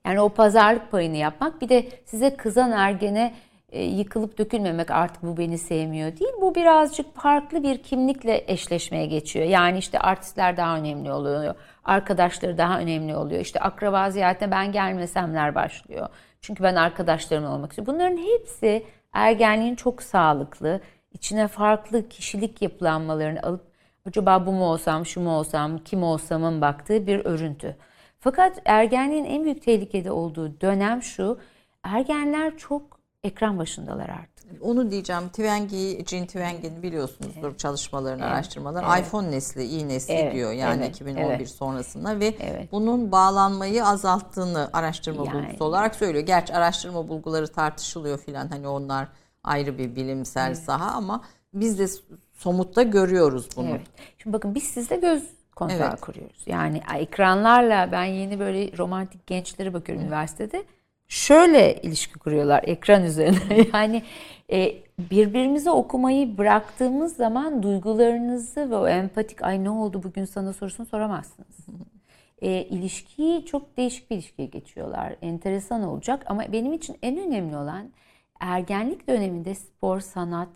Yani 0.06 0.22
o 0.22 0.30
pazarlık 0.30 0.92
payını 0.92 1.18
yapmak 1.18 1.62
bir 1.62 1.70
de 1.70 1.90
size 2.06 2.38
kızan 2.38 2.72
ergene 2.72 3.34
e, 3.72 3.84
yıkılıp 3.84 4.38
dökülmemek 4.38 4.92
artık 4.92 5.24
bu 5.24 5.38
beni 5.38 5.58
sevmiyor 5.58 6.18
değil. 6.18 6.32
Bu 6.42 6.56
birazcık 6.56 7.16
farklı 7.16 7.64
bir 7.64 7.84
kimlikle 7.84 8.44
eşleşmeye 8.48 9.06
geçiyor. 9.06 9.46
Yani 9.46 9.78
işte 9.78 10.00
artistler 10.00 10.58
daha 10.58 10.78
önemli 10.78 11.12
oluyor. 11.12 11.56
Arkadaşları 11.86 12.58
daha 12.58 12.80
önemli 12.80 13.16
oluyor. 13.16 13.42
İşte 13.42 13.60
akraba 13.60 14.12
ziyaretine 14.12 14.52
ben 14.52 14.72
gelmesemler 14.72 15.56
başlıyor. 15.56 16.08
Çünkü 16.42 16.64
ben 16.64 16.76
arkadaşlarımla 16.76 17.56
olmak 17.56 17.72
istiyorum. 17.72 17.94
Bunların 17.94 18.18
hepsi 18.18 18.86
ergenliğin 19.14 19.76
çok 19.76 20.04
sağlıklı, 20.04 20.82
içine 21.14 21.48
farklı 21.48 22.10
kişilik 22.10 22.62
yapılanmalarını 22.62 23.42
alıp 23.44 23.64
acaba 24.08 24.46
bu 24.46 24.52
mu 24.52 24.66
olsam, 24.66 25.06
şu 25.06 25.22
mu 25.22 25.32
olsam, 25.32 25.78
kim 25.78 26.04
olsamın 26.04 26.62
baktığı 26.62 27.08
bir 27.08 27.26
örüntü. 27.26 27.76
Fakat 28.20 28.62
ergenliğin 28.66 29.26
en 29.26 29.44
büyük 29.44 29.62
tehlikede 29.64 30.12
olduğu 30.12 30.62
dönem 30.62 31.04
şu. 31.04 31.40
Ergenler 31.84 32.58
çok 32.58 33.00
ekran 33.24 33.58
başındalar 33.58 34.10
artık. 34.10 34.40
Onu 34.62 34.92
diyeceğim. 34.92 35.30
Twengi, 35.30 36.06
Jean 36.08 36.26
Twengi'ni 36.26 36.84
biliyorsunuzdur 36.84 37.58
çalışmalarını, 37.58 38.26
araştırmaları. 38.26 39.02
iPhone 39.02 39.32
nesli, 39.32 39.64
iyi 39.64 39.88
nesli 39.88 40.14
Evet, 40.14 40.34
diyor 40.34 40.52
yani 40.52 40.84
evet, 40.84 40.96
2011 40.96 41.22
evet. 41.36 41.50
sonrasında 41.50 42.20
ve 42.20 42.36
Evet. 42.40 42.72
bunun 42.72 43.12
bağlanmayı 43.12 43.86
azalttığını 43.86 44.70
araştırma 44.74 45.26
Yani. 45.26 45.34
bulgusu 45.44 45.64
olarak 45.64 45.96
söylüyor. 45.96 46.26
Gerçi 46.26 46.54
araştırma 46.54 47.08
bulguları 47.10 47.48
tartışılıyor 47.48 48.18
filan 48.18 48.48
hani 48.48 48.68
onlar 48.68 49.08
ayrı 49.44 49.78
bir 49.78 49.96
bilimsel 49.96 50.56
saha 50.56 50.92
ama 50.92 51.24
biz 51.54 51.80
de 51.80 51.88
somutta 52.34 52.84
görüyoruz 52.84 53.48
bunu. 53.56 53.70
Evet. 53.70 53.82
Şimdi 54.18 54.34
bakın 54.34 54.56
biz 54.56 54.64
sizle 54.64 54.96
göz 54.96 55.24
kontağı 55.60 55.90
Evet. 55.90 56.02
kuruyoruz. 56.02 56.44
Yani 56.46 56.82
ekranlarla 56.98 57.92
ben 57.92 58.04
yeni 58.06 58.40
böyle 58.40 58.78
romantik 58.78 59.28
gençlere 59.28 59.74
bakıyorum 59.74 60.04
üniversitede. 60.06 60.64
Şöyle 61.08 61.82
ilişki 61.82 62.20
kuruyorlar 62.20 62.64
ekran 62.64 63.04
üzerine. 63.04 63.66
yani 63.74 64.04
e, 64.52 64.76
birbirimize 65.00 65.72
okumayı 65.72 66.38
bıraktığımız 66.38 67.16
zaman 67.16 67.64
duygularınızı 67.64 68.70
ve 68.72 68.76
o 68.76 68.88
empatik 68.88 69.42
ay 69.42 69.64
ne 69.64 69.70
oldu 69.70 70.04
bugün 70.04 70.26
sana 70.26 70.54
sorusunu 70.54 70.86
soramazsınız. 70.86 71.66
E, 72.42 72.52
ilişkiyi 72.52 73.46
çok 73.46 73.78
değişik 73.78 74.10
bir 74.10 74.16
ilişkiye 74.16 74.48
geçiyorlar. 74.48 75.16
Enteresan 75.22 75.84
olacak 75.84 76.24
ama 76.26 76.44
benim 76.52 76.74
için 76.74 76.98
en 77.04 77.18
önemli 77.18 77.58
olan 77.58 77.90
ergenlik 78.40 79.08
döneminde 79.08 79.56
spor, 79.56 80.00
sanat, 80.00 80.50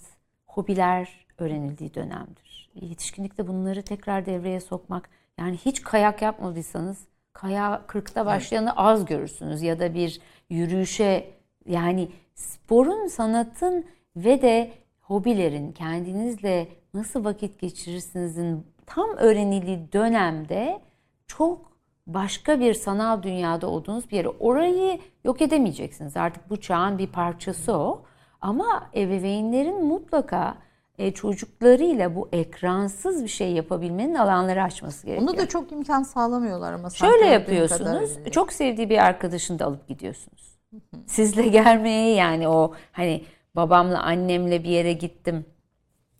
hobiler 0.47 1.26
öğrenildiği 1.38 1.93
dönemdir. 1.93 2.53
Yetişkinlikte 2.76 3.47
bunları 3.47 3.82
tekrar 3.82 4.26
devreye 4.26 4.59
sokmak. 4.59 5.09
Yani 5.39 5.57
hiç 5.57 5.82
kayak 5.82 6.21
yapmadıysanız 6.21 7.07
kaya 7.34 7.82
40'ta 7.88 8.26
başlayanı 8.26 8.76
az 8.78 9.05
görürsünüz 9.05 9.61
ya 9.61 9.80
da 9.80 9.93
bir 9.93 10.21
yürüyüşe 10.49 11.34
yani 11.65 12.09
sporun, 12.36 13.07
sanatın 13.07 13.86
ve 14.15 14.41
de 14.41 14.71
hobilerin 15.01 15.71
kendinizle 15.71 16.67
nasıl 16.93 17.26
vakit 17.26 17.59
geçirirsinizin 17.59 18.67
tam 18.86 19.09
öğrenildiği 19.17 19.93
dönemde 19.93 20.82
çok 21.28 21.74
başka 22.07 22.59
bir 22.59 22.74
sanal 22.74 23.24
dünyada 23.24 23.67
olduğunuz 23.67 24.11
bir 24.11 24.15
yere 24.15 24.30
orayı 24.30 24.99
yok 25.24 25.41
edemeyeceksiniz. 25.41 26.17
Artık 26.17 26.49
bu 26.49 26.61
çağın 26.61 26.97
bir 26.97 27.07
parçası 27.07 27.74
o. 27.74 28.05
Ama 28.41 28.89
ebeveynlerin 28.95 29.86
mutlaka 29.86 30.57
e, 30.98 31.12
çocuklarıyla 31.12 32.16
bu 32.16 32.30
ekransız 32.32 33.24
bir 33.24 33.30
şey 33.30 33.52
yapabilmenin 33.52 34.16
alanları 34.16 34.64
açması 34.64 35.06
gerekiyor. 35.06 35.32
Onu 35.32 35.38
da 35.38 35.48
çok 35.48 35.72
imkan 35.72 36.04
sağlamıyorlar 36.04 36.74
ama. 36.74 36.89
Şöyle 36.89 37.26
yapıyorsunuz. 37.26 37.80
kadarıyla. 37.80 38.32
Çok 38.32 38.54
sevdiği 38.54 38.89
bir 38.89 38.98
arkadaşını 38.98 39.60
da 39.60 39.66
alıp 39.66 39.88
gidiyorsunuz. 39.88 40.60
Sizle 41.08 41.48
gelmeye 41.48 42.16
yani 42.16 42.48
o 42.48 42.74
hani 42.91 43.24
babamla 43.56 44.02
annemle 44.02 44.64
bir 44.64 44.70
yere 44.70 44.94
gittim. 44.94 45.46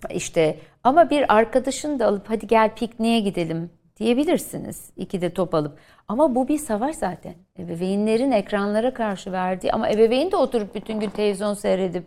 İşte 0.10 0.60
ama 0.84 1.10
bir 1.10 1.36
arkadaşını 1.36 2.00
da 2.00 2.08
alıp 2.08 2.30
hadi 2.30 2.48
gel 2.48 2.76
pikniğe 2.76 3.20
gidelim 3.20 3.70
diyebilirsiniz. 3.98 4.90
İki 4.98 5.22
de 5.22 5.34
top 5.34 5.54
alıp. 5.56 5.78
Ama 6.08 6.36
bu 6.36 6.48
bir 6.48 6.58
savaş 6.58 6.96
zaten. 6.96 7.34
Ebeveynlerin 7.60 8.32
ekranlara 8.32 8.94
karşı 8.94 9.32
verdiği 9.32 9.72
ama 9.72 9.90
ebeveyn 9.90 10.32
de 10.32 10.36
oturup 10.36 10.76
bütün 10.76 11.00
gün 11.00 11.10
televizyon 11.10 11.54
seyredip 11.54 12.06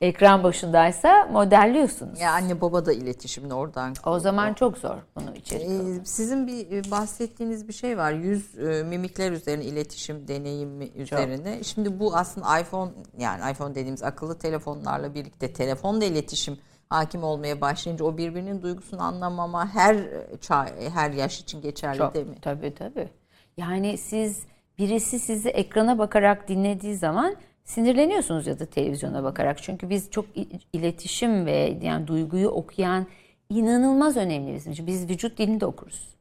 ekran 0.00 0.42
başındaysa 0.44 1.26
modelliyorsunuz. 1.32 2.20
Ya 2.20 2.32
anne 2.32 2.60
baba 2.60 2.86
da 2.86 2.92
iletişimini 2.92 3.54
oradan. 3.54 3.94
O 4.06 4.18
zaman 4.18 4.54
çok 4.54 4.78
zor 4.78 4.96
bunu 5.16 5.34
içerik. 5.36 5.66
Ee, 5.70 6.04
Sizin 6.04 6.46
bir 6.46 6.70
e, 6.72 6.90
bahsettiğiniz 6.90 7.68
bir 7.68 7.72
şey 7.72 7.98
var. 7.98 8.12
Yüz 8.12 8.58
e, 8.58 8.82
mimikler 8.82 9.32
üzerine 9.32 9.64
iletişim 9.64 10.28
deneyimi 10.28 10.84
üzerine. 10.88 11.64
Şimdi 11.64 12.00
bu 12.00 12.16
aslında 12.16 12.58
iPhone 12.60 12.90
yani 13.18 13.52
iPhone 13.52 13.74
dediğimiz 13.74 14.02
akıllı 14.02 14.38
telefonlarla 14.38 15.14
birlikte 15.14 15.52
telefonla 15.52 16.04
iletişim 16.04 16.58
hakim 16.90 17.24
olmaya 17.24 17.60
başlayınca 17.60 18.04
o 18.04 18.16
birbirinin 18.16 18.62
duygusunu 18.62 19.02
anlamama 19.02 19.74
her 19.74 19.96
çağ, 20.40 20.66
her 20.94 21.10
yaş 21.10 21.40
için 21.40 21.60
geçerli 21.60 21.98
Çok, 21.98 22.14
değil 22.14 22.26
mi? 22.26 22.36
tabii 22.42 22.74
tabii. 22.74 23.08
Yani 23.56 23.98
siz 23.98 24.42
birisi 24.78 25.18
sizi 25.18 25.48
ekrana 25.48 25.98
bakarak 25.98 26.48
dinlediği 26.48 26.96
zaman 26.96 27.36
sinirleniyorsunuz 27.66 28.46
ya 28.46 28.58
da 28.58 28.66
televizyona 28.66 29.24
bakarak. 29.24 29.62
Çünkü 29.62 29.90
biz 29.90 30.10
çok 30.10 30.26
iletişim 30.72 31.46
ve 31.46 31.78
yani 31.82 32.06
duyguyu 32.06 32.48
okuyan 32.48 33.06
inanılmaz 33.50 34.16
önemli 34.16 34.54
bizim 34.54 34.72
için. 34.72 34.86
Biz 34.86 35.08
vücut 35.08 35.38
dilini 35.38 35.60
de 35.60 35.66
okuruz. 35.66 36.16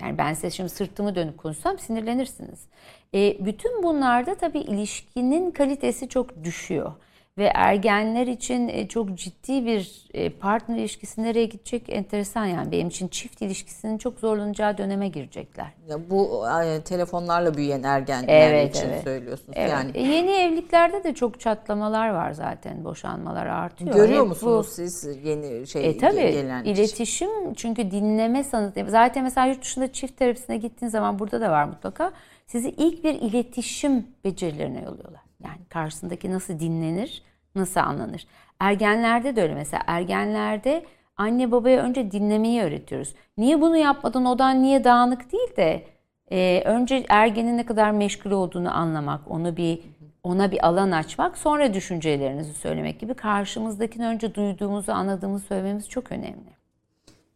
Yani 0.00 0.18
ben 0.18 0.34
size 0.34 0.50
şimdi 0.50 0.68
sırtımı 0.68 1.14
dönüp 1.14 1.38
konuşsam 1.38 1.78
sinirlenirsiniz. 1.78 2.66
E, 3.14 3.44
bütün 3.44 3.82
bunlarda 3.82 4.34
tabii 4.34 4.60
ilişkinin 4.60 5.50
kalitesi 5.50 6.08
çok 6.08 6.44
düşüyor 6.44 6.92
ve 7.38 7.44
ergenler 7.54 8.26
için 8.26 8.68
e, 8.68 8.88
çok 8.88 9.14
ciddi 9.14 9.66
bir 9.66 10.06
e, 10.14 10.30
partner 10.30 10.76
ilişkisi 10.76 11.22
nereye 11.22 11.46
gidecek 11.46 11.82
enteresan 11.88 12.46
yani 12.46 12.72
benim 12.72 12.88
için 12.88 13.08
çift 13.08 13.42
ilişkisinin 13.42 13.98
çok 13.98 14.18
zorlanacağı 14.18 14.78
döneme 14.78 15.08
girecekler. 15.08 15.66
Ya 15.88 16.10
bu 16.10 16.44
e, 16.64 16.80
telefonlarla 16.80 17.54
büyüyen 17.54 17.82
ergenler 17.82 18.52
evet, 18.52 18.76
için 18.76 18.88
evet. 18.88 19.02
söylüyorsunuz. 19.02 19.52
Evet. 19.58 19.70
Yani 19.70 19.90
yeni 19.94 20.30
evliliklerde 20.30 21.04
de 21.04 21.14
çok 21.14 21.40
çatlamalar 21.40 22.08
var 22.08 22.32
zaten. 22.32 22.84
Boşanmalar 22.84 23.46
artıyor. 23.46 23.94
Görüyor 23.94 24.22
Hep 24.22 24.28
musunuz 24.28 24.66
bu, 24.68 24.70
siz 24.70 25.08
yeni 25.24 25.66
şey 25.66 25.90
e, 25.90 25.98
tabii, 25.98 26.32
gelen 26.32 26.64
iletişim 26.64 27.42
için. 27.42 27.54
çünkü 27.54 27.90
dinleme 27.90 28.44
sanatı. 28.44 28.86
Zaten 28.88 29.24
mesela 29.24 29.46
yurt 29.46 29.62
dışında 29.62 29.92
çift 29.92 30.18
terapisine 30.18 30.56
gittiğin 30.56 30.90
zaman 30.90 31.18
burada 31.18 31.40
da 31.40 31.50
var 31.50 31.64
mutlaka. 31.64 32.12
Sizi 32.46 32.68
ilk 32.70 33.04
bir 33.04 33.14
iletişim 33.14 34.06
becerilerine 34.24 34.82
yolluyorlar. 34.82 35.21
Yani 35.44 35.64
karşısındaki 35.68 36.30
nasıl 36.30 36.58
dinlenir, 36.58 37.22
nasıl 37.54 37.80
anlanır. 37.80 38.26
Ergenlerde 38.60 39.36
de 39.36 39.42
öyle 39.42 39.54
mesela 39.54 39.82
ergenlerde 39.86 40.84
anne 41.16 41.52
babaya 41.52 41.82
önce 41.82 42.10
dinlemeyi 42.12 42.62
öğretiyoruz. 42.62 43.14
Niye 43.38 43.60
bunu 43.60 43.76
yapmadın 43.76 44.24
odan 44.24 44.62
niye 44.62 44.84
dağınık 44.84 45.32
değil 45.32 45.56
de 45.56 45.82
e, 46.30 46.62
önce 46.64 47.04
ergenin 47.08 47.58
ne 47.58 47.66
kadar 47.66 47.90
meşgul 47.90 48.30
olduğunu 48.30 48.76
anlamak, 48.76 49.30
onu 49.30 49.56
bir 49.56 49.80
ona 50.22 50.50
bir 50.50 50.66
alan 50.66 50.90
açmak, 50.90 51.38
sonra 51.38 51.74
düşüncelerinizi 51.74 52.54
söylemek 52.54 53.00
gibi 53.00 53.14
karşımızdakini 53.14 54.06
önce 54.06 54.34
duyduğumuzu, 54.34 54.92
anladığımızı 54.92 55.46
söylememiz 55.46 55.88
çok 55.88 56.12
önemli. 56.12 56.61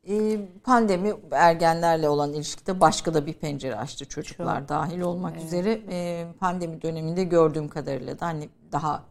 Ee, 0.09 0.39
pandemi 0.65 1.15
ergenlerle 1.31 2.09
olan 2.09 2.33
ilişkide 2.33 2.81
başka 2.81 3.15
da 3.15 3.27
bir 3.27 3.33
pencere 3.33 3.77
açtı 3.77 4.09
çocuklar 4.09 4.61
Çok. 4.61 4.69
dahil 4.69 5.01
olmak 5.01 5.33
evet. 5.37 5.47
üzere. 5.47 5.81
Ee, 5.91 6.27
pandemi 6.41 6.83
döneminde 6.83 7.25
gördüğüm 7.25 7.69
kadarıyla 7.69 8.21
da 8.21 8.27
hani 8.27 8.49
daha 8.73 9.05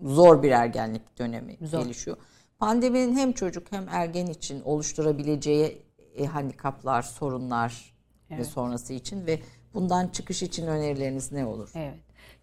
zor 0.00 0.42
bir 0.42 0.50
ergenlik 0.50 1.18
dönemi 1.18 1.56
zor. 1.60 1.82
gelişiyor. 1.82 2.16
Pandeminin 2.58 3.16
hem 3.16 3.32
çocuk 3.32 3.72
hem 3.72 3.88
ergen 3.88 4.26
için 4.26 4.62
oluşturabileceği 4.62 5.82
e, 6.16 6.26
handikaplar, 6.26 7.02
sorunlar 7.02 7.94
evet. 8.30 8.40
ve 8.40 8.44
sonrası 8.44 8.92
için 8.92 9.26
ve 9.26 9.40
bundan 9.74 10.08
çıkış 10.08 10.42
için 10.42 10.66
önerileriniz 10.66 11.32
ne 11.32 11.46
olur? 11.46 11.70
Evet. 11.74 11.94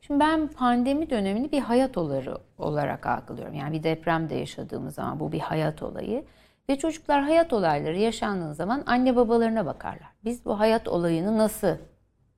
Şimdi 0.01 0.19
ben 0.19 0.47
pandemi 0.47 1.09
dönemini 1.09 1.51
bir 1.51 1.59
hayat 1.59 1.97
olayı 1.97 2.37
olarak 2.57 3.05
algılıyorum. 3.05 3.53
Yani 3.53 3.77
bir 3.77 3.83
depremde 3.83 4.35
yaşadığımız 4.35 4.95
zaman 4.95 5.19
bu 5.19 5.31
bir 5.31 5.39
hayat 5.39 5.83
olayı. 5.83 6.25
Ve 6.69 6.77
çocuklar 6.77 7.23
hayat 7.23 7.53
olayları 7.53 7.99
yaşandığı 7.99 8.53
zaman 8.53 8.83
anne 8.85 9.15
babalarına 9.15 9.65
bakarlar. 9.65 10.09
Biz 10.23 10.45
bu 10.45 10.59
hayat 10.59 10.87
olayını 10.87 11.37
nasıl 11.37 11.77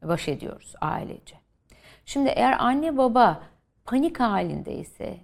baş 0.04 0.28
ediyoruz 0.28 0.74
ailece? 0.82 1.36
Şimdi 2.06 2.30
eğer 2.30 2.56
anne 2.60 2.98
baba 2.98 3.44
panik 3.86 4.20
halindeyse, 4.20 5.18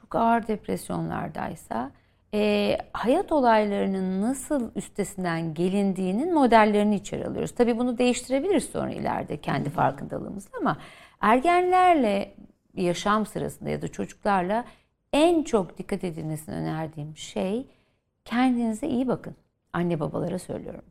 çok 0.00 0.14
ağır 0.14 0.46
depresyonlardaysa, 0.46 1.90
e, 2.34 2.78
hayat 2.92 3.32
olaylarının 3.32 4.22
nasıl 4.22 4.70
üstesinden 4.74 5.54
gelindiğinin 5.54 6.34
modellerini 6.34 6.94
içeri 6.94 7.26
alıyoruz. 7.26 7.54
Tabii 7.54 7.78
bunu 7.78 7.98
değiştirebiliriz 7.98 8.64
sonra 8.64 8.90
ileride 8.90 9.36
kendi 9.36 9.70
farkındalığımızla 9.70 10.58
ama 10.58 10.76
ergenlerle 11.20 12.34
yaşam 12.74 13.26
sırasında 13.26 13.70
ya 13.70 13.82
da 13.82 13.88
çocuklarla 13.88 14.64
en 15.12 15.42
çok 15.42 15.78
dikkat 15.78 16.04
edilmesini 16.04 16.54
önerdiğim 16.54 17.16
şey 17.16 17.66
Kendinize 18.24 18.86
iyi 18.86 19.08
bakın. 19.08 19.34
Anne 19.72 20.00
babalara 20.00 20.38
söylüyorum. 20.38 20.84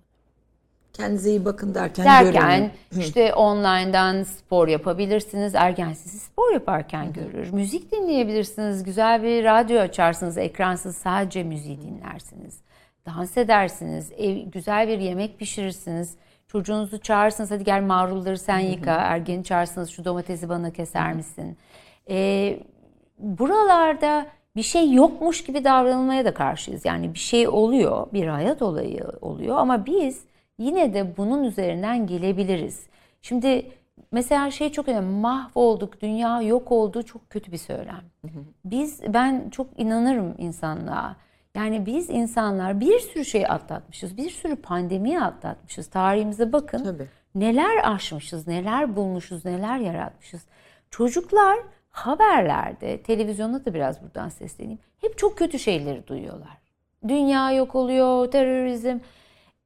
Kendinize 0.94 1.30
iyi 1.30 1.46
bakın 1.46 1.76
derken 1.76 2.06
Derken 2.06 2.72
işte 3.00 3.34
online'dan 3.34 4.24
spor 4.24 4.68
yapabilirsiniz. 4.68 5.56
Ergen 5.56 5.94
sizi 5.94 6.20
spor 6.20 6.54
yaparken 6.54 7.14
görür. 7.14 7.54
Müzik 7.54 7.92
dinleyebilirsiniz. 7.92 8.84
Güzel 8.84 9.24
bir 9.24 9.44
radyo 9.44 9.80
açarsınız. 9.80 10.38
Ekransız 10.38 10.98
sadece 10.98 11.44
müziği 11.44 11.82
dinlersiniz. 11.82 12.60
Dans 13.06 13.38
edersiniz. 13.38 14.12
Ev, 14.18 14.38
güzel 14.38 14.88
bir 14.88 15.00
yemek 15.00 15.40
pişirirsiniz. 15.40 16.16
Çocuğunuzu 16.48 17.00
çağırırsınız. 17.02 17.52
Hadi 17.52 17.64
gel 17.64 17.82
marulları 17.82 18.38
sen 18.38 18.60
yıka. 18.60 18.94
Ergeni 18.94 19.44
çağırırsınız. 19.44 19.90
Şu 19.90 20.06
domatesi 20.06 20.50
bana 20.50 20.72
keser 20.72 21.14
misin? 21.14 21.58
Ee, 22.10 22.60
buralarda 23.20 24.26
bir 24.56 24.62
şey 24.62 24.94
yokmuş 24.94 25.44
gibi 25.44 25.64
davranılmaya 25.64 26.26
da 26.26 26.34
karşıyız. 26.34 26.86
Yani 26.86 27.14
bir 27.14 27.20
şey 27.20 27.48
oluyor, 27.48 28.08
bir 28.14 28.28
hayat 28.28 28.62
olayı 28.62 29.04
oluyor 29.22 29.58
ama 29.58 29.86
biz 29.86 30.24
yine 30.60 30.94
de 30.94 31.18
bunun 31.18 31.44
üzerinden 31.44 32.08
gelebiliriz. 32.08 32.84
Şimdi 33.22 33.72
mesela 34.12 34.52
şey 34.52 34.72
çok 34.72 34.88
önemli. 34.88 35.20
Mahvolduk, 35.20 36.02
dünya 36.02 36.42
yok 36.42 36.72
oldu 36.72 37.04
çok 37.04 37.30
kötü 37.30 37.52
bir 37.52 37.58
söylem. 37.58 38.02
Biz 38.66 39.02
ben 39.14 39.50
çok 39.50 39.68
inanırım 39.78 40.36
insanlığa. 40.38 41.16
Yani 41.56 41.86
biz 41.86 42.10
insanlar 42.10 42.80
bir 42.80 43.00
sürü 43.00 43.26
şey 43.26 43.46
atlatmışız. 43.46 44.18
Bir 44.18 44.30
sürü 44.30 44.56
pandemiyi 44.56 45.22
atlatmışız. 45.22 45.88
Tarihimize 45.88 46.54
bakın. 46.54 46.84
Tabii. 46.84 47.08
Neler 47.36 47.94
aşmışız, 47.94 48.48
neler 48.48 48.96
bulmuşuz, 48.96 49.46
neler 49.46 49.78
yaratmışız. 49.78 50.42
Çocuklar 50.90 51.58
haberlerde, 51.92 53.02
televizyonda 53.02 53.66
da 53.66 53.74
biraz 53.74 54.02
buradan 54.02 54.30
sesleneyim. 54.30 54.80
Hep 55.02 55.18
çok 55.18 55.38
kötü 55.38 55.60
şeyleri 55.60 56.08
duyuyorlar. 56.08 56.58
Dünya 57.08 57.52
yok 57.52 57.76
oluyor, 57.76 58.32
terörizm. 58.32 59.00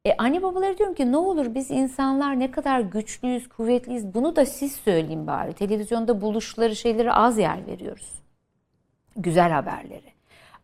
E, 0.06 0.16
anne 0.18 0.44
babaları 0.44 0.78
diyorum 0.78 0.96
ki 0.96 1.12
ne 1.12 1.18
olur 1.18 1.56
biz 1.56 1.72
insanlar 1.72 2.40
ne 2.40 2.52
kadar 2.52 2.80
güçlüyüz, 2.80 3.50
kuvvetliyiz 3.50 4.14
bunu 4.14 4.36
da 4.36 4.46
siz 4.46 4.72
söyleyin 4.72 5.28
bari. 5.28 5.54
Televizyonda 5.54 6.22
buluşları 6.22 6.76
şeyleri 6.76 7.12
az 7.12 7.38
yer 7.38 7.68
veriyoruz. 7.68 8.12
Güzel 9.16 9.52
haberleri. 9.52 10.16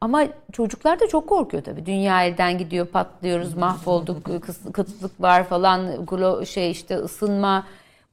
Ama 0.01 0.23
çocuklar 0.51 0.99
da 0.99 1.07
çok 1.07 1.29
korkuyor 1.29 1.63
tabii. 1.63 1.85
Dünya 1.85 2.23
elden 2.23 2.57
gidiyor, 2.57 2.87
patlıyoruz, 2.87 3.53
mahvolduk, 3.53 4.25
kıtlık 4.73 5.21
var 5.21 5.43
falan, 5.43 6.05
şey 6.43 6.71
işte 6.71 6.95
ısınma. 6.95 7.67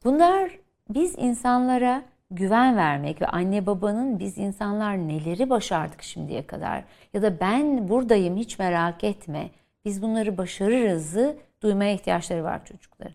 Bunlar 0.04 0.50
biz 0.90 1.14
insanlara 1.18 2.02
güven 2.30 2.76
vermek 2.76 3.22
ve 3.22 3.26
anne 3.26 3.66
babanın 3.66 4.18
biz 4.18 4.38
insanlar 4.38 4.98
neleri 4.98 5.50
başardık 5.50 6.02
şimdiye 6.02 6.46
kadar 6.46 6.84
ya 7.12 7.22
da 7.22 7.40
ben 7.40 7.88
buradayım 7.88 8.36
hiç 8.36 8.58
merak 8.58 9.04
etme 9.04 9.50
biz 9.84 10.02
bunları 10.02 10.38
başarırızı 10.38 11.36
duymaya 11.62 11.92
ihtiyaçları 11.92 12.44
var 12.44 12.64
çocukların. 12.64 13.14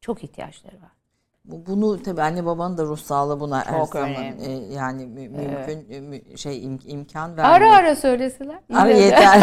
Çok 0.00 0.24
ihtiyaçları 0.24 0.76
var. 0.76 0.99
Bunu 1.44 2.02
tabii 2.02 2.22
anne 2.22 2.46
babanın 2.46 2.78
da 2.78 2.84
ruh 2.84 2.98
sağlığı 2.98 3.40
buna 3.40 3.64
Çok 3.64 3.72
her 3.72 3.84
zaman 3.84 4.14
e, 4.22 4.50
yani 4.74 5.06
mü, 5.06 5.28
mümkün 5.28 5.86
evet. 5.90 6.38
şey 6.38 6.64
im, 6.64 6.78
imkan 6.86 7.36
vermiyor. 7.36 7.56
Ara 7.56 7.76
ara 7.76 7.96
söyleseler. 7.96 8.58
Ara 8.74 8.90
yeter. 8.90 9.40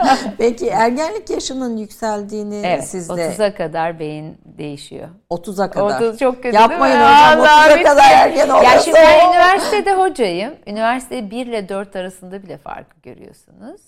Peki 0.38 0.68
ergenlik 0.68 1.30
yaşının 1.30 1.76
yükseldiğini 1.76 2.62
evet, 2.64 2.88
sizde 2.88 3.12
30'a 3.12 3.54
kadar 3.54 3.98
beyin 3.98 4.38
değişiyor. 4.44 5.08
30'a 5.30 5.70
kadar. 5.70 6.00
30 6.00 6.18
çok 6.18 6.42
kötü 6.42 6.56
Yapmayın 6.56 6.96
hocam 6.96 7.38
30'a 7.38 7.82
kadar 7.82 8.10
ergen 8.10 8.48
oluyorsa. 8.48 8.74
Ya 8.74 8.80
şimdi 8.80 8.96
ben 8.96 9.28
üniversitede 9.28 9.94
hocayım. 9.94 10.54
Üniversite 10.66 11.30
1 11.30 11.46
ile 11.46 11.68
4 11.68 11.96
arasında 11.96 12.42
bile 12.42 12.58
farkı 12.58 13.00
görüyorsunuz. 13.02 13.80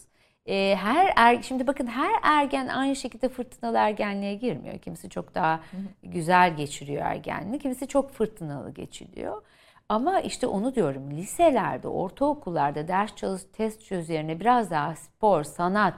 E, 0.46 0.76
her 0.76 1.12
er, 1.16 1.42
şimdi 1.42 1.66
bakın 1.66 1.86
her 1.86 2.12
ergen 2.22 2.68
aynı 2.68 2.96
şekilde 2.96 3.28
fırtınalı 3.28 3.76
ergenliğe 3.76 4.34
girmiyor. 4.34 4.78
Kimisi 4.78 5.10
çok 5.10 5.34
daha 5.34 5.60
güzel 6.02 6.56
geçiriyor 6.56 7.02
ergenliği, 7.02 7.58
kimisi 7.58 7.88
çok 7.88 8.12
fırtınalı 8.12 8.70
geçiriyor. 8.70 9.42
Ama 9.88 10.20
işte 10.20 10.46
onu 10.46 10.74
diyorum 10.74 11.10
liselerde, 11.10 11.88
ortaokullarda 11.88 12.88
ders 12.88 13.16
çalış, 13.16 13.42
test 13.52 13.84
çöz 13.84 14.10
yerine 14.10 14.40
biraz 14.40 14.70
daha 14.70 14.96
spor, 14.96 15.44
sanat, 15.44 15.94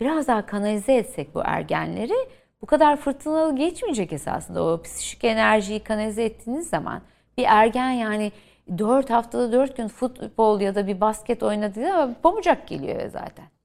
biraz 0.00 0.28
daha 0.28 0.46
kanalize 0.46 0.94
etsek 0.94 1.34
bu 1.34 1.42
ergenleri 1.44 2.14
bu 2.62 2.66
kadar 2.66 2.96
fırtınalı 2.96 3.56
geçmeyecek 3.56 4.12
esasında. 4.12 4.64
O 4.64 4.82
psikik 4.82 5.24
enerjiyi 5.24 5.80
kanalize 5.80 6.24
ettiğiniz 6.24 6.68
zaman 6.68 7.02
bir 7.38 7.44
ergen 7.48 7.90
yani 7.90 8.32
4 8.78 9.10
haftada 9.10 9.52
4 9.52 9.76
gün 9.76 9.88
futbol 9.88 10.60
ya 10.60 10.74
da 10.74 10.86
bir 10.86 11.00
basket 11.00 11.42
oynadığı 11.42 11.82
zaman 11.82 12.16
pamucak 12.22 12.68
geliyor 12.68 13.08
zaten. 13.08 13.55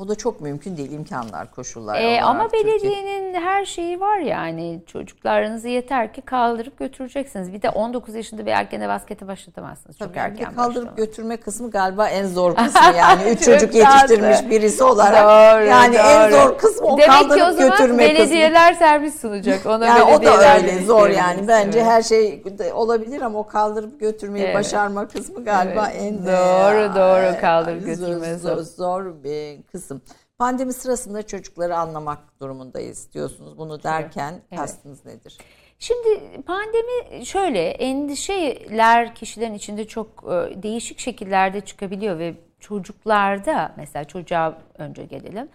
O 0.00 0.08
da 0.08 0.14
çok 0.14 0.40
mümkün 0.40 0.76
değil 0.76 0.92
imkanlar, 0.92 1.50
koşullar. 1.50 2.00
Ee, 2.00 2.22
ama 2.22 2.48
Türkiye. 2.48 2.64
belediyenin 2.64 3.34
her 3.34 3.64
şeyi 3.64 4.00
var 4.00 4.18
yani 4.18 4.80
çocuklarınızı 4.86 5.68
yeter 5.68 6.12
ki 6.12 6.20
kaldırıp 6.22 6.78
götüreceksiniz. 6.78 7.52
Bir 7.52 7.62
de 7.62 7.70
19 7.70 8.14
yaşında 8.14 8.46
bir 8.46 8.50
erkene 8.50 8.88
baskete 8.88 9.26
başlatamazsınız. 9.26 9.98
Çok 9.98 10.08
Tabii 10.08 10.18
erken 10.18 10.54
kaldırıp 10.54 10.76
başlamak. 10.76 10.96
götürme 10.96 11.36
kısmı 11.36 11.70
galiba 11.70 12.08
en 12.08 12.26
zor 12.26 12.54
kısmı 12.56 12.96
yani. 12.98 13.22
Üç 13.30 13.44
çocuk 13.44 13.74
yetiştirmiş 13.74 14.50
birisi 14.50 14.84
olarak. 14.84 15.22
Doğru, 15.24 15.64
yani 15.66 15.96
en 15.96 16.32
doğru. 16.32 16.40
zor 16.42 16.58
kısmı 16.58 16.86
o 16.86 16.98
Demek 16.98 17.10
ki 17.20 17.28
kaldırıp 17.28 17.48
o 17.48 17.52
zaman 17.52 17.70
götürme 17.70 17.78
kısmı. 18.08 18.18
belediyeler 18.18 18.72
servis 18.74 19.20
sunacak. 19.20 19.66
Ona 19.66 19.86
Yani 19.86 20.02
o 20.02 20.06
da 20.06 20.20
belediyeler 20.22 20.56
öyle 20.56 20.84
zor 20.84 21.08
yani. 21.08 21.48
Bence 21.48 21.78
Evet. 21.78 21.88
her 21.90 22.02
şey 22.02 22.42
olabilir 22.74 23.20
ama 23.22 23.38
o 23.38 23.46
kaldırıp 23.46 24.00
götürmeyi 24.00 24.44
Evet. 24.44 24.54
başarma 24.54 25.08
kısmı 25.08 25.44
galiba 25.44 25.88
Evet. 25.92 26.02
en 26.02 26.18
Doğru, 26.18 26.94
doğru. 26.96 27.36
e, 27.36 27.40
Kaldırıp 27.40 27.86
götürme 27.86 28.34
zor, 28.38 28.56
zor. 28.56 28.62
zor 28.62 29.22
bir 29.24 29.62
kısım. 29.90 30.02
Pandemi 30.38 30.72
sırasında 30.72 31.22
çocukları 31.22 31.76
anlamak 31.76 32.40
durumundayız 32.40 33.12
diyorsunuz. 33.12 33.58
Bunu 33.58 33.82
derken 33.82 34.34
kastınız 34.56 35.04
nedir? 35.04 35.38
Şimdi 35.78 36.42
pandemi 36.46 37.26
şöyle 37.26 37.70
endişeler 37.70 39.14
kişilerin 39.14 39.54
içinde 39.54 39.86
çok 39.86 40.24
e, 40.24 40.62
değişik 40.62 40.98
şekillerde 40.98 41.60
çıkabiliyor 41.60 42.18
ve 42.18 42.34
çocuklarda 42.60 43.74
mesela 43.76 44.04
çocuğa 44.04 44.58
önce 44.78 45.04
gelelim. 45.04 45.48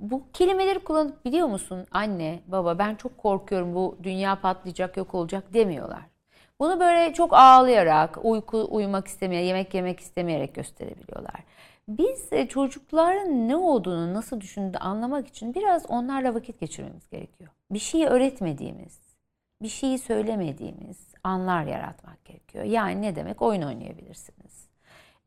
Bu 0.00 0.22
kelimeleri 0.32 0.78
kullanıp 0.78 1.24
biliyor 1.24 1.46
musun 1.48 1.86
anne 1.90 2.40
baba 2.46 2.78
ben 2.78 2.94
çok 2.94 3.18
korkuyorum 3.18 3.74
bu 3.74 3.96
dünya 4.02 4.40
patlayacak 4.40 4.96
yok 4.96 5.14
olacak 5.14 5.54
demiyorlar. 5.54 6.02
Bunu 6.60 6.80
böyle 6.80 7.14
çok 7.14 7.32
ağlayarak 7.32 8.18
uyku 8.24 8.68
uyumak 8.70 9.06
istemeyerek 9.06 9.48
yemek 9.48 9.74
yemek 9.74 10.00
istemeyerek 10.00 10.54
gösterebiliyorlar. 10.54 11.44
Biz 11.88 12.32
e, 12.32 12.48
çocukların 12.48 13.48
ne 13.48 13.56
olduğunu 13.56 14.14
nasıl 14.14 14.40
düşündüğünü 14.40 14.78
anlamak 14.78 15.28
için 15.28 15.54
biraz 15.54 15.86
onlarla 15.90 16.34
vakit 16.34 16.60
geçirmemiz 16.60 17.10
gerekiyor. 17.10 17.50
Bir 17.70 17.78
şeyi 17.78 18.06
öğretmediğimiz 18.06 19.04
bir 19.62 19.68
şeyi 19.68 19.98
söylemediğimiz 19.98 21.14
anlar 21.24 21.64
yaratmak 21.64 22.24
gerekiyor. 22.24 22.64
Yani 22.64 23.02
ne 23.02 23.16
demek? 23.16 23.42
Oyun 23.42 23.62
oynayabilirsiniz. 23.62 24.68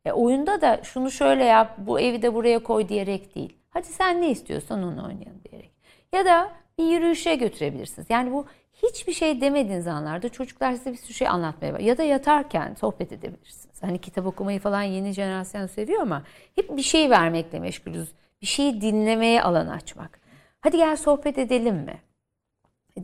E, 0.04 0.12
oyunda 0.12 0.60
da 0.60 0.80
şunu 0.82 1.10
şöyle 1.10 1.44
yap, 1.44 1.74
bu 1.78 2.00
evi 2.00 2.22
de 2.22 2.34
buraya 2.34 2.62
koy 2.62 2.88
diyerek 2.88 3.34
değil. 3.34 3.56
Hadi 3.70 3.86
sen 3.86 4.22
ne 4.22 4.30
istiyorsan 4.30 4.82
onu 4.82 5.06
oynayalım 5.06 5.40
diyerek. 5.50 5.72
Ya 6.12 6.24
da 6.24 6.50
bir 6.78 6.84
yürüyüşe 6.84 7.34
götürebilirsiniz. 7.34 8.10
Yani 8.10 8.32
bu 8.32 8.46
hiçbir 8.82 9.12
şey 9.12 9.40
demediğiniz 9.40 9.86
anlarda 9.86 10.28
çocuklar 10.28 10.72
size 10.72 10.92
bir 10.92 10.96
sürü 10.96 11.14
şey 11.14 11.28
anlatmaya 11.28 11.72
başlıyor. 11.72 11.88
Ya 11.88 11.98
da 11.98 12.02
yatarken 12.02 12.74
sohbet 12.74 13.12
edebilirsiniz. 13.12 13.82
Hani 13.82 13.98
kitap 13.98 14.26
okumayı 14.26 14.60
falan 14.60 14.82
yeni 14.82 15.12
jenerasyon 15.12 15.66
seviyor 15.66 16.02
ama 16.02 16.22
hep 16.54 16.76
bir 16.76 16.82
şey 16.82 17.10
vermekle 17.10 17.60
meşgulüz. 17.60 18.12
Bir 18.42 18.46
şeyi 18.46 18.80
dinlemeye 18.80 19.42
alan 19.42 19.66
açmak. 19.66 20.20
Hadi 20.60 20.76
gel 20.76 20.96
sohbet 20.96 21.38
edelim 21.38 21.76
mi? 21.76 22.00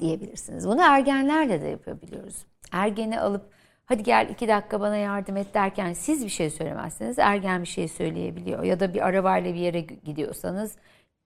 diyebilirsiniz. 0.01 0.69
Bunu 0.69 0.83
ergenlerle 0.83 1.63
de 1.63 1.67
yapabiliyoruz. 1.67 2.47
Ergeni 2.73 3.21
alıp 3.21 3.51
hadi 3.85 4.03
gel 4.03 4.29
iki 4.31 4.49
dakika 4.49 4.81
bana 4.81 4.97
yardım 4.97 5.37
et 5.37 5.55
derken 5.55 5.93
siz 5.93 6.25
bir 6.25 6.31
şey 6.31 6.51
söylemezseniz 6.51 7.19
ergen 7.19 7.63
bir 7.63 7.69
şey 7.69 7.89
söyleyebiliyor. 7.89 8.63
Ya 8.63 8.81
da 8.81 8.95
bir 8.95 9.07
arabayla 9.07 9.55
bir 9.55 9.59
yere 9.59 9.81
gidiyorsanız 9.81 10.77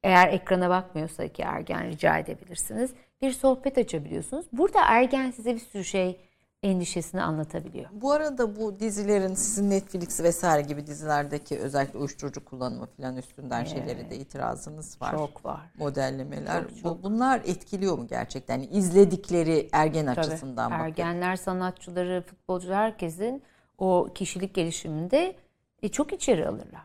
eğer 0.03 0.28
ekrana 0.28 0.70
bakmıyorsa 0.70 1.28
ki 1.28 1.42
ergen 1.42 1.86
rica 1.86 2.18
edebilirsiniz. 2.18 2.94
Bir 3.23 3.33
sohbet 3.33 3.79
açabiliyorsunuz. 3.79 4.47
Burada 4.53 4.79
ergen 4.87 5.31
size 5.31 5.55
bir 5.55 5.61
sürü 5.61 5.85
şey 5.85 6.21
endişesini 6.62 7.23
anlatabiliyor. 7.23 7.89
Bu 7.93 8.12
arada 8.12 8.57
bu 8.57 8.81
dizilerin 8.81 9.35
sizin 9.35 9.71
Netflix 9.71 10.21
vesaire 10.21 10.62
gibi 10.62 10.87
dizilerdeki 10.87 11.59
özellikle 11.59 11.99
uyuşturucu 11.99 12.45
kullanımı 12.45 12.87
falan 12.87 13.16
üstünden 13.16 13.64
şeylere 13.64 14.11
de 14.11 14.16
itirazınız 14.16 15.03
var. 15.03 15.11
Çok 15.11 15.45
var. 15.45 15.61
Modellemeler. 15.79 16.62
Çok, 16.62 16.71
Bu- 16.71 16.83
çok. 16.83 17.03
bunlar 17.03 17.41
etkiliyor 17.45 17.99
mu 17.99 18.07
gerçekten? 18.07 18.55
Yani 18.55 18.66
izledikleri 18.66 19.69
ergen 19.73 20.07
Tabii. 20.07 20.21
açısından 20.21 20.71
bakın. 20.71 20.85
Ergenler, 20.85 21.37
sanatçıları, 21.37 22.23
futbolcular 22.27 22.77
herkesin 22.85 23.43
o 23.79 24.09
kişilik 24.14 24.55
gelişiminde 24.55 25.37
e, 25.83 25.89
çok 25.89 26.12
içeri 26.12 26.49
alırlar. 26.49 26.83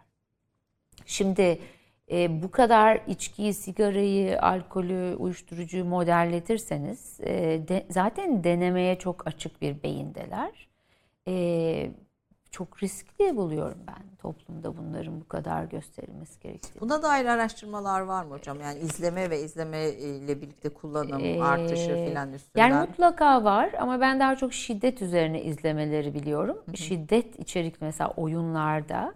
Şimdi 1.05 1.59
e, 2.11 2.43
bu 2.43 2.51
kadar 2.51 3.01
içkiyi, 3.07 3.53
sigarayı, 3.53 4.41
alkolü, 4.41 5.15
uyuşturucuyu 5.15 5.85
modelletirseniz 5.85 7.19
e, 7.21 7.33
de- 7.67 7.85
zaten 7.89 8.43
denemeye 8.43 8.99
çok 8.99 9.27
açık 9.27 9.61
bir 9.61 9.83
beyindeler. 9.83 10.67
E, 11.27 11.91
çok 12.51 12.83
riskli 12.83 13.35
buluyorum 13.35 13.77
ben 13.87 14.15
toplumda 14.17 14.77
bunların 14.77 15.21
bu 15.21 15.27
kadar 15.27 15.63
gösterilmesi 15.63 16.39
gerektiğini. 16.39 16.81
Buna 16.81 17.03
dair 17.03 17.25
araştırmalar 17.25 18.01
var 18.01 18.23
mı 18.23 18.33
hocam? 18.35 18.61
Yani 18.61 18.79
izleme 18.79 19.29
ve 19.29 19.39
izleme 19.41 19.89
ile 19.89 20.41
birlikte 20.41 20.69
kullanım 20.69 21.21
Ee, 21.25 21.41
artışı 21.41 22.05
falan 22.05 22.33
üstünden. 22.33 22.69
Yani 22.69 22.87
mutlaka 22.87 23.43
var 23.43 23.69
ama 23.79 24.01
ben 24.01 24.19
daha 24.19 24.35
çok 24.35 24.53
şiddet 24.53 25.01
üzerine 25.01 25.43
izlemeleri 25.43 26.13
biliyorum. 26.13 26.57
Şiddet 26.75 27.39
içerikli 27.39 27.85
mesela 27.85 28.09
oyunlarda 28.17 29.13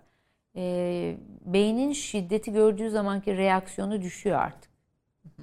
e, 0.58 1.16
beynin 1.46 1.94
şiddeti 1.94 2.54
gördüğü 2.54 2.90
zamanki 2.90 3.38
reaksiyonu 3.38 4.02
düşüyor 4.02 4.38
artık. 4.40 4.72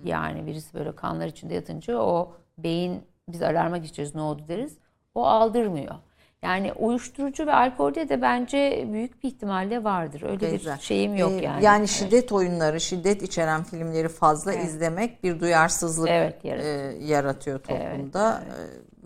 Yani 0.05 0.47
birisi 0.47 0.75
böyle 0.75 0.95
kanlar 0.97 1.27
içinde 1.27 1.55
yatınca 1.55 1.99
o 1.99 2.33
beyin 2.59 3.03
biz 3.29 3.43
alarma 3.43 3.77
geçeriz 3.79 4.15
ne 4.15 4.21
oldu 4.21 4.43
deriz. 4.49 4.79
O 5.15 5.25
aldırmıyor. 5.27 5.95
Yani 6.43 6.73
uyuşturucu 6.73 7.47
ve 7.47 7.53
alkolde 7.55 8.09
de 8.09 8.23
bence 8.23 8.89
büyük 8.93 9.23
bir 9.23 9.29
ihtimalle 9.29 9.85
vardır. 9.85 10.23
Öyle 10.23 10.51
Güzel. 10.51 10.77
bir 10.77 10.83
şeyim 10.83 11.17
yok 11.17 11.33
Ee, 11.33 11.45
yani. 11.45 11.65
Yani 11.65 11.79
Evet. 11.79 11.89
şiddet 11.89 12.33
oyunları, 12.33 12.81
şiddet 12.81 13.23
içeren 13.23 13.63
filmleri 13.65 14.09
fazla 14.09 14.55
izlemek 14.55 15.23
bir 15.25 15.41
duyarsızlık 15.41 16.09
Evet, 16.11 16.45
e, 16.45 16.49
yaratıyor. 16.49 17.01
yaratıyor 17.09 17.59
toplumda. 17.59 18.43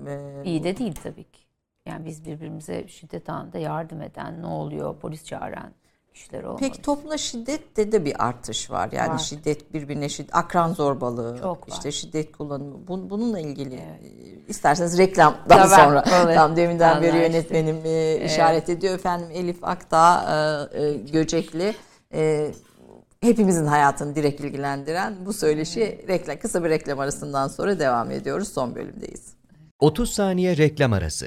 Ee, 0.07 0.43
İyi 0.45 0.65
de 0.65 0.77
değil 0.77 0.95
tabii 1.03 1.25
ki. 1.25 1.41
Yani 1.87 2.07
biz 2.07 2.25
birbirimize 2.25 2.89
şiddet 2.89 3.29
anında 3.29 3.59
yardım 3.59 4.03
eden, 4.03 4.43
ne 4.43 4.47
oluyor, 4.47 4.99
polis 4.99 5.25
çağıran 5.25 5.71
kişiler 6.19 6.43
olmalı. 6.43 6.57
Peki 6.61 6.83
toplumda 6.83 7.19
şiddette 7.19 7.93
de 7.93 8.05
bir 8.05 8.27
artış 8.27 8.71
var. 8.71 8.89
Yani 8.93 9.13
Var. 9.13 9.19
şiddet 9.19 9.75
birbirine 9.75 10.09
şiddet, 10.09 10.37
akran 10.37 10.73
zorbalığı, 10.75 11.39
Çok 11.43 11.69
var. 11.69 11.75
işte 11.77 11.93
şiddet 11.93 12.33
kullanımı. 12.33 12.75
Bun- 12.89 13.11
bununla 13.11 13.41
ilgili 13.41 13.75
e, 13.75 14.01
isterseniz 14.49 14.99
reklamdan 14.99 15.49
Tabii, 15.49 15.69
sonra 15.69 16.05
olur. 16.25 16.35
tam 16.35 16.57
deminden 16.57 17.03
beri 17.03 17.11
Anlaştık. 17.11 17.35
yönetmenim 17.35 17.77
e, 17.85 18.25
işaret 18.25 18.69
ediyor. 18.69 18.95
Efendim 18.95 19.29
Elif 19.33 19.65
Akdağ 19.65 20.69
e, 20.75 20.83
e, 20.83 20.93
Göcekli 20.95 21.75
e, 22.15 22.51
hepimizin 23.21 23.67
hayatını 23.67 24.15
direkt 24.15 24.41
ilgilendiren 24.41 25.15
bu 25.27 25.33
söyleşi 25.33 26.05
reklam, 26.09 26.37
kısa 26.39 26.65
bir 26.65 26.71
reklam 26.71 26.99
arasından 26.99 27.49
sonra 27.49 27.79
devam 27.79 28.11
ediyoruz. 28.11 28.49
Son 28.49 28.75
bölümdeyiz. 28.75 29.33
30 29.79 30.11
saniye 30.11 30.57
reklam 30.57 30.93
arası. 30.93 31.27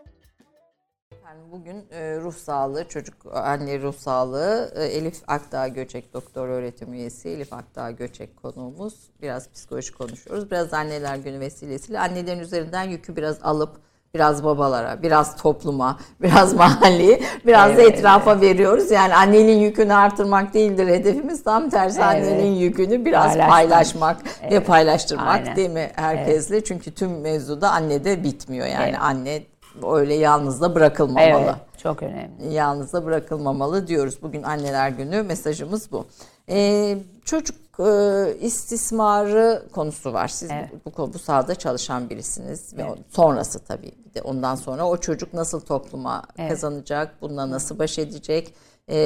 Bugün 1.51 1.85
e, 1.91 2.17
ruh 2.19 2.33
sağlığı, 2.35 2.87
çocuk 2.87 3.15
anne 3.33 3.79
ruh 3.79 3.93
sağlığı, 3.95 4.71
e, 4.75 4.85
Elif 4.85 5.17
Akdağ 5.27 5.67
Göçek 5.67 6.13
doktor 6.13 6.47
öğretim 6.47 6.93
üyesi 6.93 7.29
Elif 7.29 7.53
Akdağ 7.53 7.91
Göçek 7.91 8.37
konuğumuz. 8.41 8.93
Biraz 9.21 9.51
psikoloji 9.51 9.93
konuşuyoruz. 9.93 10.51
Biraz 10.51 10.73
anneler 10.73 11.15
günü 11.15 11.39
vesilesiyle 11.39 11.99
annelerin 11.99 12.39
üzerinden 12.39 12.83
yükü 12.83 13.15
biraz 13.15 13.37
alıp 13.43 13.69
biraz 14.13 14.43
babalara, 14.43 15.03
biraz 15.03 15.37
topluma, 15.37 15.99
biraz 16.21 16.53
mahalleye, 16.53 17.21
biraz 17.45 17.77
da 17.77 17.81
Evet, 17.81 17.97
etrafa 17.97 18.41
veriyoruz. 18.41 18.91
Yani 18.91 19.15
annenin 19.15 19.59
yükünü 19.59 19.93
artırmak 19.93 20.53
değildir 20.53 20.87
hedefimiz. 20.87 21.43
Tam 21.43 21.69
tersi 21.69 22.01
Evet. 22.01 22.09
annenin 22.09 22.51
yükünü 22.55 23.05
biraz 23.05 23.25
Paylaşmak. 23.25 23.49
paylaşmak 23.49 24.17
ve 24.51 24.63
paylaştırmak 24.63 25.27
Aynen. 25.27 25.55
değil 25.55 25.69
mi 25.69 25.91
herkesle? 25.95 26.63
Çünkü 26.63 26.91
tüm 26.91 27.21
mevzuda 27.21 27.71
annede 27.71 28.23
bitmiyor. 28.23 28.67
Yani 28.67 28.89
Evet. 28.89 29.01
anne 29.01 29.50
öyle 29.93 30.13
yalnız 30.13 30.61
da 30.61 30.75
bırakılmamalı. 30.75 31.41
Evet, 31.43 31.55
çok 31.83 32.03
önemli. 32.03 32.53
Yalnız 32.53 32.93
da 32.93 33.05
bırakılmamalı 33.05 33.87
diyoruz. 33.87 34.17
Bugün 34.21 34.43
anneler 34.43 34.89
günü 34.89 35.23
mesajımız 35.23 35.91
bu. 35.91 36.05
Ee, 36.49 36.97
çocuk 37.25 37.55
e, 37.79 38.35
istismarı 38.41 39.63
konusu 39.71 40.13
var. 40.13 40.27
Siz 40.27 40.51
Evet. 40.51 40.69
bu, 40.85 40.91
bu, 40.97 41.13
bu 41.13 41.19
sahada 41.19 41.55
çalışan 41.55 42.09
birisiniz 42.09 42.77
ve 42.77 42.85
o- 42.85 42.95
sonrası 43.09 43.59
tabii. 43.59 43.91
Bir 44.05 44.13
de 44.13 44.21
ondan 44.21 44.55
sonra 44.55 44.87
o 44.87 44.97
çocuk 44.97 45.33
nasıl 45.33 45.59
topluma 45.59 46.23
kazanacak, 46.49 47.15
bununla 47.21 47.51
nasıl 47.51 47.79
baş 47.79 47.99
edecek? 47.99 48.53
E, 48.89 48.97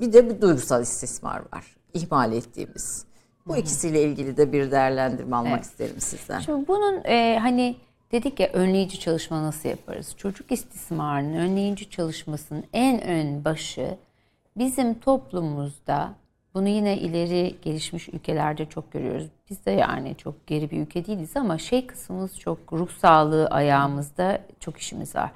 bir 0.00 0.12
de 0.12 0.30
bir 0.30 0.40
duygusal 0.40 0.82
istismar 0.82 1.38
var. 1.52 1.76
ihmal 1.94 2.32
ettiğimiz. 2.32 3.04
Bu 3.46 3.56
ikisiyle 3.56 4.02
ilgili 4.02 4.36
de 4.36 4.52
bir 4.52 4.70
değerlendirme 4.70 5.36
almak 5.36 5.52
Evet. 5.52 5.64
isterim 5.64 6.00
sizden. 6.00 6.40
Şimdi 6.40 6.68
bunun 6.68 7.04
e, 7.04 7.38
hani 7.42 7.76
dedik 8.12 8.40
ya 8.40 8.48
önleyici 8.48 9.00
çalışma 9.00 9.42
nasıl 9.42 9.68
yaparız? 9.68 10.14
Çocuk 10.16 10.52
istismarının 10.52 11.34
önleyici 11.34 11.90
çalışmasının 11.90 12.64
en 12.72 13.02
ön 13.02 13.44
başı 13.44 13.96
bizim 14.56 14.94
toplumumuzda 14.94 16.14
bunu 16.54 16.68
yine 16.68 16.98
ileri 16.98 17.54
gelişmiş 17.62 18.08
ülkelerde 18.08 18.66
çok 18.66 18.92
görüyoruz. 18.92 19.26
Biz 19.50 19.66
de 19.66 19.70
yani 19.70 20.16
çok 20.16 20.46
geri 20.46 20.70
bir 20.70 20.80
ülke 20.80 21.06
değiliz 21.06 21.36
ama 21.36 21.58
şey 21.58 21.86
kısmımız 21.86 22.38
çok 22.38 22.72
ruh 22.72 22.90
sağlığı 22.90 23.46
ayağımızda 23.46 24.40
çok 24.60 24.78
işimiz 24.78 25.14
var. 25.16 25.30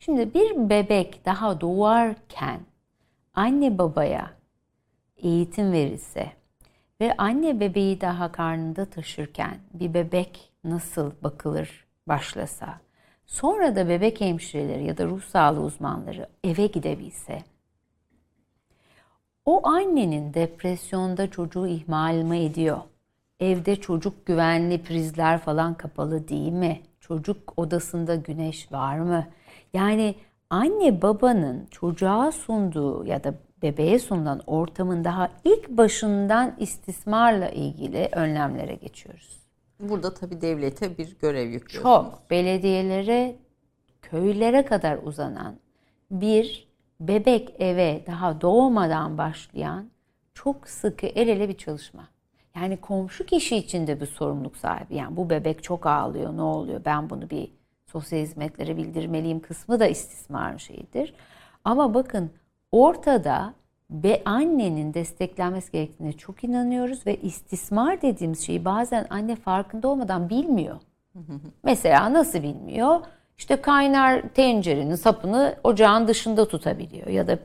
Şimdi 0.00 0.34
bir 0.34 0.70
bebek 0.70 1.24
daha 1.24 1.60
doğarken 1.60 2.60
anne 3.34 3.78
babaya 3.78 4.30
eğitim 5.16 5.72
verilse 5.72 6.32
ve 7.00 7.16
anne 7.16 7.60
bebeği 7.60 8.00
daha 8.00 8.32
karnında 8.32 8.84
taşırken 8.84 9.56
bir 9.74 9.94
bebek 9.94 10.50
nasıl 10.64 11.12
bakılır 11.22 11.87
başlasa, 12.08 12.80
sonra 13.26 13.76
da 13.76 13.88
bebek 13.88 14.20
hemşireleri 14.20 14.84
ya 14.84 14.98
da 14.98 15.04
ruh 15.04 15.22
sağlığı 15.22 15.60
uzmanları 15.60 16.28
eve 16.44 16.66
gidebilse, 16.66 17.42
o 19.48 19.68
annenin 19.68 20.34
depresyonda 20.34 21.30
çocuğu 21.30 21.66
ihmal 21.66 22.14
mi 22.14 22.38
ediyor? 22.38 22.78
Evde 23.40 23.76
çocuk 23.76 24.26
güvenli 24.26 24.82
prizler 24.82 25.38
falan 25.38 25.74
kapalı 25.74 26.28
değil 26.28 26.52
mi? 26.52 26.80
Çocuk 27.00 27.58
odasında 27.58 28.14
güneş 28.14 28.72
var 28.72 28.98
mı? 28.98 29.26
Yani 29.74 30.14
anne 30.50 31.02
babanın 31.02 31.66
çocuğa 31.70 32.32
sunduğu 32.32 33.04
ya 33.04 33.24
da 33.24 33.34
bebeğe 33.62 33.98
sunulan 33.98 34.40
ortamın 34.46 35.04
daha 35.04 35.30
ilk 35.44 35.68
başından 35.68 36.56
istismarla 36.58 37.48
ilgili 37.48 38.08
önlemlere 38.12 38.74
geçiyoruz. 38.74 39.47
Burada 39.80 40.14
tabii 40.14 40.40
devlete 40.40 40.98
bir 40.98 41.18
görev 41.18 41.48
yüklüyorsunuz. 41.48 41.82
Çok 41.82 42.30
belediyelere, 42.30 43.36
köylere 44.02 44.64
kadar 44.64 44.98
uzanan 45.02 45.56
bir 46.10 46.68
bebek 47.00 47.54
eve 47.58 48.04
daha 48.06 48.40
doğmadan 48.40 49.18
başlayan 49.18 49.90
çok 50.34 50.68
sıkı 50.68 51.06
el 51.06 51.28
ele 51.28 51.48
bir 51.48 51.56
çalışma. 51.56 52.08
Yani 52.56 52.76
komşu 52.76 53.26
kişi 53.26 53.56
için 53.56 53.86
de 53.86 54.00
bir 54.00 54.06
sorumluluk 54.06 54.56
sahibi. 54.56 54.94
Yani 54.94 55.16
bu 55.16 55.30
bebek 55.30 55.62
çok 55.62 55.86
ağlıyor, 55.86 56.36
ne 56.36 56.42
oluyor? 56.42 56.80
Ben 56.84 57.10
bunu 57.10 57.30
bir 57.30 57.50
sosyal 57.86 58.20
hizmetlere 58.20 58.76
bildirmeliyim 58.76 59.40
kısmı 59.40 59.80
da 59.80 59.86
istismar 59.86 60.58
şeyidir. 60.58 61.14
Ama 61.64 61.94
bakın 61.94 62.30
ortada 62.72 63.54
ve 63.90 64.22
annenin 64.24 64.94
desteklenmesi 64.94 65.72
gerektiğine 65.72 66.12
çok 66.12 66.44
inanıyoruz 66.44 67.06
ve 67.06 67.16
istismar 67.16 68.02
dediğimiz 68.02 68.40
şeyi 68.46 68.64
bazen 68.64 69.06
anne 69.10 69.36
farkında 69.36 69.88
olmadan 69.88 70.30
bilmiyor. 70.30 70.76
Mesela 71.62 72.12
nasıl 72.12 72.42
bilmiyor? 72.42 73.00
İşte 73.38 73.56
kaynar 73.56 74.22
tencerenin 74.28 74.94
sapını 74.94 75.56
ocağın 75.64 76.08
dışında 76.08 76.48
tutabiliyor 76.48 77.06
ya 77.06 77.26
da 77.26 77.38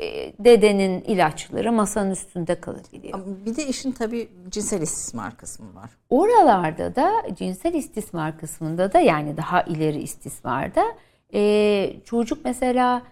e, 0.00 0.32
dedenin 0.38 1.00
ilaçları 1.00 1.72
masanın 1.72 2.10
üstünde 2.10 2.60
kalabiliyor. 2.60 3.18
Bir 3.46 3.56
de 3.56 3.66
işin 3.66 3.92
tabii 3.92 4.28
cinsel 4.48 4.82
istismar 4.82 5.36
kısmı 5.36 5.74
var. 5.74 5.90
Oralarda 6.10 6.96
da 6.96 7.12
cinsel 7.34 7.74
istismar 7.74 8.38
kısmında 8.38 8.92
da 8.92 9.00
yani 9.00 9.36
daha 9.36 9.62
ileri 9.62 10.02
istismarda 10.02 10.84
e, 11.34 11.92
çocuk 12.04 12.44
mesela 12.44 13.02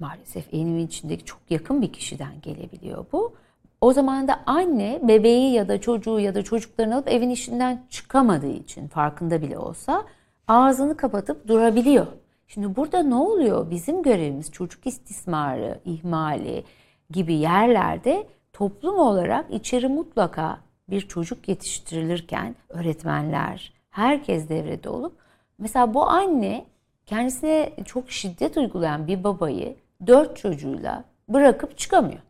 maalesef 0.00 0.54
evimin 0.54 0.86
içindeki 0.86 1.24
çok 1.24 1.40
yakın 1.50 1.82
bir 1.82 1.92
kişiden 1.92 2.32
gelebiliyor 2.42 3.04
bu. 3.12 3.34
O 3.80 3.92
zaman 3.92 4.28
da 4.28 4.40
anne 4.46 5.00
bebeği 5.02 5.52
ya 5.52 5.68
da 5.68 5.80
çocuğu 5.80 6.20
ya 6.20 6.34
da 6.34 6.42
çocuklarını 6.42 6.94
alıp 6.94 7.08
evin 7.08 7.30
içinden 7.30 7.86
çıkamadığı 7.90 8.52
için 8.52 8.88
farkında 8.88 9.42
bile 9.42 9.58
olsa 9.58 10.04
ağzını 10.48 10.96
kapatıp 10.96 11.48
durabiliyor. 11.48 12.06
Şimdi 12.46 12.76
burada 12.76 13.02
ne 13.02 13.14
oluyor? 13.14 13.70
Bizim 13.70 14.02
görevimiz 14.02 14.52
çocuk 14.52 14.86
istismarı, 14.86 15.80
ihmali 15.84 16.64
gibi 17.10 17.34
yerlerde 17.34 18.26
toplum 18.52 18.98
olarak 18.98 19.50
içeri 19.50 19.88
mutlaka 19.88 20.58
bir 20.90 21.00
çocuk 21.00 21.48
yetiştirilirken 21.48 22.56
öğretmenler, 22.68 23.72
herkes 23.90 24.48
devrede 24.48 24.88
olup 24.88 25.12
mesela 25.58 25.94
bu 25.94 26.08
anne 26.08 26.64
kendisine 27.06 27.72
çok 27.84 28.10
şiddet 28.10 28.56
uygulayan 28.56 29.06
bir 29.06 29.24
babayı 29.24 29.76
dört 30.06 30.36
çocuğuyla 30.36 31.04
bırakıp 31.28 31.78
çıkamıyor. 31.78 32.20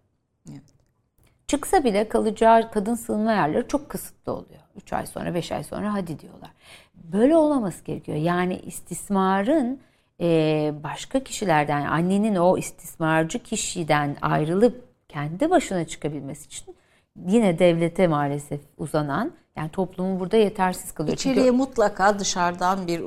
Çıksa 1.46 1.84
bile 1.84 2.08
kalacağı 2.08 2.70
kadın 2.70 2.94
sığınma 2.94 3.32
yerleri 3.32 3.68
çok 3.68 3.88
kısıtlı 3.88 4.32
oluyor. 4.32 4.60
3 4.76 4.92
ay 4.92 5.06
sonra 5.06 5.34
5 5.34 5.52
ay 5.52 5.64
sonra 5.64 5.94
hadi 5.94 6.18
diyorlar. 6.18 6.50
Böyle 6.94 7.36
olmaması 7.36 7.84
gerekiyor. 7.84 8.18
Yani 8.18 8.58
istismarın 8.58 9.80
e, 10.20 10.72
başka 10.82 11.24
kişilerden 11.24 11.86
annenin 11.86 12.36
o 12.36 12.58
istismarcı 12.58 13.38
kişiden 13.38 14.16
ayrılıp 14.22 14.88
kendi 15.08 15.50
başına 15.50 15.86
çıkabilmesi 15.86 16.46
için 16.46 16.76
yine 17.26 17.58
devlete 17.58 18.06
maalesef 18.06 18.60
uzanan 18.78 19.32
yani 19.56 19.70
toplumun 19.70 20.20
burada 20.20 20.36
yetersiz 20.36 20.92
kalıyor. 20.92 21.16
Çünkü 21.16 21.30
İçeriye 21.32 21.50
mutlaka 21.50 22.18
dışarıdan 22.18 22.86
bir 22.86 23.00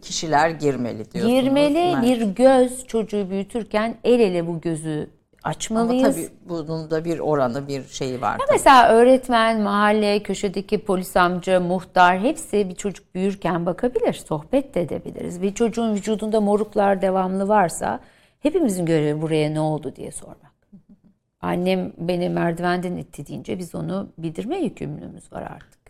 kişiler 0.00 0.50
girmeli 0.50 1.10
diyorsunuz. 1.12 1.40
girmeli 1.42 1.78
Evet. 1.78 2.02
bir 2.02 2.22
göz 2.26 2.86
çocuğu 2.86 3.30
büyütürken 3.30 3.96
el 4.04 4.20
ele 4.20 4.46
bu 4.46 4.60
gözü 4.60 5.10
Ama 5.44 5.50
açmalıyız. 5.52 6.16
tabii 6.16 6.28
bunun 6.48 6.90
da 6.90 7.04
bir 7.04 7.18
oranı 7.18 7.68
bir 7.68 7.84
şeyi 7.88 8.20
var. 8.20 8.38
tabii. 8.38 8.48
Mesela 8.52 8.88
öğretmen, 8.88 9.60
mahalle, 9.60 10.22
köşedeki 10.22 10.78
polis 10.84 11.16
amca, 11.16 11.60
muhtar 11.60 12.20
hepsi 12.20 12.68
bir 12.68 12.74
çocuk 12.74 13.14
büyürken 13.14 13.66
bakabilir, 13.66 14.12
sohbet 14.12 14.74
de 14.74 14.80
edebiliriz. 14.80 15.42
Bir 15.42 15.54
çocuğun 15.54 15.94
vücudunda 15.94 16.40
moruklar 16.40 17.02
devamlı 17.02 17.48
varsa 17.48 18.00
hepimizin 18.40 18.86
görevi 18.86 19.22
buraya 19.22 19.50
ne 19.50 19.60
oldu 19.60 19.92
diye 19.96 20.12
sormak. 20.12 20.49
Annem 21.40 21.92
beni 21.98 22.28
merdivenden 22.28 22.96
itti 22.96 23.26
deyince 23.26 23.58
biz 23.58 23.74
onu 23.74 24.08
bildirme 24.18 24.58
yükümlülüğümüz 24.58 25.32
var 25.32 25.42
artık. 25.42 25.80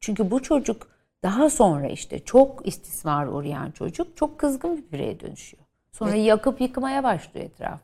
Çünkü 0.00 0.30
bu 0.30 0.42
çocuk 0.42 0.88
daha 1.22 1.50
sonra 1.50 1.88
işte 1.88 2.18
çok 2.24 2.68
istismar 2.68 3.26
uğrayan 3.26 3.70
çocuk 3.70 4.16
çok 4.16 4.38
kızgın 4.38 4.76
bir 4.76 4.92
bireye 4.92 5.20
dönüşüyor. 5.20 5.62
Sonra 5.92 6.14
yakıp 6.14 6.60
yıkmaya 6.60 7.04
başlıyor 7.04 7.46
etraf. 7.46 7.80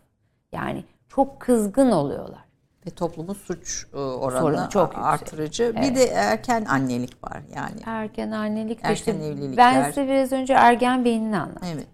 Yani 0.53 0.85
çok 1.09 1.41
kızgın 1.41 1.91
oluyorlar. 1.91 2.45
Ve 2.87 2.91
toplumun 2.91 3.35
suç 3.35 3.87
e, 3.93 3.97
oranı 3.97 4.41
Sorunu 4.41 4.69
çok 4.71 4.89
yüksek. 4.89 5.05
artırıcı. 5.05 5.75
Bir 5.77 5.95
de 5.95 6.05
erken 6.07 6.65
annelik 6.65 7.25
var 7.25 7.43
yani. 7.57 7.81
Erken 7.87 8.31
annelik 8.31 8.79
Erken 8.83 8.95
işte 8.95 9.11
evlilikler. 9.11 9.57
ben 9.57 9.85
size 9.85 10.09
biraz 10.09 10.33
önce 10.33 10.53
ergen 10.53 11.05
beynini 11.05 11.39
anlattım. 11.39 11.69
Evet. 11.75 11.87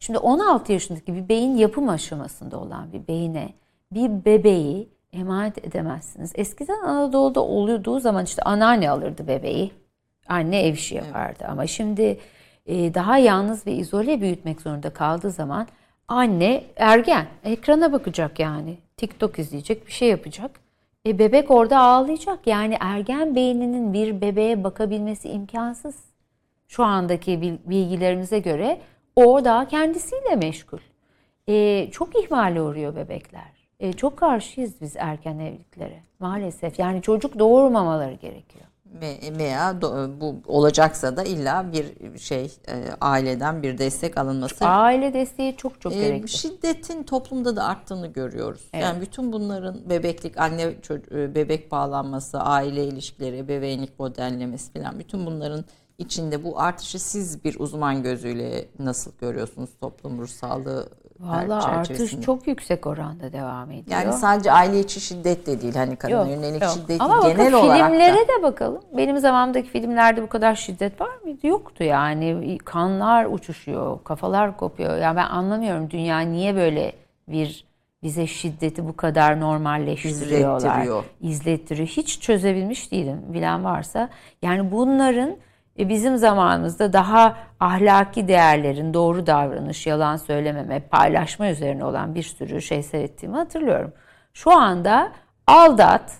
Şimdi 0.00 0.18
16 0.18 0.72
yaşındaki 0.72 1.14
bir 1.14 1.28
beyin 1.28 1.56
yapım 1.56 1.88
aşamasında 1.88 2.58
olan 2.60 2.92
bir 2.92 3.08
beyine 3.08 3.52
bir 3.92 4.24
bebeği 4.24 4.88
emanet 5.12 5.64
edemezsiniz. 5.64 6.32
Eskiden 6.34 6.82
Anadolu'da 6.82 7.40
olduğu 7.40 8.00
zaman 8.00 8.24
işte 8.24 8.42
anneanne 8.42 8.90
alırdı 8.90 9.28
bebeği. 9.28 9.70
Anne 10.28 10.66
ev 10.66 10.74
işi 10.74 10.94
yapardı 10.94 11.44
ama 11.48 11.66
şimdi 11.66 12.18
e, 12.66 12.94
daha 12.94 13.18
yalnız 13.18 13.66
ve 13.66 13.72
izole 13.72 14.20
büyütmek 14.20 14.60
zorunda 14.60 14.90
kaldığı 14.90 15.30
zaman 15.30 15.66
anne 16.08 16.64
ergen 16.76 17.26
ekrana 17.44 17.92
bakacak 17.92 18.40
yani. 18.40 18.78
TikTok 18.96 19.38
izleyecek 19.38 19.86
bir 19.86 19.92
şey 19.92 20.08
yapacak. 20.08 20.50
E 21.06 21.18
bebek 21.18 21.50
orada 21.50 21.78
ağlayacak. 21.78 22.46
Yani 22.46 22.76
ergen 22.80 23.34
beyninin 23.34 23.92
bir 23.92 24.20
bebeğe 24.20 24.64
bakabilmesi 24.64 25.28
imkansız. 25.28 25.96
Şu 26.68 26.84
andaki 26.84 27.42
bil- 27.42 27.58
bilgilerimize 27.64 28.38
göre 28.38 28.80
o 29.16 29.44
daha 29.44 29.68
kendisiyle 29.68 30.36
meşgul. 30.36 30.78
E, 31.48 31.88
çok 31.90 32.24
ihmale 32.24 32.62
uğruyor 32.62 32.96
bebekler. 32.96 33.55
E, 33.80 33.92
çok 33.92 34.16
karşıyız 34.16 34.72
biz 34.80 34.92
erken 34.96 35.38
evliliklere 35.38 36.02
maalesef. 36.18 36.78
Yani 36.78 37.02
çocuk 37.02 37.38
doğurmamaları 37.38 38.12
gerekiyor. 38.14 38.64
Ve- 38.86 39.38
Veya 39.38 39.80
bu 40.20 40.34
olacaksa 40.46 41.16
da 41.16 41.22
illa 41.24 41.72
bir 41.72 42.18
şey 42.18 42.44
e, 42.44 42.74
aileden 43.00 43.62
bir 43.62 43.78
destek 43.78 44.18
alınması. 44.18 44.66
Aile 44.66 45.14
desteği 45.14 45.56
çok 45.56 45.80
çok 45.80 45.92
E, 45.92 46.00
gerekli. 46.00 46.28
şiddetin 46.28 47.02
toplumda 47.02 47.56
da 47.56 47.64
arttığını 47.64 48.06
görüyoruz. 48.06 48.60
Yani 48.72 49.00
bütün 49.00 49.32
bunların 49.32 49.90
bebeklik, 49.90 50.38
anne 50.38 50.62
e, 51.10 51.34
bebek 51.34 51.70
bağlanması, 51.70 52.40
aile 52.40 52.84
ilişkileri, 52.84 53.38
ebeveynlik 53.38 53.98
modellemesi 54.00 54.72
falan 54.72 54.98
bütün 54.98 55.26
bunların 55.26 55.64
içinde 55.98 56.44
bu 56.44 56.60
artışı 56.60 56.98
siz 56.98 57.44
bir 57.44 57.60
uzman 57.60 58.02
gözüyle 58.02 58.64
nasıl 58.78 59.12
görüyorsunuz 59.20 59.70
toplum 59.80 60.18
ruh 60.20 60.28
sağlığı 60.28 60.88
Valla 61.20 61.64
artış 61.64 62.20
çok 62.20 62.46
yüksek 62.46 62.86
oranda 62.86 63.32
devam 63.32 63.70
ediyor. 63.70 64.00
Yani 64.00 64.12
sadece 64.12 64.52
aile 64.52 64.80
içi 64.80 65.00
şiddet 65.00 65.46
de 65.46 65.62
değil 65.62 65.74
hani 65.74 65.96
kadına 65.96 66.18
Yok, 66.18 66.28
yönelik 66.28 66.62
yok. 66.62 66.70
şiddet 66.70 67.00
Ama 67.00 67.28
genel 67.28 67.38
bakın 67.38 67.52
olarak 67.52 67.90
filmlere 67.90 68.16
da. 68.16 68.28
de 68.28 68.42
bakalım. 68.42 68.82
Benim 68.96 69.18
zamanımdaki 69.18 69.68
filmlerde 69.68 70.22
bu 70.22 70.28
kadar 70.28 70.54
şiddet 70.54 71.00
var 71.00 71.16
mıydı? 71.24 71.46
Yoktu 71.46 71.84
yani. 71.84 72.58
Kanlar 72.58 73.24
uçuşuyor, 73.24 74.04
kafalar 74.04 74.56
kopuyor. 74.56 74.96
Ya 74.96 75.16
ben 75.16 75.26
anlamıyorum 75.26 75.90
dünya 75.90 76.20
niye 76.20 76.56
böyle 76.56 76.92
bir 77.28 77.64
bize 78.02 78.26
şiddeti 78.26 78.88
bu 78.88 78.96
kadar 78.96 79.40
normalleştiriyorlar. 79.40 80.58
İzlettiriyor. 80.58 81.04
İzlettiriyor. 81.20 81.88
Hiç 81.88 82.20
çözebilmiş 82.20 82.92
değilim. 82.92 83.22
Bilen 83.28 83.64
varsa. 83.64 84.08
Yani 84.42 84.72
bunların 84.72 85.36
e, 85.78 85.88
bizim 85.88 86.16
zamanımızda 86.16 86.92
daha 86.92 87.36
ahlaki 87.60 88.28
değerlerin, 88.28 88.94
doğru 88.94 89.26
davranış, 89.26 89.86
yalan 89.86 90.16
söylememe, 90.16 90.80
paylaşma 90.80 91.48
üzerine 91.48 91.84
olan 91.84 92.14
bir 92.14 92.22
sürü 92.22 92.62
şey 92.62 92.82
seyrettiğimi 92.82 93.36
hatırlıyorum. 93.36 93.92
Şu 94.32 94.52
anda 94.52 95.12
aldat, 95.46 96.12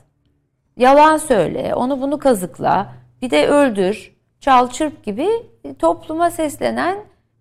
yalan 0.77 1.17
söyle, 1.17 1.75
onu 1.75 2.01
bunu 2.01 2.19
kazıkla, 2.19 2.93
bir 3.23 3.31
de 3.31 3.49
öldür, 3.49 4.17
çal 4.41 4.71
çırp 4.71 5.05
gibi 5.05 5.29
topluma 5.79 6.31
seslenen 6.31 6.99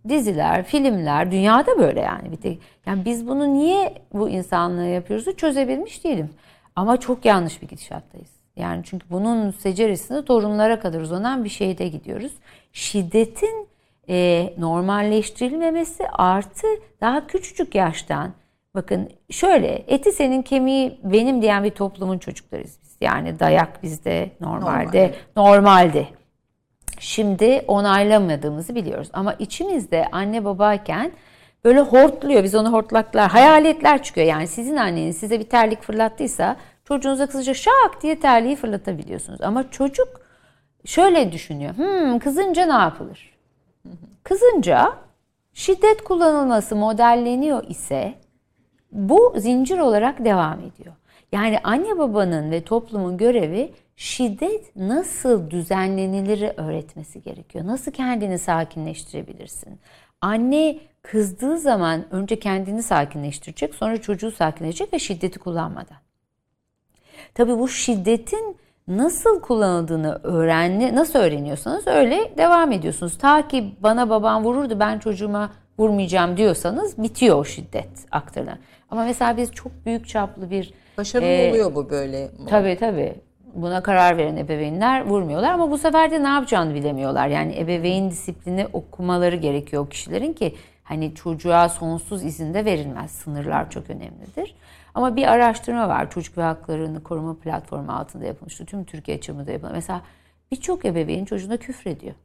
diziler, 0.09 0.63
filmler, 0.63 1.32
dünyada 1.32 1.78
böyle 1.78 2.01
yani. 2.01 2.32
Bir 2.32 2.38
tek, 2.38 2.61
yani 2.86 3.05
biz 3.05 3.28
bunu 3.28 3.53
niye 3.53 3.93
bu 4.13 4.30
insanlığı 4.30 4.88
yapıyoruz 4.88 5.36
çözebilmiş 5.38 6.03
değilim. 6.03 6.30
Ama 6.76 6.97
çok 6.97 7.26
yanlış 7.26 7.61
bir 7.61 7.68
gidişattayız. 7.68 8.44
Yani 8.56 8.82
çünkü 8.86 9.10
bunun 9.10 9.51
seceresinde 9.51 10.26
torunlara 10.26 10.80
kadar 10.80 11.01
uzanan 11.01 11.43
bir 11.43 11.49
şeyde 11.49 11.88
gidiyoruz. 11.88 12.32
Şiddetin 12.74 13.68
e, 14.10 14.53
normalleştirilmemesi 14.58 16.08
artı 16.10 16.68
daha 17.01 17.28
küçücük 17.28 17.76
yaştan 17.76 18.34
bakın 18.76 19.10
şöyle 19.30 19.84
eti 19.88 20.12
senin 20.12 20.41
kemiği 20.41 20.99
benim 21.03 21.41
diyen 21.41 21.64
bir 21.64 21.70
toplumun 21.70 22.18
çocuklarıyız 22.18 22.78
biz. 22.84 22.97
Yani 23.01 23.39
dayak 23.39 23.84
bizde 23.84 24.32
normalde 24.41 25.14
Normal. 25.36 25.58
normaldi. 25.58 26.08
Şimdi 26.99 27.62
onaylamadığımızı 27.68 28.76
biliyoruz. 28.76 29.10
Ama 29.14 29.34
içimizde 29.34 30.08
anne 30.12 30.45
babayken 30.45 31.12
böyle 31.64 31.80
hortluyor. 31.80 32.43
Biz 32.43 32.56
onu 32.56 32.74
hortlaklar, 32.74 33.32
hayaletler 33.32 34.03
çıkıyor. 34.03 34.28
Yani 34.28 34.47
sizin 34.47 34.76
anneniz 34.76 35.18
size 35.18 35.39
bir 35.39 35.49
terlik 35.49 35.82
fırlattıysa 35.84 36.58
çocuğunuza 36.86 37.27
kısaca 37.27 37.53
şak 37.53 38.01
diye 38.01 38.19
terliği 38.19 38.55
fırlatabiliyorsunuz. 38.55 39.41
Ama 39.41 39.71
çocuk 39.71 40.21
şöyle 40.86 41.31
düşünüyor. 41.31 41.77
Hmm, 41.77 42.19
kızınca 42.19 42.65
ne 42.65 42.81
yapılır? 42.83 43.36
Kızınca 44.23 44.93
şiddet 45.53 46.03
kullanılması 46.03 46.75
modelleniyor 46.75 47.63
ise 47.67 48.13
bu 48.91 49.33
zincir 49.38 49.79
olarak 49.79 50.25
devam 50.25 50.59
ediyor. 50.59 50.93
Yani 51.31 51.59
anne 51.63 51.97
babanın 51.97 52.51
ve 52.51 52.63
toplumun 52.63 53.17
görevi 53.17 53.73
şiddet 53.95 54.75
nasıl 54.75 55.49
düzenlenilir 55.49 56.51
öğretmesi 56.57 57.21
gerekiyor. 57.21 57.67
Nasıl 57.67 57.91
kendini 57.91 58.39
sakinleştirebilirsin? 58.39 59.79
Anne 60.21 60.79
kızdığı 61.01 61.57
zaman 61.57 62.05
önce 62.11 62.39
kendini 62.39 62.83
sakinleştirecek, 62.83 63.75
sonra 63.75 64.01
çocuğu 64.01 64.31
sakinleştirecek 64.31 64.93
ve 64.93 64.99
şiddeti 64.99 65.39
kullanmadan. 65.39 65.97
Tabii 67.36 67.59
bu 67.59 67.67
şiddetin 67.67 68.57
nasıl 68.88 69.41
kullanıldığını 69.41 70.19
öğrenli 70.23 70.95
nasıl 70.95 71.19
öğreniyorsanız 71.19 71.88
öyle 71.88 72.38
devam 72.38 72.71
ediyorsunuz. 72.71 73.17
Ta 73.17 73.47
ki 73.47 73.75
bana 73.79 74.09
babam 74.09 74.43
vururdu 74.43 74.79
ben 74.79 74.99
çocuğuma 74.99 75.51
vurmayacağım 75.79 76.38
diyorsanız 76.38 76.97
bitiyor 76.97 77.38
o 77.38 77.43
şiddet 77.45 77.89
aktarılan. 78.11 78.57
Ama 78.91 79.03
mesela 79.03 79.38
biz 79.38 79.51
çok 79.51 79.71
büyük 79.86 80.07
çaplı 80.07 80.49
bir 80.49 80.73
Başarılı 80.97 81.27
e, 81.27 81.49
oluyor 81.49 81.75
bu 81.75 81.89
böyle. 81.89 82.29
Tabii 82.49 82.77
tabii. 82.79 83.15
Buna 83.53 83.83
karar 83.83 84.17
veren 84.17 84.38
ebeveynler 84.38 85.05
vurmuyorlar 85.05 85.51
ama 85.51 85.71
bu 85.71 85.77
sefer 85.77 86.11
de 86.11 86.23
ne 86.23 86.27
yapacağını 86.27 86.73
bilemiyorlar. 86.73 87.27
Yani 87.27 87.59
ebeveyn 87.59 88.11
disiplini 88.11 88.67
okumaları 88.73 89.36
gerekiyor 89.36 89.83
o 89.83 89.89
kişilerin 89.89 90.33
ki 90.33 90.55
hani 90.83 91.15
çocuğa 91.15 91.69
sonsuz 91.69 92.23
izin 92.23 92.53
de 92.53 92.65
verilmez. 92.65 93.11
Sınırlar 93.11 93.71
çok 93.71 93.89
önemlidir. 93.89 94.55
Ama 94.95 95.15
bir 95.15 95.27
araştırma 95.27 95.89
var. 95.89 96.09
Çocuk 96.09 96.37
ve 96.37 96.41
Haklarını 96.41 97.03
Koruma 97.03 97.35
Platformu 97.35 97.91
altında 97.91 98.25
yapılmıştı. 98.25 98.65
Tüm 98.65 98.85
Türkiye 98.85 99.21
çapında 99.21 99.51
yapılan. 99.51 99.73
Mesela 99.73 100.01
birçok 100.51 100.85
ebeveyn 100.85 101.25
çocuğuna 101.25 101.57
küfrediyor. 101.57 102.15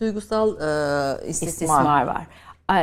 Duygusal 0.00 0.48
e, 0.48 1.28
istismar. 1.28 1.48
İstismar 1.48 2.06
var. 2.06 2.26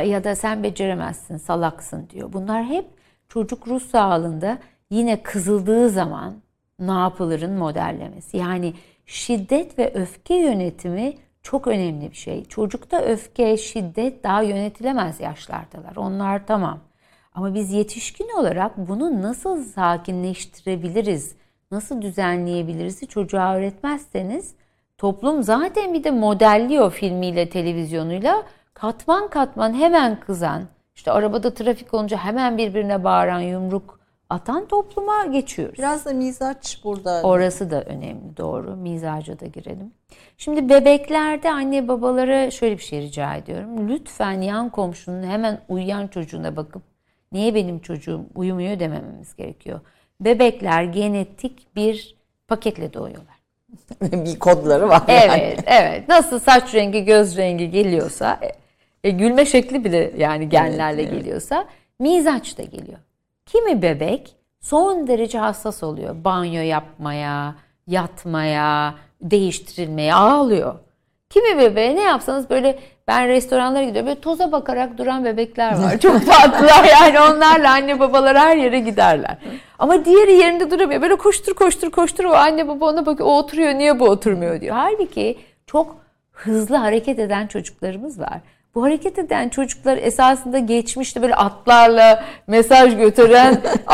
Ya 0.02 0.24
da 0.24 0.36
sen 0.36 0.62
beceremezsin, 0.62 1.36
salaksın 1.36 2.08
diyor. 2.10 2.32
Bunlar 2.32 2.64
hep 2.64 2.84
çocuk 3.28 3.68
ruh 3.68 3.80
sağlığında 3.80 4.58
yine 4.90 5.22
kızıldığı 5.22 5.90
zaman 5.90 6.34
ne 6.78 6.92
yapılırın 6.92 7.52
modellemesi. 7.52 8.36
Yani 8.36 8.74
şiddet 9.06 9.78
ve 9.78 9.92
öfke 9.94 10.34
yönetimi 10.34 11.14
çok 11.42 11.66
önemli 11.66 12.10
bir 12.10 12.16
şey. 12.16 12.44
Çocukta 12.44 13.00
öfke, 13.00 13.56
şiddet 13.56 14.24
daha 14.24 14.42
yönetilemez 14.42 15.20
yaşlardalar. 15.20 15.96
Onlar 15.96 16.46
tamam. 16.46 16.80
Ama 17.40 17.54
biz 17.54 17.72
yetişkin 17.72 18.28
olarak 18.38 18.88
bunu 18.88 19.22
nasıl 19.22 19.64
sakinleştirebiliriz, 19.64 21.34
nasıl 21.70 22.02
düzenleyebiliriz 22.02 23.00
çocuğa 23.08 23.54
öğretmezseniz 23.54 24.54
toplum 24.98 25.42
zaten 25.42 25.94
bir 25.94 26.04
de 26.04 26.10
modelliyor 26.10 26.92
filmiyle, 26.92 27.48
televizyonuyla. 27.48 28.42
Katman 28.74 29.28
katman 29.28 29.74
hemen 29.74 30.20
kızan, 30.20 30.62
işte 30.94 31.12
arabada 31.12 31.54
trafik 31.54 31.94
olunca 31.94 32.16
hemen 32.16 32.58
birbirine 32.58 33.04
bağıran, 33.04 33.40
yumruk 33.40 34.00
atan 34.30 34.66
topluma 34.66 35.26
geçiyoruz. 35.26 35.78
Biraz 35.78 36.04
da 36.04 36.12
mizaç 36.12 36.80
burada. 36.84 37.22
Orası 37.22 37.70
da 37.70 37.82
önemli 37.82 38.36
doğru. 38.36 38.76
Mizaca 38.76 39.40
da 39.40 39.46
girelim. 39.46 39.92
Şimdi 40.38 40.68
bebeklerde 40.68 41.50
anne 41.50 41.88
babalara 41.88 42.50
şöyle 42.50 42.78
bir 42.78 42.82
şey 42.82 43.00
rica 43.00 43.34
ediyorum. 43.34 43.88
Lütfen 43.88 44.40
yan 44.40 44.70
komşunun 44.70 45.22
hemen 45.22 45.60
uyuyan 45.68 46.06
çocuğuna 46.06 46.56
bakıp 46.56 46.89
niye 47.32 47.54
benim 47.54 47.78
çocuğum 47.78 48.26
uyumuyor 48.34 48.80
demememiz 48.80 49.36
gerekiyor. 49.36 49.80
Bebekler 50.20 50.82
genetik 50.82 51.76
bir 51.76 52.16
paketle 52.48 52.94
doğuyorlar. 52.94 53.40
bir 54.02 54.38
kodları 54.38 54.88
var. 54.88 55.02
yani. 55.08 55.32
Evet, 55.42 55.64
evet. 55.66 56.08
Nasıl 56.08 56.38
saç 56.38 56.74
rengi, 56.74 57.04
göz 57.04 57.36
rengi 57.36 57.70
geliyorsa, 57.70 58.40
e, 59.04 59.10
gülme 59.10 59.46
şekli 59.46 59.84
bile 59.84 60.12
yani 60.16 60.48
genlerle 60.48 61.02
Evet, 61.02 61.12
evet. 61.12 61.22
geliyorsa, 61.22 61.64
mizaç 61.98 62.58
da 62.58 62.62
geliyor. 62.62 62.98
Kimi 63.46 63.82
bebek 63.82 64.34
son 64.60 65.06
derece 65.06 65.38
hassas 65.38 65.82
oluyor. 65.82 66.24
Banyo 66.24 66.60
yapmaya, 66.60 67.54
yatmaya, 67.86 68.94
değiştirilmeye 69.22 70.14
ağlıyor. 70.14 70.74
Kimi 71.30 71.58
bebeğe 71.58 71.96
ne 71.96 72.02
yapsanız 72.02 72.50
böyle 72.50 72.78
ben 73.10 73.28
restoranlara 73.28 73.84
gidiyorum 73.84 74.08
böyle 74.08 74.20
toza 74.20 74.52
bakarak 74.52 74.98
duran 74.98 75.24
bebekler 75.24 75.78
var. 75.78 75.98
Çok 76.02 76.26
tatlılar 76.26 76.84
yani 76.84 77.20
onlarla 77.20 77.70
anne 77.70 78.00
babalar 78.00 78.38
her 78.38 78.56
yere 78.56 78.80
giderler. 78.80 79.36
Ama 79.78 80.04
diğeri 80.04 80.32
yerinde 80.32 80.70
duramıyor. 80.70 81.02
Böyle 81.02 81.16
koştur 81.16 81.54
koştur 81.54 81.90
koştur 81.90 82.24
o 82.24 82.32
anne 82.34 82.68
baba 82.68 82.86
ona 82.86 83.06
bakıyor 83.06 83.28
o 83.28 83.38
oturuyor 83.38 83.74
niye 83.74 84.00
bu 84.00 84.04
oturmuyor 84.04 84.60
diyor. 84.60 84.76
Halbuki 84.76 85.38
çok 85.66 85.96
hızlı 86.32 86.76
hareket 86.76 87.18
eden 87.18 87.46
çocuklarımız 87.46 88.20
var. 88.20 88.40
Bu 88.74 88.84
hareket 88.84 89.18
eden 89.18 89.48
çocuklar 89.48 89.96
esasında 89.96 90.58
geçmişte 90.58 91.22
böyle 91.22 91.34
atlarla 91.34 92.24
mesaj 92.46 92.96
götüren 92.96 93.60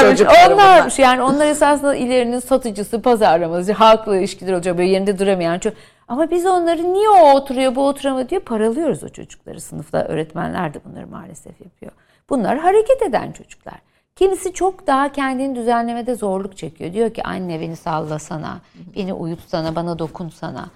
çocukları 0.00 0.54
Onlarmış 0.54 0.98
yani 0.98 1.22
onlar 1.22 1.46
esasında 1.46 1.94
ilerinin 1.94 2.38
satıcısı, 2.38 3.02
pazarlamacı, 3.02 3.72
halkla 3.72 4.16
ilişkiler 4.16 4.52
olacak 4.52 4.78
böyle 4.78 4.90
yerinde 4.90 5.18
duramayan 5.18 5.58
çocuk. 5.58 5.78
Ama 6.08 6.30
biz 6.30 6.46
onları 6.46 6.92
niye 6.94 7.08
o 7.08 7.34
oturuyor 7.34 7.74
bu 7.74 7.86
oturamıyor 7.86 8.28
diye 8.28 8.40
paralıyoruz 8.40 9.04
o 9.04 9.08
çocukları. 9.08 9.60
Sınıfta 9.60 10.04
öğretmenler 10.04 10.74
de 10.74 10.80
bunları 10.84 11.06
maalesef 11.06 11.60
yapıyor. 11.60 11.92
Bunlar 12.30 12.58
hareket 12.58 13.02
eden 13.02 13.32
çocuklar. 13.32 13.80
Kimisi 14.16 14.52
çok 14.52 14.86
daha 14.86 15.12
kendini 15.12 15.54
düzenlemede 15.56 16.14
zorluk 16.14 16.56
çekiyor. 16.56 16.92
Diyor 16.92 17.14
ki 17.14 17.22
anne 17.22 17.60
beni 17.60 17.76
sallasana, 17.76 18.60
beni 18.96 19.12
uyutsana, 19.12 19.76
bana 19.76 19.98
dokunsana. 19.98 20.70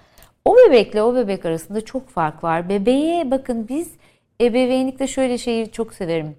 O 0.45 0.55
bebekle 0.55 1.03
o 1.03 1.15
bebek 1.15 1.45
arasında 1.45 1.85
çok 1.85 2.09
fark 2.09 2.43
var. 2.43 2.69
Bebeğe 2.69 3.31
bakın 3.31 3.67
biz 3.67 3.91
ebeveynlikte 4.41 5.07
şöyle 5.07 5.37
şeyi 5.37 5.71
çok 5.71 5.93
severim. 5.93 6.35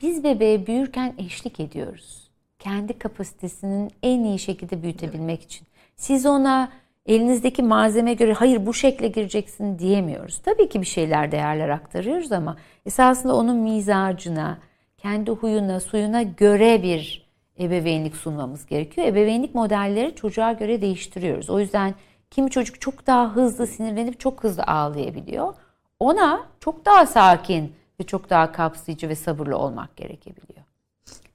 Biz 0.00 0.24
bebeğe 0.24 0.66
büyürken 0.66 1.14
eşlik 1.18 1.60
ediyoruz. 1.60 2.30
Kendi 2.58 2.98
kapasitesinin 2.98 3.90
en 4.02 4.24
iyi 4.24 4.38
şekilde 4.38 4.82
büyütebilmek 4.82 5.42
için. 5.42 5.66
Siz 5.96 6.26
ona 6.26 6.68
elinizdeki 7.08 7.62
malzeme 7.62 8.14
göre 8.14 8.32
hayır 8.32 8.66
bu 8.66 8.74
şekle 8.74 9.08
gireceksin 9.08 9.78
diyemiyoruz. 9.78 10.38
Tabii 10.38 10.68
ki 10.68 10.80
bir 10.80 10.86
şeyler 10.86 11.32
değerler 11.32 11.68
aktarıyoruz 11.68 12.32
ama 12.32 12.56
esasında 12.86 13.36
onun 13.36 13.56
mizacına, 13.56 14.58
kendi 14.98 15.30
huyuna, 15.30 15.80
suyuna 15.80 16.22
göre 16.22 16.82
bir 16.82 17.28
ebeveynlik 17.60 18.16
sunmamız 18.16 18.66
gerekiyor. 18.66 19.06
Ebeveynlik 19.06 19.54
modelleri 19.54 20.14
çocuğa 20.14 20.52
göre 20.52 20.80
değiştiriyoruz. 20.80 21.50
O 21.50 21.60
yüzden 21.60 21.94
Kimi 22.30 22.50
çocuk 22.50 22.80
çok 22.80 23.06
daha 23.06 23.36
hızlı 23.36 23.66
sinirlenip 23.66 24.20
çok 24.20 24.44
hızlı 24.44 24.62
ağlayabiliyor. 24.62 25.54
Ona 26.00 26.46
çok 26.60 26.84
daha 26.84 27.06
sakin 27.06 27.76
ve 28.00 28.04
çok 28.04 28.30
daha 28.30 28.52
kapsayıcı 28.52 29.08
ve 29.08 29.14
sabırlı 29.14 29.58
olmak 29.58 29.96
gerekebiliyor. 29.96 30.64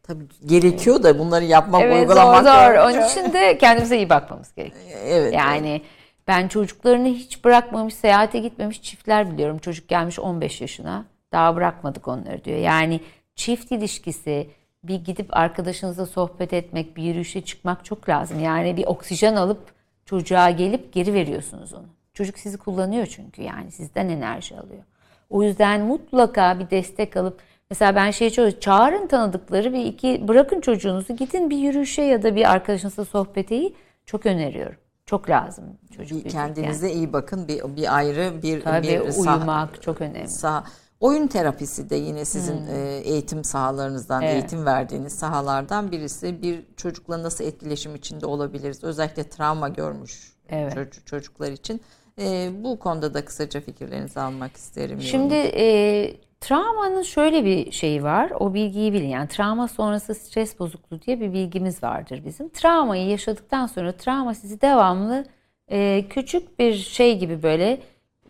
Tabii 0.03 0.23
gerekiyor 0.45 1.03
da 1.03 1.19
bunları 1.19 1.45
yapmak, 1.45 1.81
Evet 1.81 1.99
uygulamak. 2.09 2.43
zor 2.43 2.51
zor. 2.51 2.89
Onun 2.89 3.07
için 3.09 3.33
de 3.33 3.57
kendimize 3.57 3.97
iyi 3.97 4.09
bakmamız 4.09 4.55
gerekiyor. 4.55 4.99
Evet. 5.05 5.33
Yani 5.33 5.81
ben 6.27 6.47
çocuklarını 6.47 7.07
hiç 7.07 7.43
bırakmamış, 7.43 7.93
seyahate 7.93 8.39
gitmemiş 8.39 8.81
çiftler 8.81 9.31
biliyorum. 9.31 9.57
Çocuk 9.57 9.87
gelmiş 9.87 10.19
15 10.19 10.61
yaşına. 10.61 11.05
Daha 11.31 11.55
bırakmadık 11.55 12.07
onları 12.07 12.43
diyor. 12.43 12.57
Yani 12.57 12.99
çift 13.35 13.71
ilişkisi, 13.71 14.49
bir 14.83 14.95
gidip 14.95 15.37
arkadaşınızla 15.37 16.05
sohbet 16.05 16.53
etmek, 16.53 16.97
bir 16.97 17.03
yürüyüşe 17.03 17.41
çıkmak 17.41 17.85
çok 17.85 18.09
lazım. 18.09 18.39
Yani 18.39 18.77
bir 18.77 18.85
oksijen 18.85 19.35
alıp 19.35 19.73
çocuğa 20.05 20.49
gelip 20.49 20.93
geri 20.93 21.13
veriyorsunuz 21.13 21.73
onu. 21.73 21.85
Çocuk 22.13 22.39
sizi 22.39 22.57
kullanıyor 22.57 23.05
çünkü 23.05 23.41
yani 23.41 23.71
sizden 23.71 24.09
enerji 24.09 24.59
alıyor. 24.59 24.83
O 25.29 25.43
yüzden 25.43 25.81
mutlaka 25.81 26.59
bir 26.59 26.69
destek 26.69 27.17
alıp 27.17 27.41
mesela 27.73 27.95
ben 27.95 28.11
şey 28.11 28.29
çok 28.29 28.61
çağırın 28.61 29.07
tanıdıkları 29.07 29.73
bir 29.73 29.85
iki 29.85 30.27
bırakın 30.27 30.61
çocuğunuzu 30.61 31.15
gidin 31.15 31.49
bir 31.49 31.57
yürüyüşe 31.57 32.01
ya 32.01 32.23
da 32.23 32.35
bir 32.35 32.51
arkadaşınızla 32.51 33.05
sohbeti 33.05 33.73
çok 34.05 34.25
öneriyorum. 34.25 34.75
Çok 35.05 35.29
lazım 35.29 35.63
çocuk 35.97 36.25
Bir 36.25 36.29
kendinize 36.29 36.91
iyi 36.91 37.13
bakın. 37.13 37.47
Bir, 37.47 37.75
bir 37.75 37.95
ayrı 37.97 38.41
bir 38.43 38.61
Tabii 38.61 38.87
bir 38.87 38.99
sah- 38.99 39.37
uyumak 39.37 39.81
çok 39.81 40.01
önemli. 40.01 40.27
sah- 40.27 40.63
oyun 40.99 41.27
terapisi 41.27 41.89
de 41.89 41.95
yine 41.95 42.25
sizin 42.25 42.67
e, 42.67 42.97
eğitim 43.03 43.43
sahalarınızdan, 43.43 44.19
Hmm. 44.21 44.27
Evet. 44.27 44.35
eğitim 44.35 44.65
verdiğiniz 44.65 45.13
sahalardan 45.13 45.91
birisi. 45.91 46.41
Bir 46.41 46.65
çocukla 46.77 47.23
nasıl 47.23 47.43
etkileşim 47.43 47.95
içinde 47.95 48.25
olabiliriz? 48.25 48.83
Özellikle 48.83 49.29
travma 49.29 49.69
görmüş 49.69 50.33
Evet. 50.49 50.73
çocuk- 50.73 51.05
çocuklar 51.07 51.51
için. 51.51 51.81
E, 52.21 52.49
bu 52.63 52.79
konuda 52.79 53.13
da 53.13 53.25
kısaca 53.25 53.61
fikirlerinizi 53.61 54.19
almak 54.19 54.57
isterim. 54.57 55.01
Şimdi 55.01 55.33
e, 55.35 56.15
travmanın 56.43 57.01
şöyle 57.01 57.45
bir 57.45 57.71
şeyi 57.71 58.03
var. 58.03 58.31
O 58.39 58.53
bilgiyi 58.53 58.93
bilin. 58.93 59.07
Yani 59.07 59.27
travma 59.27 59.67
sonrası 59.67 60.15
stres 60.15 60.59
bozukluğu 60.59 61.01
diye 61.01 61.19
bir 61.19 61.33
bilgimiz 61.33 61.83
vardır 61.83 62.21
bizim. 62.25 62.49
Travmayı 62.49 63.07
yaşadıktan 63.07 63.67
sonra 63.67 63.91
travma 63.91 64.33
sizi 64.33 64.61
devamlı 64.61 65.25
e, 65.71 66.05
küçük 66.09 66.59
bir 66.59 66.73
şey 66.73 67.19
gibi 67.19 67.43
böyle 67.43 67.81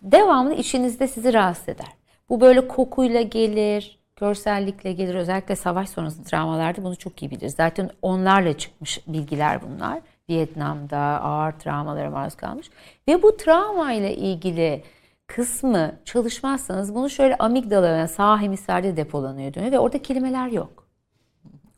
devamlı 0.01 0.53
içinizde 0.53 1.07
sizi 1.07 1.33
rahatsız 1.33 1.69
eder. 1.69 1.87
Bu 2.29 2.41
böyle 2.41 2.67
kokuyla 2.67 3.21
gelir, 3.21 3.99
görsellikle 4.15 4.93
gelir. 4.93 5.15
Özellikle 5.15 5.55
savaş 5.55 5.89
sonrası 5.89 6.23
travmalarda 6.23 6.83
bunu 6.83 6.95
çok 6.95 7.23
iyi 7.23 7.31
biliriz. 7.31 7.55
Zaten 7.55 7.89
onlarla 8.01 8.57
çıkmış 8.57 8.99
bilgiler 9.07 9.59
bunlar. 9.61 9.99
Vietnam'da 10.29 10.97
ağır 10.97 11.51
travmalara 11.51 12.09
maruz 12.09 12.35
kalmış. 12.35 12.69
Ve 13.07 13.23
bu 13.23 13.37
travma 13.37 13.93
ile 13.93 14.15
ilgili 14.15 14.83
kısmı 15.27 15.95
çalışmazsanız 16.05 16.95
bunu 16.95 17.09
şöyle 17.09 17.37
amigdala 17.37 17.87
yani 17.87 18.07
sağ 18.07 18.41
hemisferde 18.41 18.97
depolanıyor 18.97 19.53
dönüyor 19.53 19.71
ve 19.71 19.79
orada 19.79 20.01
kelimeler 20.01 20.47
yok. 20.47 20.87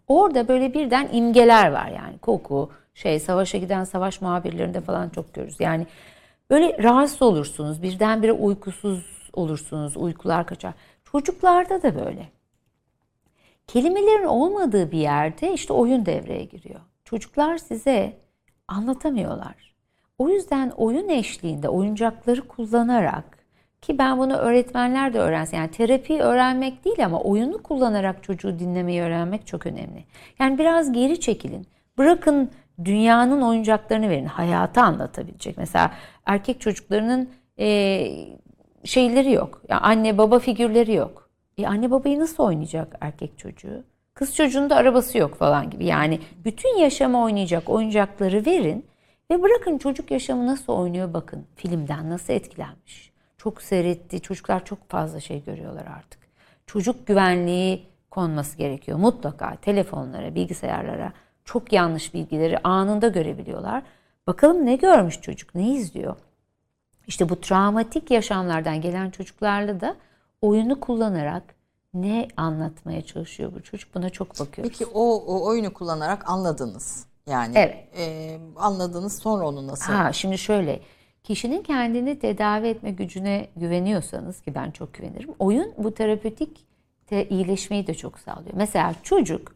Orada 0.08 0.48
böyle 0.48 0.74
birden 0.74 1.10
imgeler 1.12 1.72
var 1.72 1.88
yani 1.88 2.18
koku, 2.18 2.72
şey 2.94 3.20
savaşa 3.20 3.58
giden 3.58 3.84
savaş 3.84 4.22
muhabirlerinde 4.22 4.82
falan 4.82 5.10
çok 5.10 5.34
görürüz. 5.34 5.60
Yani 5.60 5.88
böyle 6.50 6.84
rahatsız 6.84 7.22
olursunuz, 7.22 7.82
birdenbire 7.82 8.32
uykusuz 8.32 9.30
olursunuz, 9.34 9.98
uykular 9.98 10.46
kaçar. 10.46 10.74
Çocuklarda 11.04 11.84
da 11.84 11.96
böyle. 11.96 12.30
Kelimelerin 13.68 14.26
olmadığı 14.26 14.92
bir 14.92 14.98
yerde 14.98 15.54
işte 15.54 15.74
oyun 15.74 16.06
devreye 16.06 16.44
giriyor. 16.44 16.80
Çocuklar 17.06 17.58
size 17.58 18.18
anlatamıyorlar. 18.68 19.76
O 20.18 20.30
yüzden 20.30 20.70
oyun 20.70 21.10
eşliğinde 21.10 21.70
oyuncakları 21.70 22.48
kullanarak 22.48 23.35
ki 23.86 23.98
ben 23.98 24.18
bunu 24.18 24.38
öğretmenler 24.38 25.14
de 25.14 25.20
öğrensin. 25.20 25.58
Yani 25.58 25.72
terapi 25.72 26.20
öğrenmek 26.22 26.86
değil 26.86 27.06
ama 27.06 27.22
oyunu 27.22 27.64
kullanarak 27.64 28.24
çocuğu 28.24 28.60
dinlemeyi 28.60 29.02
öğrenmek 29.02 29.48
çok 29.48 29.66
önemli. 29.66 30.06
Yani 30.40 30.58
biraz 30.58 30.92
geri 30.92 31.20
çekilin. 31.20 31.68
Bırakın 31.98 32.52
dünyanın 32.86 33.42
oyuncaklarını 33.42 34.10
verin. 34.10 34.26
Hayatı 34.26 34.82
anlatabilecek. 34.82 35.58
Mesela 35.58 35.92
erkek 36.26 36.62
çocuklarının 36.62 37.30
e, 37.60 38.08
şeyleri 38.84 39.32
yok. 39.32 39.62
Yani 39.70 39.82
anne 39.82 40.18
baba 40.18 40.40
figürleri 40.40 40.94
yok. 40.94 41.30
E 41.58 41.68
anne 41.68 41.92
babayı 41.92 42.20
nasıl 42.20 42.44
oynayacak 42.44 42.98
erkek 43.02 43.38
çocuğu? 43.38 43.84
Kız 44.14 44.36
çocuğunun 44.36 44.70
da 44.70 44.76
arabası 44.76 45.18
yok 45.18 45.36
falan 45.36 45.70
gibi. 45.70 45.86
Yani 45.86 46.20
bütün 46.46 46.78
yaşamı 46.78 47.24
oynayacak 47.24 47.70
oyuncakları 47.70 48.46
verin 48.46 48.86
ve 49.32 49.42
bırakın 49.42 49.78
çocuk 49.78 50.12
yaşamı 50.12 50.48
nasıl 50.48 50.74
oynuyor 50.74 51.14
bakın. 51.14 51.46
Filmden 51.56 52.10
nasıl 52.10 52.34
etkilenmiş. 52.34 53.15
Çok 53.46 53.62
seyretti. 53.62 54.20
Çocuklar 54.22 54.66
çok 54.66 54.90
fazla 54.90 55.20
şey 55.20 55.44
görüyorlar 55.44 55.86
artık. 55.98 56.20
Çocuk 56.68 57.08
güvenliği 57.08 57.86
konması 58.12 58.58
gerekiyor. 58.58 58.98
Mutlaka 58.98 59.56
telefonlara, 59.56 60.36
bilgisayarlara 60.36 61.14
çok 61.44 61.74
yanlış 61.74 62.14
bilgileri 62.14 62.58
anında 62.58 63.08
görebiliyorlar. 63.08 63.84
Bakalım 64.28 64.66
ne 64.66 64.76
görmüş 64.76 65.22
çocuk, 65.22 65.56
ne 65.56 65.74
izliyor? 65.74 66.16
İşte 67.08 67.30
bu 67.30 67.42
travmatik 67.42 68.12
yaşamlardan 68.12 68.82
gelen 68.82 69.10
çocuklarla 69.10 69.82
da 69.82 69.96
oyunu 70.42 70.80
kullanarak 70.80 71.44
ne 71.94 72.28
anlatmaya 72.38 73.02
çalışıyor 73.02 73.52
bu 73.56 73.64
çocuk 73.64 73.96
buna 73.96 74.10
çok 74.10 74.40
bakıyoruz. 74.40 74.74
Peki 74.78 74.86
o, 74.94 75.16
o 75.16 75.46
oyunu 75.46 75.74
kullanarak 75.74 76.30
anladınız. 76.30 77.06
Yani 77.28 77.58
Evet. 77.58 77.88
e, 77.98 78.38
anladınız 78.56 79.20
sonra 79.20 79.48
onu 79.48 79.68
nasıl? 79.68 79.94
Ha 79.94 80.14
şimdi 80.14 80.38
şöyle 80.38 80.80
kişinin 81.26 81.64
kendini 81.64 82.20
tedavi 82.20 82.68
etme 82.68 82.92
gücüne 82.92 83.48
güveniyorsanız 83.56 84.42
ki 84.42 84.56
ben 84.56 84.72
çok 84.72 84.94
güvenirim. 84.94 85.30
Oyun 85.40 85.74
bu 85.78 85.94
terapötik 85.94 86.66
te 87.08 87.30
iyileşmeyi 87.30 87.88
de 87.88 87.94
çok 87.94 88.20
sağlıyor. 88.20 88.54
Mesela 88.54 88.94
çocuk 89.04 89.56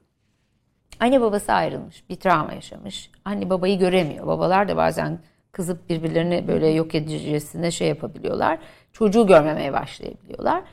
anne 1.00 1.22
babası 1.22 1.54
ayrılmış, 1.54 2.10
bir 2.10 2.16
travma 2.16 2.54
yaşamış. 2.54 3.12
Anne 3.26 3.50
babayı 3.50 3.80
göremiyor. 3.80 4.28
Babalar 4.28 4.68
da 4.68 4.78
bazen 4.78 5.20
kızıp 5.52 5.90
birbirlerini 5.90 6.48
böyle 6.48 6.68
yok 6.68 6.96
edicesine 6.96 7.72
şey 7.72 7.88
yapabiliyorlar. 7.88 8.60
Çocuğu 8.94 9.28
görmemeye 9.28 9.74
başlayabiliyorlar. 9.74 10.64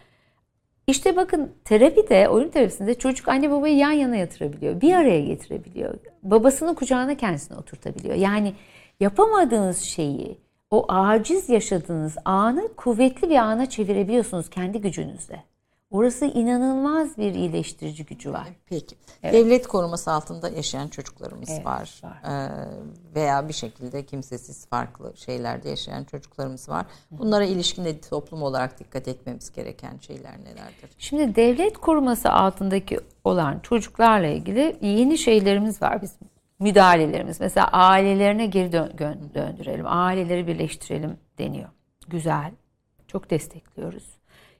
İşte 0.87 1.17
bakın 1.17 1.53
terapide, 1.65 2.29
oyun 2.29 2.49
terapisinde 2.49 2.95
çocuk 2.95 3.29
anne 3.29 3.51
babayı 3.51 3.77
yan 3.77 3.91
yana 3.91 4.17
yatırabiliyor. 4.17 4.81
Bir 4.81 4.93
araya 4.93 5.21
getirebiliyor. 5.21 5.95
Babasının 6.23 6.75
kucağına 6.75 7.17
kendisini 7.17 7.59
oturtabiliyor. 7.59 8.15
Yani 8.15 8.55
yapamadığınız 9.01 9.79
şeyi, 9.79 10.46
o 10.71 10.85
aciz 10.89 11.49
yaşadığınız 11.49 12.17
anı 12.25 12.75
kuvvetli 12.77 13.31
bir 13.31 13.37
ana 13.37 13.69
çevirebiliyorsunuz 13.69 14.51
kendi 14.51 14.81
gücünüzle. 14.81 15.45
Orası 15.91 16.25
inanılmaz 16.25 17.19
bir 17.19 17.35
iyileştirici 17.35 18.05
gücü 18.05 18.33
var. 18.33 18.49
Peki. 18.67 18.97
Devlet 19.23 19.67
koruması 19.67 20.13
altında 20.13 20.49
yaşayan 20.49 20.89
çocuklarımız 20.89 21.51
Evet, 21.51 21.67
var. 21.67 22.01
var. 22.03 22.33
Ee, 22.33 22.51
veya 23.15 23.49
bir 23.49 23.53
şekilde 23.53 24.07
kimsesiz 24.07 24.67
farklı 24.67 25.13
şeylerde 25.17 25.69
yaşayan 25.69 26.05
çocuklarımız 26.05 26.69
var. 26.69 26.87
Bunlara 27.11 27.45
ilişkin 27.45 27.85
de 27.85 28.01
toplum 28.01 28.43
olarak 28.43 28.79
dikkat 28.79 29.09
etmemiz 29.09 29.53
gereken 29.53 29.99
şeyler 30.01 30.39
nelerdir? 30.39 30.91
Şimdi 30.99 31.37
devlet 31.37 31.79
koruması 31.79 32.33
altındaki 32.33 33.01
olan 33.25 33.59
çocuklarla 33.59 34.27
ilgili 34.27 34.77
yeni 34.81 35.19
şeylerimiz 35.19 35.83
var 35.83 36.03
bizim 36.03 36.36
müdahalelerimiz. 36.59 37.41
Mesela 37.41 37.67
ailelerine 37.73 38.47
geri 38.47 38.73
dön- 38.73 39.31
döndürelim, 39.35 39.87
aileleri 39.89 40.47
birleştirelim 40.47 41.19
deniyor. 41.39 41.69
Güzel, 42.09 42.53
çok 43.07 43.31
destekliyoruz. 43.31 44.19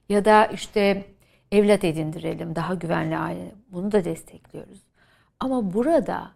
Ya 0.09 0.25
da 0.25 0.45
işte 0.45 1.05
evlat 1.51 1.83
edindirelim, 1.83 2.55
daha 2.55 2.73
güvenli 2.73 3.17
aile. 3.17 3.51
Bunu 3.71 3.91
da 3.91 4.05
destekliyoruz. 4.05 4.83
Ama 5.39 5.73
burada 5.73 6.31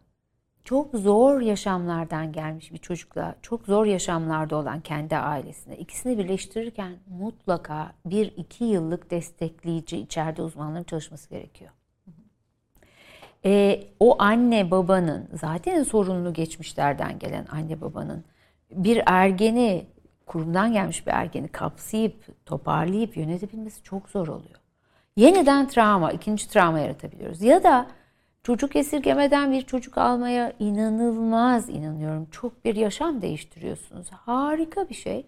çok 0.63 0.95
zor 0.95 1.41
yaşamlardan 1.41 2.31
gelmiş 2.31 2.71
bir 2.71 2.77
çocukla 2.77 3.35
çok 3.41 3.65
zor 3.65 3.85
yaşamlarda 3.85 4.55
olan 4.55 4.81
kendi 4.81 5.17
ailesine 5.17 5.77
ikisini 5.77 6.17
birleştirirken 6.17 6.95
mutlaka 7.07 7.91
bir 8.05 8.33
iki 8.37 8.63
yıllık 8.63 9.11
destekleyici 9.11 9.97
içeride 9.97 10.41
uzmanların 10.41 10.83
çalışması 10.83 11.29
gerekiyor. 11.29 11.71
Ee, 13.45 13.83
o 13.99 14.21
anne 14.21 14.71
babanın 14.71 15.29
zaten 15.33 15.83
sorunlu 15.83 16.33
geçmişlerden 16.33 17.19
gelen 17.19 17.45
anne 17.51 17.81
babanın 17.81 18.23
bir 18.71 19.01
ergeni 19.05 19.85
kurumdan 20.25 20.73
gelmiş 20.73 21.07
bir 21.07 21.11
ergeni 21.11 21.47
kapsayıp 21.47 22.45
toparlayıp 22.45 23.17
yönetebilmesi 23.17 23.83
çok 23.83 24.09
zor 24.09 24.27
oluyor. 24.27 24.61
Yeniden 25.15 25.67
travma, 25.67 26.11
ikinci 26.11 26.49
travma 26.49 26.79
yaratabiliyoruz. 26.79 27.41
Ya 27.41 27.63
da 27.63 27.87
çocuk 28.43 28.75
esirgemeden 28.75 29.51
bir 29.51 29.61
çocuk 29.61 29.97
almaya 29.97 30.53
inanılmaz 30.59 31.69
inanıyorum. 31.69 32.27
Çok 32.31 32.65
bir 32.65 32.75
yaşam 32.75 33.21
değiştiriyorsunuz. 33.21 34.09
Harika 34.11 34.89
bir 34.89 34.95
şey. 34.95 35.25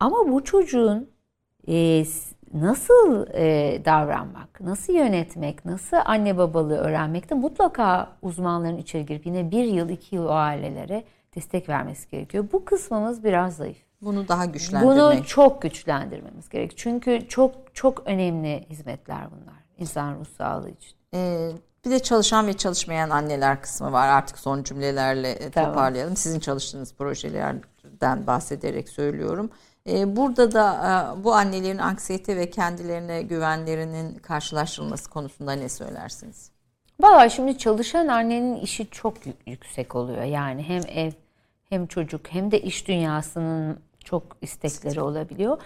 Ama 0.00 0.28
bu 0.32 0.44
çocuğun 0.44 1.10
e, 1.68 2.04
nasıl 2.54 3.26
e, 3.34 3.80
davranmak, 3.84 4.60
nasıl 4.60 4.92
yönetmek, 4.92 5.64
nasıl 5.64 5.96
anne 6.04 6.38
babalığı 6.38 6.78
öğrenmekte 6.78 7.34
mutlaka 7.34 8.08
uzmanların 8.22 8.76
içeri 8.76 9.06
girip 9.06 9.26
yine 9.26 9.50
bir 9.50 9.64
yıl, 9.64 9.88
iki 9.88 10.16
yıl 10.16 10.26
o 10.26 10.30
ailelere 10.30 11.04
destek 11.36 11.68
vermesi 11.68 12.10
gerekiyor. 12.10 12.44
Bu 12.52 12.64
kısmımız 12.64 13.24
biraz 13.24 13.56
zayıf. 13.56 13.78
Bunu 14.02 14.28
daha 14.28 14.44
güçlendirmek. 14.44 14.96
Bunu 14.96 15.24
çok 15.26 15.62
güçlendirmemiz 15.62 16.48
gerek. 16.48 16.78
Çünkü 16.78 17.28
çok 17.28 17.54
çok 17.74 18.02
önemli 18.06 18.66
hizmetler 18.70 19.28
bunlar 19.30 19.58
insan 19.78 20.14
ruh 20.14 20.28
sağlığı 20.38 20.70
için. 20.70 20.96
Ee, 21.14 21.50
bir 21.84 21.90
de 21.90 21.98
çalışan 21.98 22.46
ve 22.46 22.52
çalışmayan 22.52 23.10
anneler 23.10 23.62
kısmı 23.62 23.92
var. 23.92 24.08
Artık 24.08 24.38
son 24.38 24.62
cümlelerle 24.62 25.30
e, 25.30 25.50
Tamam. 25.50 25.70
toparlayalım. 25.70 26.16
Sizin 26.16 26.40
çalıştığınız 26.40 26.94
projelerden 26.94 28.26
bahsederek 28.26 28.88
söylüyorum. 28.88 29.50
Ee, 29.88 30.16
burada 30.16 30.52
da 30.52 30.74
e, 30.74 31.24
bu 31.24 31.34
annelerin 31.34 31.78
anksiyete 31.78 32.36
ve 32.36 32.50
kendilerine 32.50 33.22
güvenlerinin 33.22 34.14
karşılaştırılması 34.14 35.10
konusunda 35.10 35.52
ne 35.52 35.68
söylersiniz? 35.68 36.50
Valla 37.00 37.28
şimdi 37.28 37.58
çalışan 37.58 38.08
annenin 38.08 38.56
işi 38.56 38.90
çok 38.90 39.26
yük- 39.26 39.46
yüksek 39.46 39.94
oluyor. 39.94 40.22
Yani 40.22 40.62
hem 40.62 40.82
ev 40.94 41.12
hem 41.68 41.86
çocuk 41.86 42.28
hem 42.28 42.50
de 42.50 42.60
iş 42.60 42.88
dünyasının 42.88 43.80
çok 44.04 44.22
istekleri 44.42 45.00
olabiliyor. 45.00 45.58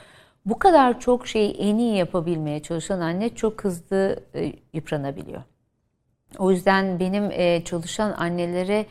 Bu 0.47 0.59
kadar 0.59 1.01
çok 1.01 1.27
şeyi 1.27 1.53
en 1.53 1.78
iyi 1.78 1.97
yapabilmeye 1.97 2.62
çalışan 2.62 3.01
anne 3.01 3.35
çok 3.35 3.65
hızlı 3.65 4.23
e, 4.35 4.53
yıpranabiliyor. 4.73 5.43
O 6.39 6.51
yüzden 6.51 7.01
benim 7.01 7.31
e, 7.31 7.65
çalışan 7.65 8.12
annelere 8.12 8.86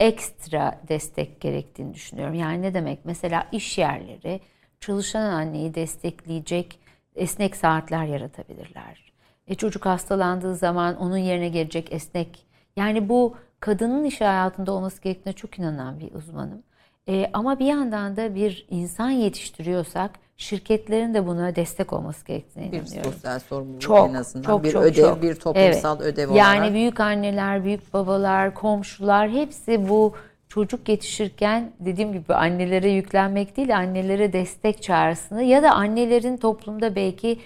ekstra 0.00 0.80
destek 0.88 1.40
gerektiğini 1.40 1.94
düşünüyorum. 1.94 2.34
Yani 2.34 2.62
ne 2.62 2.74
demek? 2.74 2.98
Mesela 3.04 3.46
iş 3.52 3.78
yerleri 3.78 4.40
çalışan 4.80 5.22
anneyi 5.22 5.74
destekleyecek 5.74 6.78
esnek 7.16 7.56
saatler 7.56 8.04
yaratabilirler. 8.04 9.12
E, 9.46 9.54
çocuk 9.54 9.86
hastalandığı 9.86 10.54
zaman 10.54 10.96
onun 10.96 11.16
yerine 11.16 11.48
gelecek 11.48 11.92
esnek. 11.92 12.46
Yani 12.76 13.08
bu 13.08 13.36
kadının 13.60 14.04
iş 14.04 14.20
hayatında 14.20 14.72
olması 14.72 15.02
gerektiğine 15.02 15.36
çok 15.36 15.58
inanan 15.58 16.00
bir 16.00 16.14
uzmanım. 16.14 16.62
E, 17.08 17.30
ama 17.32 17.58
bir 17.58 17.66
yandan 17.66 18.16
da 18.16 18.34
bir 18.34 18.66
insan 18.70 19.10
yetiştiriyorsak 19.10 20.10
şirketlerin 20.36 21.14
de 21.14 21.26
buna 21.26 21.56
destek 21.56 21.92
olması 21.92 22.26
gerektiğine 22.26 22.72
Bir 22.72 22.78
inanıyorum. 22.80 23.12
sosyal 23.12 23.38
sorumluluk 23.38 23.80
Çok, 23.80 24.10
en 24.10 24.14
azından. 24.14 24.44
çok, 24.46 24.64
bir 24.64 24.72
çok, 24.72 24.82
ödev, 24.82 25.02
çok. 25.08 25.22
bir 25.22 25.34
toplumsal 25.34 26.00
ödev 26.00 26.34
Yani 26.34 26.58
olarak. 26.58 26.74
büyük 26.74 27.00
anneler, 27.00 27.64
büyük 27.64 27.94
babalar, 27.94 28.54
komşular 28.54 29.30
hepsi 29.30 29.88
bu 29.88 30.14
çocuk 30.48 30.88
yetişirken 30.88 31.72
dediğim 31.80 32.12
gibi 32.12 32.34
annelere 32.34 32.90
yüklenmek 32.90 33.56
değil, 33.56 33.76
annelere 33.76 34.32
destek 34.32 34.82
çağrısını 34.82 35.42
ya 35.42 35.62
da 35.62 35.70
annelerin 35.70 36.36
toplumda 36.36 36.96
belki 36.96 37.38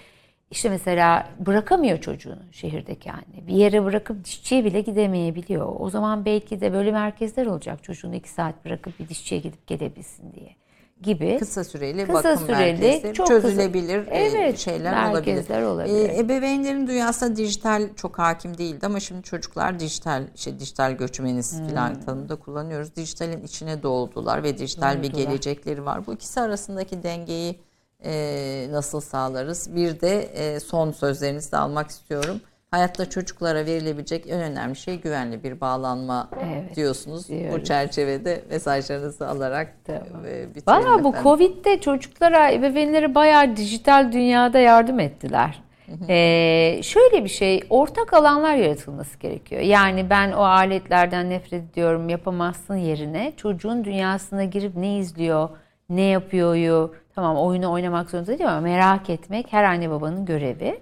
işte 0.51 0.69
mesela 0.69 1.29
bırakamıyor 1.39 2.01
çocuğunu 2.01 2.43
şehirdeki 2.51 3.11
anne. 3.11 3.47
Bir 3.47 3.53
yere 3.53 3.83
bırakıp 3.83 4.25
dişçiye 4.25 4.65
bile 4.65 4.81
gidemeyebiliyor. 4.81 5.75
O 5.79 5.89
zaman 5.89 6.25
belki 6.25 6.61
de 6.61 6.73
böyle 6.73 6.91
merkezler 6.91 7.45
olacak 7.45 7.83
çocuğunu 7.83 8.15
iki 8.15 8.29
saat 8.29 8.65
bırakıp 8.65 8.99
bir 8.99 9.09
dişçiye 9.09 9.41
gidip 9.41 9.67
gelebilsin 9.67 10.33
diye 10.33 10.55
gibi. 11.03 11.37
Kısa 11.39 11.63
süreli 11.63 12.05
Kısa 12.07 12.13
bakım 12.13 12.37
süreli, 12.47 12.81
merkezleri, 12.81 13.13
çok 13.13 13.27
kısa- 13.27 13.41
çözülebilir 13.41 14.07
e, 14.07 14.17
Evet, 14.17 14.57
şeyler 14.59 15.09
olabilir. 15.11 15.61
olabilir. 15.63 16.09
E, 16.09 16.17
ebeveynlerin 16.19 16.87
dünyasında 16.87 17.35
dijital 17.35 17.89
çok 17.95 18.19
hakim 18.19 18.57
değildi 18.57 18.85
ama 18.85 18.99
şimdi 18.99 19.23
çocuklar 19.23 19.79
dijital 19.79 20.23
işte 20.35 20.59
dijital 20.59 20.91
göçmeniz 20.91 21.59
Hmm. 21.59 21.67
filan 21.67 22.01
tanımda 22.01 22.35
kullanıyoruz. 22.35 22.95
Dijitalin 22.95 23.43
içine 23.43 23.83
doğdular 23.83 24.43
ve 24.43 24.57
dijital 24.57 25.03
bir 25.03 25.11
Doğdular. 25.13 25.23
gelecekleri 25.25 25.85
var. 25.85 26.07
Bu 26.07 26.13
ikisi 26.13 26.41
arasındaki 26.41 27.03
dengeyi 27.03 27.59
e, 28.05 28.67
nasıl 28.71 29.01
sağlarız? 29.01 29.75
Bir 29.75 30.01
de 30.01 30.21
e, 30.21 30.59
son 30.59 30.91
sözlerinizi 30.91 31.51
de 31.51 31.57
almak 31.57 31.89
istiyorum. 31.89 32.41
Hayatta 32.73 33.09
çocuklara 33.09 33.65
verilebilecek 33.65 34.29
en 34.29 34.41
önemli 34.41 34.75
şey 34.75 34.99
güvenli 35.01 35.43
bir 35.43 35.61
bağlanma 35.61 36.29
Evet, 36.45 36.75
diyorsunuz. 36.75 37.29
Bu 37.29 37.33
diyoruz. 37.33 37.63
çerçevede 37.67 38.43
mesajlarınızı 38.49 39.27
alarak 39.27 39.73
Tamam. 39.85 40.01
e, 40.25 40.55
bitirelim 40.55 40.63
Valla 40.67 41.03
bu 41.03 41.09
efendim. 41.09 41.23
Covid'de 41.23 41.81
çocuklara, 41.81 42.51
ebeveynlere 42.51 43.15
bayağı 43.15 43.55
dijital 43.57 44.11
dünyada 44.11 44.59
yardım 44.59 44.99
ettiler. 44.99 45.63
Ee, 46.09 46.79
şöyle 46.83 47.23
bir 47.23 47.29
şey, 47.29 47.61
ortak 47.69 48.13
alanlar 48.13 48.55
yaratılması 48.55 49.19
gerekiyor. 49.19 49.61
Yani 49.61 50.09
ben 50.09 50.31
o 50.31 50.41
aletlerden 50.41 51.29
nefret 51.29 51.71
ediyorum, 51.71 52.09
yapamazsın 52.09 52.75
yerine 52.75 53.33
çocuğun 53.37 53.83
dünyasına 53.85 54.43
girip 54.43 54.75
ne 54.75 54.97
izliyor, 54.97 55.49
ne 55.89 56.01
yapıyoryu, 56.01 56.95
tamam 57.15 57.37
oyunu 57.37 57.71
oynamak 57.71 58.09
zorunda 58.09 58.27
değil 58.27 58.49
ama 58.49 58.61
merak 58.61 59.09
etmek 59.09 59.53
her 59.53 59.63
anne 59.63 59.89
babanın 59.89 60.25
görevi. 60.25 60.79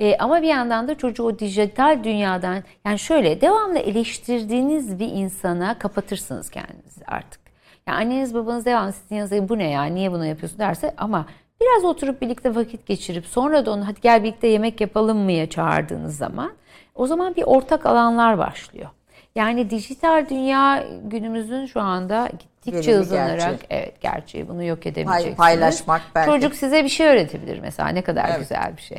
Ee, 0.00 0.16
ama 0.18 0.42
bir 0.42 0.48
yandan 0.48 0.88
da 0.88 0.98
çocuğu 0.98 1.22
o 1.24 1.38
dijital 1.38 2.04
dünyadan, 2.04 2.62
yani 2.86 2.98
şöyle 2.98 3.40
devamlı 3.40 3.78
eleştirdiğiniz 3.78 4.98
bir 4.98 5.08
insana 5.08 5.78
kapatırsınız 5.78 6.50
kendinizi 6.50 7.04
artık. 7.06 7.40
Yani 7.88 7.98
anneniz 7.98 8.34
babanız 8.34 8.66
devamlı 8.66 8.92
sizin 8.92 9.14
yanınızda 9.16 9.48
bu 9.48 9.58
ne 9.58 9.70
ya 9.70 9.84
niye 9.84 10.12
bunu 10.12 10.26
yapıyorsun 10.26 10.58
derse 10.58 10.94
ama 10.96 11.26
biraz 11.60 11.84
oturup 11.84 12.22
birlikte 12.22 12.54
vakit 12.54 12.86
geçirip 12.86 13.26
sonra 13.26 13.66
da 13.66 13.70
onu 13.72 13.86
hadi 13.86 14.00
gel 14.00 14.22
birlikte 14.22 14.46
yemek 14.46 14.80
yapalım 14.80 15.18
mıya 15.18 15.50
çağırdığınız 15.50 16.16
zaman 16.16 16.52
o 16.94 17.06
zaman 17.06 17.36
bir 17.36 17.42
ortak 17.42 17.86
alanlar 17.86 18.38
başlıyor. 18.38 18.88
Yani 19.34 19.70
dijital 19.70 20.26
dünya 20.30 20.84
günümüzün 21.04 21.66
şu 21.66 21.80
anda 21.80 22.28
gittikçe 22.38 22.92
hızlanarak 22.94 23.58
evet 23.70 24.00
gerçeği 24.00 24.48
bunu 24.48 24.64
yok 24.64 24.82
Pay- 24.82 24.90
edemeyeceksiniz. 24.92 25.36
paylaşmak 25.36 26.02
belki. 26.14 26.30
Çocuk 26.30 26.54
size 26.54 26.84
bir 26.84 26.88
şey 26.88 27.06
öğretebilir 27.06 27.58
mesela 27.60 27.88
ne 27.88 28.02
kadar 28.02 28.28
Evet. 28.28 28.38
güzel 28.38 28.76
bir 28.76 28.82
şey. 28.82 28.98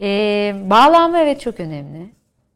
Ee, 0.00 0.54
bağlanma 0.70 1.18
evet 1.18 1.40
çok 1.40 1.60
önemli. 1.60 2.10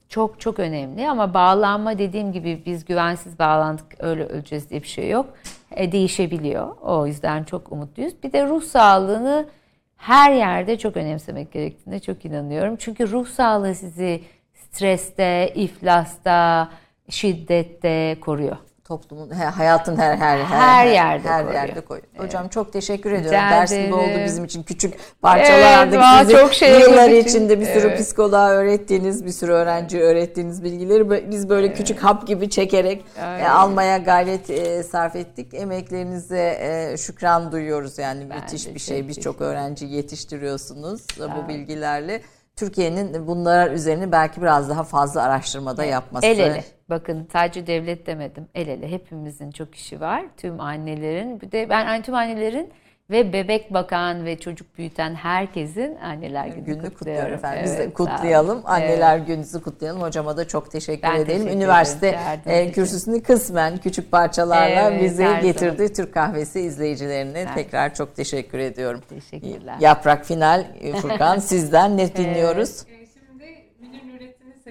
Çok 0.09 0.41
çok 0.41 0.59
önemli 0.59 1.09
ama 1.09 1.35
bağlanma 1.35 1.99
dediğim 1.99 2.33
gibi 2.33 2.63
biz 2.67 2.85
güvensiz 2.85 3.39
bağlandık 3.39 3.87
öyle 3.99 4.25
öleceğiz 4.25 4.71
diye 4.71 4.83
bir 4.83 4.89
şey 4.89 5.11
yok. 5.11 5.27
E, 5.71 5.93
değişebiliyor. 5.93 6.77
O 6.83 7.07
yüzden 7.07 7.45
çok 7.45 7.73
umutluyuz. 7.73 8.23
Bir 8.23 8.33
de 8.33 8.47
ruh 8.47 8.63
sağlığını 8.63 9.49
her 9.97 10.33
yerde 10.33 10.79
çok 10.79 10.97
önemsemek 10.97 11.53
gerektiğine 11.53 12.01
çok 12.01 12.25
inanıyorum. 12.25 12.77
Çünkü 12.77 13.11
ruh 13.11 13.27
sağlığı 13.27 13.75
sizi 13.75 14.21
streste, 14.55 15.53
iflasta, 15.55 16.69
şiddette 17.09 18.17
koruyor. 18.21 18.57
Toplumun 18.89 19.31
he- 19.39 19.45
hayatın 19.45 19.97
her 19.97 20.17
her 20.17 20.39
Her 20.39 20.87
yerde 20.87 21.29
her 21.29 21.43
koruyor. 21.45 21.55
yerde 21.63 21.81
koyuyor. 21.81 22.07
Hocam 22.19 22.49
çok 22.49 22.73
teşekkür 22.73 23.11
ediyorum. 23.13 23.39
Rica 23.39 23.51
Ders 23.51 23.71
gibi 23.73 23.95
oldu 23.95 24.19
bizim 24.25 24.45
için 24.45 24.63
küçük 24.63 24.95
parçalardık. 25.23 25.95
Evet, 25.95 26.21
Sizi 26.21 26.33
çok 26.33 26.55
şey 26.55 26.81
yıllar 26.81 27.11
için. 27.11 27.29
içinde 27.29 27.61
bir 27.61 27.65
sürü 27.67 27.87
Evet. 27.87 27.99
psikoloğa 28.01 28.49
öğrettiğiniz, 28.51 29.25
bir 29.25 29.31
sürü 29.31 29.53
öğrenciye 29.53 30.03
öğrettiğiniz 30.03 30.65
bilgileri 30.65 31.31
biz 31.31 31.49
böyle 31.49 31.73
küçük 31.73 31.99
hap 32.05 32.27
gibi 32.27 32.51
çekerek 32.51 33.05
e, 33.19 33.23
Aynen. 33.23 33.51
almaya 33.51 33.99
gayret 33.99 34.51
e, 34.51 34.83
sarf 34.83 35.17
ettik. 35.17 35.55
Emeklerinize 35.55 36.59
e, 36.61 36.97
şükran 36.97 37.53
duyuyoruz 37.53 37.99
yani 37.99 38.25
müthiş 38.25 38.67
de 38.67 38.75
bir 38.75 38.81
şey. 38.81 39.01
çok 39.01 39.09
Birçok 39.09 39.41
öğrenci 39.41 39.87
yetiştiriyorsunuz 39.87 41.01
e, 41.21 41.23
bu 41.37 41.49
bilgilerle. 41.49 42.23
Türkiye'nin 42.57 43.27
bunlar 43.27 43.71
üzerine 43.71 44.13
belki 44.13 44.43
biraz 44.43 44.69
daha 44.69 44.83
fazla 44.85 45.23
araştırmada 45.23 45.85
yapması. 45.85 46.27
El 46.27 46.39
ele. 46.39 46.65
Bakın 46.91 47.29
sadece 47.33 47.67
devlet 47.67 48.07
demedim. 48.07 48.47
El 48.55 48.69
ele. 48.69 48.91
Hepimizin 48.91 49.51
çok 49.51 49.75
işi 49.75 50.01
var. 50.01 50.25
Tüm 50.37 50.61
annelerin. 50.61 51.41
Bir 51.41 51.53
de 51.53 51.69
ben 51.71 51.85
hani 51.87 52.03
tüm 52.03 52.15
annelerin 52.15 52.71
ve 53.11 53.33
bebek 53.33 53.75
bakan 53.75 54.25
ve 54.25 54.39
çocuk 54.39 54.79
büyüten 54.79 55.15
herkesin 55.15 55.97
anneler 55.97 56.47
gününü, 56.47 56.65
gününü 56.65 56.91
kutluyorum 56.95 57.35
efendim. 57.35 57.61
Biz 57.65 57.71
Evet, 57.75 57.79
de 57.79 57.97
sağ 57.97 58.03
olun. 58.05 58.11
kutlayalım. 58.17 58.63
Anneler 58.65 59.17
Evet. 59.17 59.27
gününüzü 59.27 59.63
kutlayalım. 59.63 60.03
Hocama 60.03 60.37
da 60.37 60.49
çok 60.49 60.71
teşekkür 60.71 61.03
Ben 61.03 61.15
edelim. 61.15 61.27
teşekkür 61.39 61.57
Üniversite 61.57 62.09
ederim 62.09 62.69
e, 62.69 62.73
kürsüsünü 62.73 63.23
kısmen 63.23 63.77
küçük 63.77 64.11
parçalarla 64.11 64.91
Evet, 64.91 65.03
bize 65.03 65.25
her 65.25 65.43
getirdi. 65.43 65.77
zaman. 65.77 65.93
Türk 65.93 66.15
Kahvesi 66.15 66.61
izleyicilerine 66.61 67.47
tekrar 67.55 67.95
çok 67.95 68.17
teşekkür 68.17 68.59
ediyorum. 68.59 69.01
Teşekkürler. 69.09 69.77
Yaprak 69.81 70.25
final 70.25 70.65
Furkan 71.03 71.39
sizden 71.39 71.97
ne 71.97 72.17
dinliyoruz? 72.17 72.71
Nurettin'in 72.83 72.98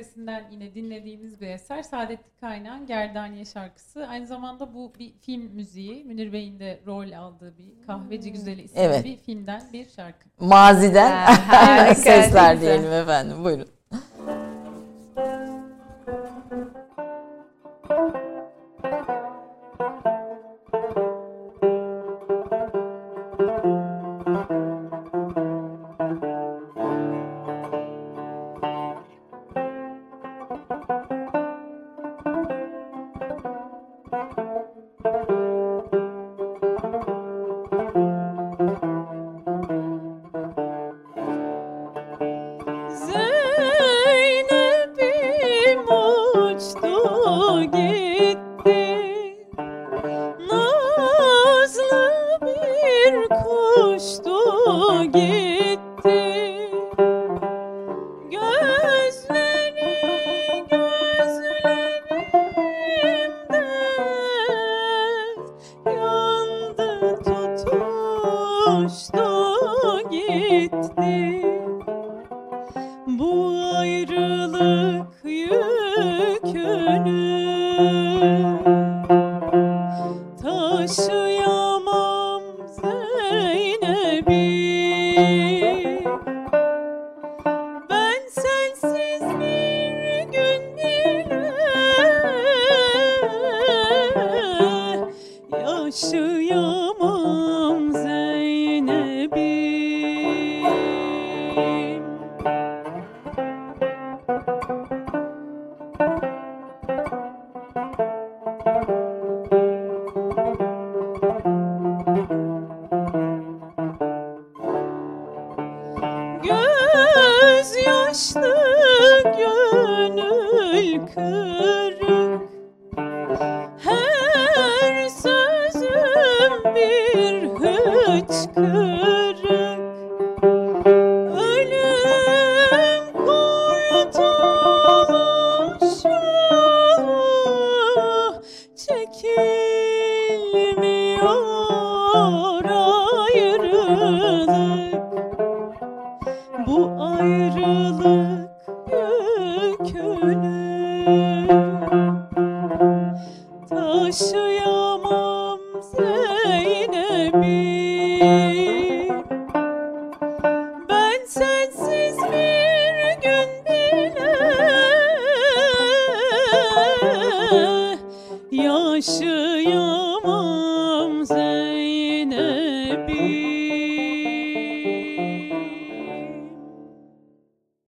sesinden 0.04 0.44
yine 0.52 0.76
dinlediğimiz 0.76 1.42
bir 1.42 1.48
eser. 1.48 1.84
Saadetli 1.84 2.32
Kaynağ'ın 2.42 2.86
Gerdaniye 2.86 3.46
şarkısı. 3.46 4.08
Aynı 4.08 4.28
zamanda 4.28 4.74
bu 4.74 4.94
bir 5.00 5.14
film 5.22 5.42
müziği. 5.42 6.06
Münir 6.06 6.34
Bey'in 6.34 6.60
de 6.60 6.80
rol 6.86 7.12
aldığı 7.12 7.58
bir 7.58 7.88
Kahveci 7.88 8.32
Güzeli 8.32 8.62
isimli 8.62 8.82
Evet. 8.82 9.06
bir 9.06 9.18
filmden 9.18 9.62
bir 9.74 9.90
şarkı. 9.90 10.26
Maziden 10.40 11.34
sesler 11.94 12.62
diyelim 12.62 12.92
efendim. 12.92 13.44
Buyurun. 13.44 13.68